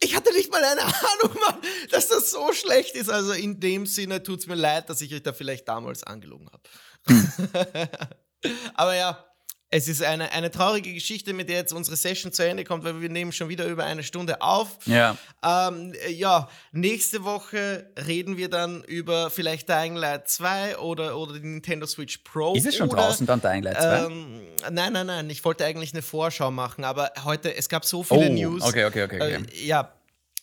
Ich 0.00 0.14
hatte 0.14 0.32
nicht 0.32 0.50
mal 0.50 0.62
eine 0.62 0.82
Ahnung, 0.84 1.36
Mann, 1.40 1.60
dass 1.90 2.08
das 2.08 2.30
so 2.30 2.52
schlecht 2.52 2.96
ist. 2.96 3.10
Also 3.10 3.32
in 3.32 3.60
dem 3.60 3.86
Sinne 3.86 4.22
tut 4.22 4.40
es 4.40 4.46
mir 4.46 4.54
leid, 4.54 4.90
dass 4.90 5.00
ich 5.00 5.14
euch 5.14 5.22
da 5.22 5.32
vielleicht 5.32 5.68
damals 5.68 6.02
angelogen 6.02 6.50
habe. 6.50 6.62
Aber 8.74 8.94
ja, 8.94 9.26
es 9.68 9.88
ist 9.88 10.02
eine, 10.02 10.30
eine 10.30 10.50
traurige 10.50 10.92
Geschichte, 10.92 11.32
mit 11.32 11.48
der 11.48 11.56
jetzt 11.56 11.72
unsere 11.72 11.96
Session 11.96 12.32
zu 12.32 12.46
Ende 12.46 12.62
kommt, 12.62 12.84
weil 12.84 13.00
wir 13.00 13.08
nehmen 13.08 13.32
schon 13.32 13.48
wieder 13.48 13.66
über 13.66 13.84
eine 13.84 14.04
Stunde 14.04 14.40
auf. 14.40 14.78
Ja. 14.86 15.16
Ähm, 15.44 15.92
ja, 16.08 16.48
nächste 16.70 17.24
Woche 17.24 17.90
reden 18.06 18.36
wir 18.36 18.48
dann 18.48 18.84
über 18.84 19.28
vielleicht 19.28 19.68
Dying 19.68 19.96
Light 19.96 20.28
2 20.28 20.78
oder, 20.78 21.18
oder 21.18 21.34
die 21.34 21.40
Nintendo 21.40 21.86
Switch 21.86 22.18
Pro. 22.18 22.54
Ist 22.54 22.66
es 22.66 22.76
schon 22.76 22.88
oder, 22.88 23.02
draußen 23.02 23.26
dann 23.26 23.40
Dying 23.40 23.64
Light 23.64 23.76
2? 23.78 24.04
Ähm, 24.04 24.40
nein, 24.70 24.92
nein, 24.92 25.06
nein. 25.06 25.30
Ich 25.30 25.44
wollte 25.44 25.64
eigentlich 25.64 25.92
eine 25.92 26.02
Vorschau 26.02 26.52
machen, 26.52 26.84
aber 26.84 27.10
heute, 27.24 27.54
es 27.56 27.68
gab 27.68 27.84
so 27.84 28.04
viele 28.04 28.28
oh, 28.28 28.32
News. 28.32 28.62
Okay, 28.62 28.84
okay, 28.84 29.02
okay. 29.02 29.16
okay. 29.20 29.46
Äh, 29.52 29.66
ja, 29.66 29.92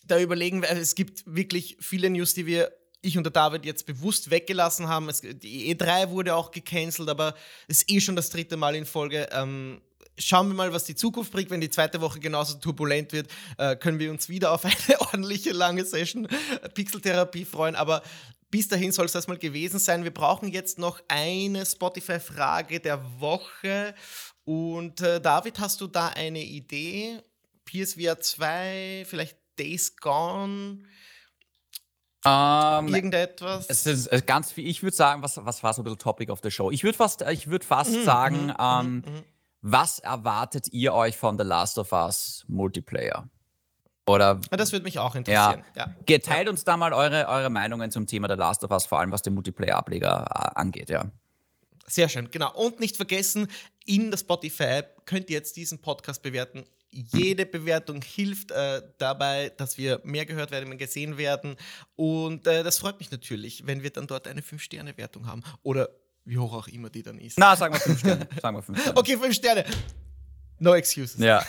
da 0.05 0.19
überlegen 0.19 0.61
wir, 0.61 0.69
es 0.69 0.95
gibt 0.95 1.23
wirklich 1.25 1.77
viele 1.79 2.09
News, 2.09 2.33
die 2.33 2.45
wir 2.45 2.73
ich 3.03 3.17
und 3.17 3.25
der 3.25 3.31
David 3.31 3.65
jetzt 3.65 3.85
bewusst 3.85 4.31
weggelassen 4.31 4.87
haben. 4.87 5.09
Es, 5.09 5.21
die 5.21 5.75
E3 5.75 6.09
wurde 6.09 6.35
auch 6.35 6.51
gecancelt, 6.51 7.09
aber 7.09 7.35
es 7.67 7.81
ist 7.81 7.91
eh 7.91 7.99
schon 7.99 8.15
das 8.15 8.29
dritte 8.29 8.57
Mal 8.57 8.75
in 8.75 8.85
Folge. 8.85 9.27
Ähm, 9.31 9.81
schauen 10.17 10.47
wir 10.47 10.55
mal, 10.55 10.73
was 10.73 10.85
die 10.85 10.95
Zukunft 10.95 11.31
bringt. 11.31 11.49
Wenn 11.49 11.61
die 11.61 11.69
zweite 11.69 12.01
Woche 12.01 12.19
genauso 12.19 12.57
turbulent 12.57 13.11
wird, 13.11 13.29
äh, 13.57 13.75
können 13.75 13.99
wir 13.99 14.09
uns 14.09 14.29
wieder 14.29 14.51
auf 14.51 14.65
eine 14.65 14.99
ordentliche 15.01 15.51
lange 15.51 15.85
Session 15.85 16.25
äh, 16.25 16.69
Pixeltherapie 16.69 17.45
freuen. 17.45 17.75
Aber 17.75 18.01
bis 18.49 18.69
dahin 18.69 18.91
soll 18.91 19.05
es 19.05 19.11
das 19.11 19.27
mal 19.27 19.37
gewesen 19.37 19.79
sein. 19.79 20.03
Wir 20.03 20.13
brauchen 20.13 20.49
jetzt 20.49 20.79
noch 20.79 21.01
eine 21.07 21.65
Spotify-Frage 21.65 22.79
der 22.79 23.03
Woche. 23.19 23.95
Und 24.45 25.01
äh, 25.01 25.19
David, 25.19 25.59
hast 25.59 25.81
du 25.81 25.87
da 25.87 26.07
eine 26.07 26.43
Idee? 26.43 27.19
PSVR 27.65 28.19
2, 28.19 29.05
vielleicht 29.07 29.37
Days 29.57 29.97
Gone? 29.97 30.83
Ähm, 32.25 32.93
Irgendetwas? 32.93 33.65
Es 33.67 33.85
ist 33.85 34.07
äh, 34.07 34.21
ganz 34.25 34.51
viel, 34.51 34.67
ich 34.67 34.81
würde 34.81 34.95
sagen, 34.95 35.21
was, 35.23 35.43
was 35.45 35.61
war 35.63 35.73
so 35.73 35.81
ein 35.81 35.83
bisschen 35.83 35.99
Topic 35.99 36.31
of 36.31 36.39
the 36.41 36.51
Show? 36.51 36.71
Ich 36.71 36.83
würde 36.83 36.97
fast, 36.97 37.21
ich 37.23 37.47
würd 37.49 37.63
fast 37.65 37.91
Mhm, 37.91 38.03
sagen, 38.03 38.45
mhm, 38.45 38.53
ähm, 38.59 38.85
mhm, 39.05 39.13
mhm. 39.13 39.23
was 39.61 39.99
erwartet 39.99 40.67
ihr 40.71 40.93
euch 40.93 41.17
von 41.17 41.37
The 41.37 41.43
Last 41.43 41.77
of 41.77 41.91
Us 41.91 42.45
Multiplayer? 42.47 43.27
Oder 44.05 44.39
Ja, 44.51 44.57
das 44.57 44.71
würde 44.71 44.83
mich 44.83 44.99
auch 44.99 45.15
interessieren. 45.15 45.63
Ja. 45.75 45.93
geteilt 46.05 46.49
uns 46.49 46.63
da 46.63 46.75
mal 46.77 46.93
eure, 46.93 47.27
eure 47.27 47.49
Meinungen 47.49 47.89
zum 47.91 48.05
Thema 48.07 48.27
The 48.29 48.35
Last 48.35 48.63
of 48.63 48.71
Us, 48.71 48.85
vor 48.85 48.99
allem 48.99 49.11
was 49.11 49.21
den 49.21 49.33
Multiplayer-Ableger 49.33 50.25
äh, 50.29 50.59
angeht, 50.59 50.89
ja. 50.89 51.05
Sehr 51.87 52.07
schön, 52.09 52.31
genau. 52.31 52.53
Und 52.53 52.79
nicht 52.79 52.95
vergessen, 52.95 53.47
in 53.85 54.11
der 54.11 54.17
Spotify-App 54.17 55.05
könnt 55.05 55.29
ihr 55.29 55.37
jetzt 55.37 55.55
diesen 55.57 55.79
Podcast 55.81 56.21
bewerten. 56.21 56.63
Jede 56.93 57.45
Bewertung 57.45 58.01
hilft 58.01 58.51
äh, 58.51 58.81
dabei, 58.97 59.51
dass 59.57 59.77
wir 59.77 59.99
mehr 60.03 60.25
gehört 60.25 60.51
werden, 60.51 60.69
mehr 60.69 60.77
gesehen 60.77 61.17
werden. 61.17 61.55
Und 61.95 62.45
äh, 62.47 62.63
das 62.63 62.77
freut 62.77 62.99
mich 62.99 63.11
natürlich, 63.11 63.65
wenn 63.65 63.81
wir 63.81 63.89
dann 63.89 64.07
dort 64.07 64.27
eine 64.27 64.41
5-Sterne-Wertung 64.41 65.27
haben. 65.27 65.43
Oder 65.63 65.89
wie 66.25 66.37
hoch 66.37 66.53
auch 66.53 66.67
immer 66.67 66.89
die 66.89 67.03
dann 67.03 67.19
ist. 67.19 67.37
Na, 67.37 67.55
sagen 67.55 67.73
wir 67.73 67.79
fünf 67.79 67.99
Sterne. 67.99 68.27
sagen 68.41 68.57
wir 68.57 68.63
fünf 68.63 68.79
Sterne. 68.79 68.97
Okay, 68.97 69.17
5 69.17 69.35
Sterne. 69.35 69.65
No 70.63 70.75
excuses. 70.75 71.19
Ja, 71.19 71.43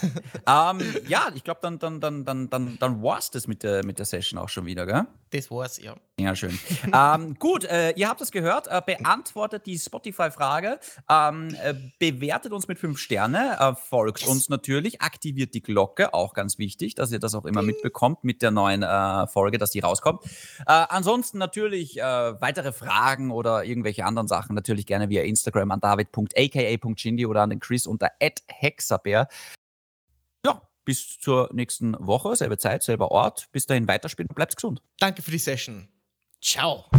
ähm, 0.46 0.80
ja 1.06 1.30
ich 1.34 1.44
glaube, 1.44 1.60
dann, 1.62 1.78
dann, 1.78 2.00
dann, 2.00 2.24
dann, 2.24 2.50
dann, 2.50 2.76
dann 2.80 3.02
war 3.02 3.18
es 3.18 3.30
das 3.30 3.46
mit 3.46 3.62
der, 3.62 3.84
mit 3.84 3.98
der 3.98 4.06
Session 4.06 4.38
auch 4.40 4.48
schon 4.48 4.66
wieder, 4.66 4.86
gell? 4.86 5.06
Das 5.30 5.50
war's, 5.50 5.80
ja. 5.82 5.94
Ja, 6.18 6.36
schön. 6.36 6.56
ähm, 6.94 7.36
gut, 7.40 7.64
äh, 7.64 7.90
ihr 7.96 8.08
habt 8.08 8.20
es 8.20 8.30
gehört. 8.30 8.68
Äh, 8.68 8.80
beantwortet 8.86 9.66
die 9.66 9.76
Spotify-Frage. 9.76 10.78
Ähm, 11.10 11.56
äh, 11.60 11.74
bewertet 11.98 12.52
uns 12.52 12.68
mit 12.68 12.78
fünf 12.78 12.98
Sterne. 12.98 13.56
Äh, 13.58 13.74
folgt 13.74 14.24
uns 14.28 14.48
natürlich. 14.48 15.02
Aktiviert 15.02 15.54
die 15.54 15.62
Glocke. 15.62 16.14
Auch 16.14 16.34
ganz 16.34 16.58
wichtig, 16.58 16.94
dass 16.94 17.10
ihr 17.10 17.18
das 17.18 17.34
auch 17.34 17.44
immer 17.46 17.62
mitbekommt 17.62 18.22
mit 18.22 18.42
der 18.42 18.52
neuen 18.52 18.84
äh, 18.84 19.26
Folge, 19.26 19.58
dass 19.58 19.72
die 19.72 19.80
rauskommt. 19.80 20.24
Äh, 20.66 20.66
ansonsten 20.66 21.38
natürlich 21.38 21.96
weitere 21.96 22.72
Fragen 22.72 23.30
oder 23.30 23.64
irgendwelche 23.64 24.04
anderen 24.04 24.28
Sachen 24.28 24.54
natürlich 24.54 24.86
gerne 24.86 25.08
via 25.08 25.22
Instagram 25.22 25.70
an 25.70 25.80
david.aka.chindi 25.80 27.26
oder 27.26 27.42
an 27.42 27.50
den 27.50 27.60
Chris 27.60 27.86
unter 27.86 28.10
Bär. 29.04 29.28
Ja, 30.44 30.62
bis 30.84 31.18
zur 31.20 31.48
nächsten 31.52 31.94
Woche, 32.00 32.34
selbe 32.34 32.58
Zeit, 32.58 32.82
selber 32.82 33.12
Ort. 33.12 33.48
Bis 33.52 33.66
dahin 33.66 33.86
weiterspielen 33.86 34.28
bleibt 34.34 34.56
gesund. 34.56 34.82
Danke 34.98 35.22
für 35.22 35.30
die 35.30 35.38
Session. 35.38 35.88
Ciao. 36.40 36.90